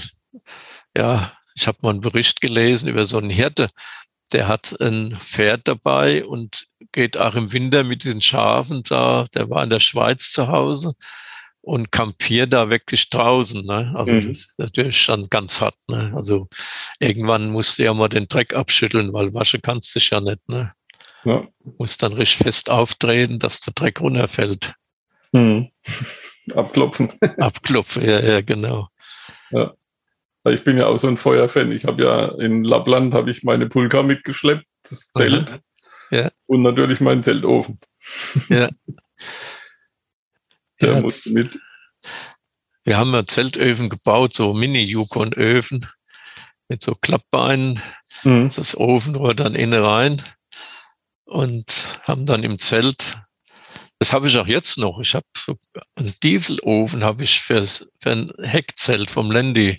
ja, 0.96 1.32
ich 1.54 1.66
habe 1.66 1.78
mal 1.82 1.90
einen 1.90 2.00
Bericht 2.00 2.40
gelesen 2.40 2.88
über 2.88 3.04
so 3.04 3.18
einen 3.18 3.30
Hirte, 3.30 3.68
der 4.32 4.48
hat 4.48 4.80
ein 4.80 5.16
Pferd 5.16 5.68
dabei 5.68 6.24
und 6.24 6.66
geht 6.92 7.18
auch 7.18 7.34
im 7.34 7.52
Winter 7.52 7.84
mit 7.84 8.04
diesen 8.04 8.22
Schafen 8.22 8.82
da, 8.84 9.26
der 9.34 9.50
war 9.50 9.62
in 9.62 9.70
der 9.70 9.80
Schweiz 9.80 10.30
zu 10.30 10.48
Hause 10.48 10.92
und 11.60 11.92
kampiert 11.92 12.52
da 12.52 12.70
wirklich 12.70 13.10
draußen. 13.10 13.64
Ne? 13.64 13.92
Also 13.94 14.14
mhm. 14.14 14.28
das 14.28 14.38
ist 14.38 14.58
natürlich 14.58 15.00
schon 15.00 15.28
ganz 15.28 15.60
hart. 15.60 15.76
Ne? 15.88 16.12
Also 16.14 16.48
irgendwann 16.98 17.50
musst 17.50 17.78
du 17.78 17.84
ja 17.84 17.94
mal 17.94 18.08
den 18.08 18.28
Dreck 18.28 18.54
abschütteln, 18.54 19.12
weil 19.12 19.34
waschen 19.34 19.62
kannst 19.62 19.94
du 19.94 19.98
dich 19.98 20.10
ja 20.10 20.20
nicht. 20.20 20.48
Ne? 20.48 20.72
Ja. 21.24 21.46
Muss 21.78 21.98
dann 21.98 22.12
richtig 22.12 22.38
fest 22.38 22.70
auftreten, 22.70 23.38
dass 23.38 23.60
der 23.60 23.72
Dreck 23.74 24.00
runterfällt. 24.00 24.74
Hm. 25.32 25.70
Abklopfen. 26.54 27.12
Abklopfen, 27.38 28.04
ja, 28.04 28.20
ja, 28.20 28.40
genau. 28.40 28.88
Ja. 29.50 29.74
Ich 30.44 30.64
bin 30.64 30.76
ja 30.76 30.86
auch 30.86 30.98
so 30.98 31.06
ein 31.06 31.16
Feuerfan. 31.16 31.70
Ich 31.70 31.84
habe 31.84 32.02
ja 32.02 32.26
in 32.40 32.64
Lappland 32.64 33.14
habe 33.14 33.30
ich 33.30 33.44
meine 33.44 33.68
Pulka 33.68 34.02
mitgeschleppt, 34.02 34.66
das 34.82 35.12
Zelt. 35.12 35.60
Ja. 36.10 36.32
Und 36.46 36.62
natürlich 36.62 37.00
meinen 37.00 37.22
Zeltofen. 37.22 37.78
Ja. 38.48 38.68
Der 40.80 40.94
ja. 40.94 41.00
musste 41.00 41.30
mit. 41.30 41.60
Wir 42.82 42.98
haben 42.98 43.12
ja 43.14 43.24
Zeltöfen 43.24 43.88
gebaut, 43.88 44.32
so 44.32 44.52
Mini-Yukon-Öfen 44.52 45.86
mit 46.66 46.82
so 46.82 46.96
Klappbeinen. 46.96 47.80
Mhm. 48.24 48.50
Das 48.54 48.76
Ofenrohr 48.76 49.34
dann 49.34 49.54
innen 49.54 49.80
rein 49.80 50.20
und 51.32 52.00
haben 52.04 52.26
dann 52.26 52.44
im 52.44 52.58
Zelt 52.58 53.16
das 54.02 54.12
habe 54.12 54.26
ich 54.26 54.36
auch 54.36 54.48
jetzt 54.48 54.78
noch. 54.78 54.98
Ich 54.98 55.14
habe 55.14 55.26
so 55.36 55.54
einen 55.94 56.12
Dieselofen 56.24 57.04
habe 57.04 57.22
ich 57.22 57.40
für, 57.40 57.62
für 57.62 58.10
ein 58.10 58.32
Heckzelt 58.42 59.12
vom 59.12 59.30
Landy. 59.30 59.78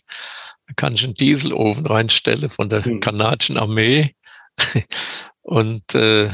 Da 0.65 0.73
kann 0.77 0.93
ich 0.93 1.03
einen 1.03 1.15
Dieselofen 1.15 1.85
reinstellen 1.85 2.49
von 2.49 2.69
der 2.69 2.87
mhm. 2.87 3.01
kanadischen 3.01 3.57
Armee. 3.57 4.15
Und 5.41 5.93
äh, 5.93 6.29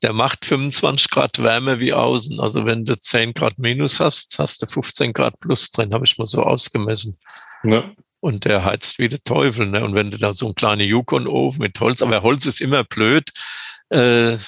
der 0.00 0.14
macht 0.14 0.46
25 0.46 1.10
Grad 1.10 1.38
Wärme 1.42 1.80
wie 1.80 1.92
außen. 1.92 2.40
Also 2.40 2.64
wenn 2.64 2.86
du 2.86 2.98
10 2.98 3.34
Grad 3.34 3.58
minus 3.58 4.00
hast, 4.00 4.38
hast 4.38 4.62
du 4.62 4.66
15 4.66 5.12
Grad 5.12 5.38
plus 5.38 5.70
drin, 5.70 5.92
habe 5.92 6.06
ich 6.06 6.16
mal 6.16 6.24
so 6.24 6.44
ausgemessen. 6.44 7.18
Ja. 7.62 7.92
und 8.20 8.46
der 8.46 8.64
heizt 8.64 8.98
wie 8.98 9.10
der 9.10 9.22
Teufel. 9.22 9.66
Ne? 9.66 9.84
Und 9.84 9.94
wenn 9.94 10.10
du 10.10 10.16
da 10.16 10.32
so 10.32 10.46
ein 10.48 10.54
kleiner 10.54 10.84
Yukon-Ofen 10.84 11.60
mit 11.60 11.78
Holz, 11.78 12.00
aber 12.00 12.22
Holz 12.22 12.46
ist 12.46 12.62
immer 12.62 12.84
blöd, 12.84 13.32
äh, 13.90 14.38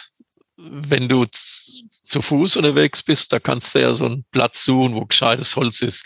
wenn 0.57 1.09
du 1.09 1.25
zu 1.31 2.21
Fuß 2.21 2.57
unterwegs 2.57 3.03
bist, 3.03 3.33
da 3.33 3.39
kannst 3.39 3.75
du 3.75 3.81
ja 3.81 3.95
so 3.95 4.07
einen 4.07 4.25
Platz 4.33 4.65
suchen, 4.65 4.95
wo 4.95 5.05
gescheites 5.07 5.55
Holz 5.55 5.83
ist. 5.83 6.05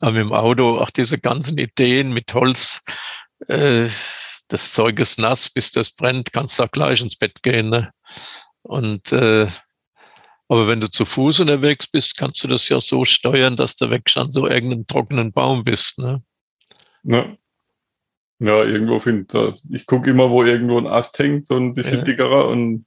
Aber 0.00 0.12
mit 0.12 0.22
dem 0.22 0.32
Auto, 0.32 0.78
auch 0.78 0.90
diese 0.90 1.18
ganzen 1.18 1.58
Ideen 1.58 2.12
mit 2.12 2.34
Holz, 2.34 2.82
äh, 3.48 3.88
das 4.48 4.72
Zeug 4.72 4.98
ist 4.98 5.18
nass, 5.18 5.48
bis 5.48 5.70
das 5.70 5.92
brennt, 5.92 6.32
kannst 6.32 6.58
du 6.58 6.64
auch 6.64 6.70
gleich 6.70 7.00
ins 7.00 7.16
Bett 7.16 7.42
gehen. 7.42 7.70
Ne? 7.70 7.90
Und 8.62 9.12
äh, 9.12 9.46
aber 10.48 10.68
wenn 10.68 10.80
du 10.80 10.90
zu 10.90 11.06
Fuß 11.06 11.40
unterwegs 11.40 11.86
bist, 11.86 12.18
kannst 12.18 12.44
du 12.44 12.48
das 12.48 12.68
ja 12.68 12.78
so 12.80 13.06
steuern, 13.06 13.56
dass 13.56 13.76
du 13.76 13.88
weg 13.88 14.10
schon 14.10 14.30
so 14.30 14.46
irgendeinen 14.46 14.86
trockenen 14.86 15.32
Baum 15.32 15.64
bist. 15.64 15.98
Ne? 15.98 16.22
Ja. 17.04 17.36
Ja, 18.42 18.64
irgendwo 18.64 18.98
finde 18.98 19.54
ich 19.70 19.86
gucke 19.86 20.10
immer, 20.10 20.28
wo 20.28 20.42
irgendwo 20.42 20.76
ein 20.76 20.88
Ast 20.88 21.16
hängt, 21.20 21.46
so 21.46 21.56
ein 21.56 21.74
bisschen 21.74 22.00
ja. 22.00 22.04
dickerer 22.04 22.48
und 22.48 22.86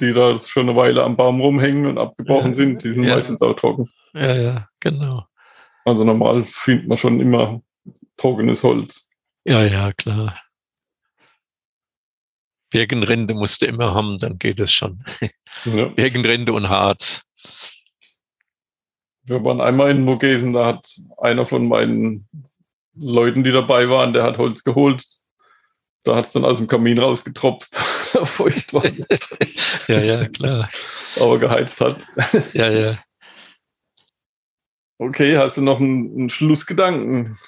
die 0.00 0.12
da 0.12 0.36
schon 0.36 0.68
eine 0.68 0.76
Weile 0.76 1.04
am 1.04 1.16
Baum 1.16 1.40
rumhängen 1.40 1.86
und 1.86 1.96
abgebrochen 1.96 2.48
ja. 2.48 2.54
sind, 2.54 2.82
die 2.82 2.92
sind 2.92 3.04
ja. 3.04 3.14
meistens 3.14 3.40
auch 3.40 3.54
trocken. 3.54 3.88
Ja, 4.14 4.34
ja, 4.34 4.68
genau. 4.80 5.24
Also 5.84 6.02
normal 6.02 6.42
findet 6.42 6.88
man 6.88 6.98
schon 6.98 7.20
immer 7.20 7.62
trockenes 8.16 8.64
Holz. 8.64 9.08
Ja, 9.44 9.64
ja, 9.64 9.92
klar. 9.92 10.36
Birkenrinde 12.70 13.34
musst 13.34 13.62
du 13.62 13.66
immer 13.66 13.94
haben, 13.94 14.18
dann 14.18 14.38
geht 14.38 14.58
es 14.58 14.72
schon. 14.72 15.04
Ja. 15.66 15.84
Birkenrinde 15.96 16.52
und 16.52 16.68
Harz. 16.68 17.24
Wir 19.22 19.44
waren 19.44 19.60
einmal 19.60 19.92
in 19.92 20.04
Vogesen, 20.04 20.52
da 20.52 20.66
hat 20.66 20.88
einer 21.18 21.46
von 21.46 21.68
meinen 21.68 22.25
Leuten, 22.98 23.44
die 23.44 23.52
dabei 23.52 23.88
waren, 23.88 24.12
der 24.12 24.22
hat 24.22 24.38
Holz 24.38 24.64
geholt. 24.64 25.04
Da 26.04 26.16
hat 26.16 26.26
es 26.26 26.32
dann 26.32 26.44
aus 26.44 26.58
dem 26.58 26.68
Kamin 26.68 26.98
rausgetropft. 26.98 27.74
Feucht 27.74 28.72
war 28.74 28.84
Ja, 29.88 30.02
ja, 30.02 30.28
klar. 30.28 30.68
Aber 31.18 31.38
geheizt 31.38 31.80
hat. 31.80 31.98
Ja, 32.52 32.70
ja. 32.70 32.98
Okay, 34.98 35.36
hast 35.36 35.56
du 35.56 35.62
noch 35.62 35.80
einen, 35.80 36.16
einen 36.16 36.30
Schlussgedanken? 36.30 37.38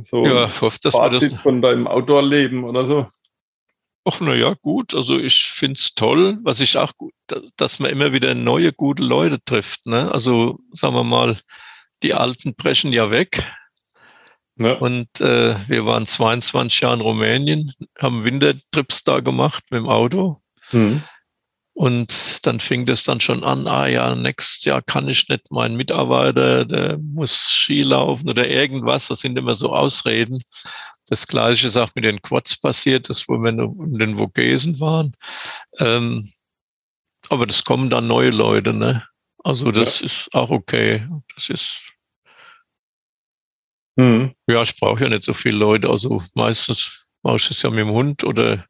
So 0.00 0.24
ja, 0.24 0.44
ich 0.44 0.60
hoffe, 0.60 0.78
dass 0.82 0.94
Fazit 0.94 1.20
wir 1.22 1.30
das 1.30 1.40
von 1.40 1.60
deinem 1.60 1.86
Outdoor-Leben 1.86 2.64
oder 2.64 2.84
so. 2.84 3.08
Ach, 4.04 4.20
na 4.20 4.34
ja, 4.34 4.54
gut. 4.62 4.94
Also 4.94 5.18
ich 5.18 5.42
finde 5.42 5.78
es 5.78 5.94
toll, 5.94 6.38
was 6.42 6.60
ich 6.60 6.78
auch 6.78 6.92
gut, 6.96 7.12
dass 7.56 7.78
man 7.78 7.90
immer 7.90 8.12
wieder 8.12 8.34
neue, 8.34 8.72
gute 8.72 9.02
Leute 9.02 9.38
trifft. 9.44 9.86
Ne? 9.86 10.10
Also 10.12 10.58
sagen 10.72 10.94
wir 10.94 11.04
mal, 11.04 11.36
die 12.02 12.14
Alten 12.14 12.54
brechen 12.54 12.92
ja 12.92 13.10
weg. 13.10 13.42
Ja. 14.58 14.74
Und 14.74 15.20
äh, 15.20 15.54
wir 15.68 15.86
waren 15.86 16.06
22 16.06 16.80
Jahre 16.80 16.94
in 16.94 17.00
Rumänien, 17.00 17.72
haben 17.98 18.24
Wintertrips 18.24 19.04
da 19.04 19.20
gemacht 19.20 19.64
mit 19.70 19.78
dem 19.78 19.88
Auto. 19.88 20.40
Mhm. 20.72 21.02
Und 21.74 22.44
dann 22.44 22.58
fing 22.58 22.86
das 22.86 23.04
dann 23.04 23.20
schon 23.20 23.44
an, 23.44 23.68
ah 23.68 23.86
ja, 23.86 24.16
nächstes 24.16 24.64
Jahr 24.64 24.82
kann 24.82 25.08
ich 25.08 25.28
nicht, 25.28 25.48
mein 25.50 25.76
Mitarbeiter, 25.76 26.64
der 26.64 26.98
muss 26.98 27.52
Ski 27.52 27.82
laufen 27.82 28.28
oder 28.28 28.48
irgendwas. 28.48 29.06
Das 29.06 29.20
sind 29.20 29.38
immer 29.38 29.54
so 29.54 29.72
Ausreden. 29.72 30.42
Das 31.08 31.28
gleiche 31.28 31.68
ist 31.68 31.76
auch 31.76 31.90
mit 31.94 32.04
den 32.04 32.20
Quads 32.20 32.60
passiert, 32.60 33.08
das 33.08 33.28
wo 33.28 33.38
wir 33.38 33.50
in 33.50 33.98
den 33.98 34.16
Vogesen 34.16 34.80
waren. 34.80 35.12
Ähm, 35.78 36.28
aber 37.28 37.46
das 37.46 37.62
kommen 37.62 37.90
dann 37.90 38.08
neue 38.08 38.30
Leute, 38.30 38.72
ne? 38.74 39.04
Also 39.44 39.70
das 39.70 40.00
ja. 40.00 40.06
ist 40.06 40.34
auch 40.34 40.50
okay. 40.50 41.06
Das 41.36 41.48
ist 41.48 41.92
mhm. 43.98 44.34
ja, 44.46 44.62
ich 44.62 44.78
brauche 44.78 45.02
ja 45.02 45.08
nicht 45.10 45.24
so 45.24 45.34
viele 45.34 45.58
Leute. 45.58 45.90
Also 45.90 46.22
meistens 46.34 47.08
mache 47.22 47.36
ich 47.36 47.50
es 47.50 47.62
ja 47.62 47.70
mit 47.70 47.80
dem 47.80 47.90
Hund 47.90 48.24
oder 48.24 48.64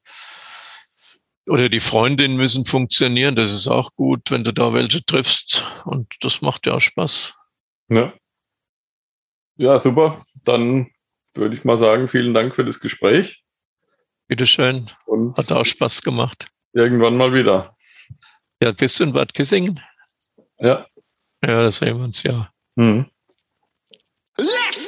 oder 1.49 1.69
die 1.69 1.81
Freundinnen 1.81 2.37
müssen 2.37 2.65
funktionieren. 2.65 3.35
Das 3.35 3.53
ist 3.53 3.69
auch 3.69 3.95
gut, 3.95 4.31
wenn 4.31 4.45
du 4.45 4.53
da 4.53 4.75
welche 4.75 5.05
triffst. 5.05 5.65
Und 5.85 6.15
das 6.21 6.43
macht 6.43 6.67
ja 6.67 6.75
auch 6.75 6.81
Spaß. 6.81 7.35
Ja. 7.89 8.13
Ja, 9.57 9.79
super. 9.79 10.25
Dann 10.45 10.91
würde 11.35 11.57
ich 11.57 11.65
mal 11.65 11.79
sagen, 11.79 12.09
vielen 12.09 12.35
Dank 12.35 12.55
für 12.55 12.65
das 12.65 12.81
Gespräch. 12.81 13.43
Bitteschön. 14.29 14.91
Und 15.07 15.37
Hat 15.37 15.51
auch 15.53 15.65
Spaß 15.65 16.03
gemacht. 16.03 16.51
Irgendwann 16.73 17.17
mal 17.17 17.33
wieder. 17.33 17.75
Ja, 18.63 18.73
bist 18.73 19.01
du 19.01 19.05
in 19.05 19.13
Bad 19.13 19.33
Kissingen? 19.35 19.81
Ja. 20.59 20.87
Ja, 21.45 21.63
das 21.63 21.79
sehen 21.79 21.97
wir 21.97 22.05
uns 22.05 22.23
ja. 22.23 22.53
Mhm. 22.75 23.07
Let's 24.37 24.87
go! 24.87 24.88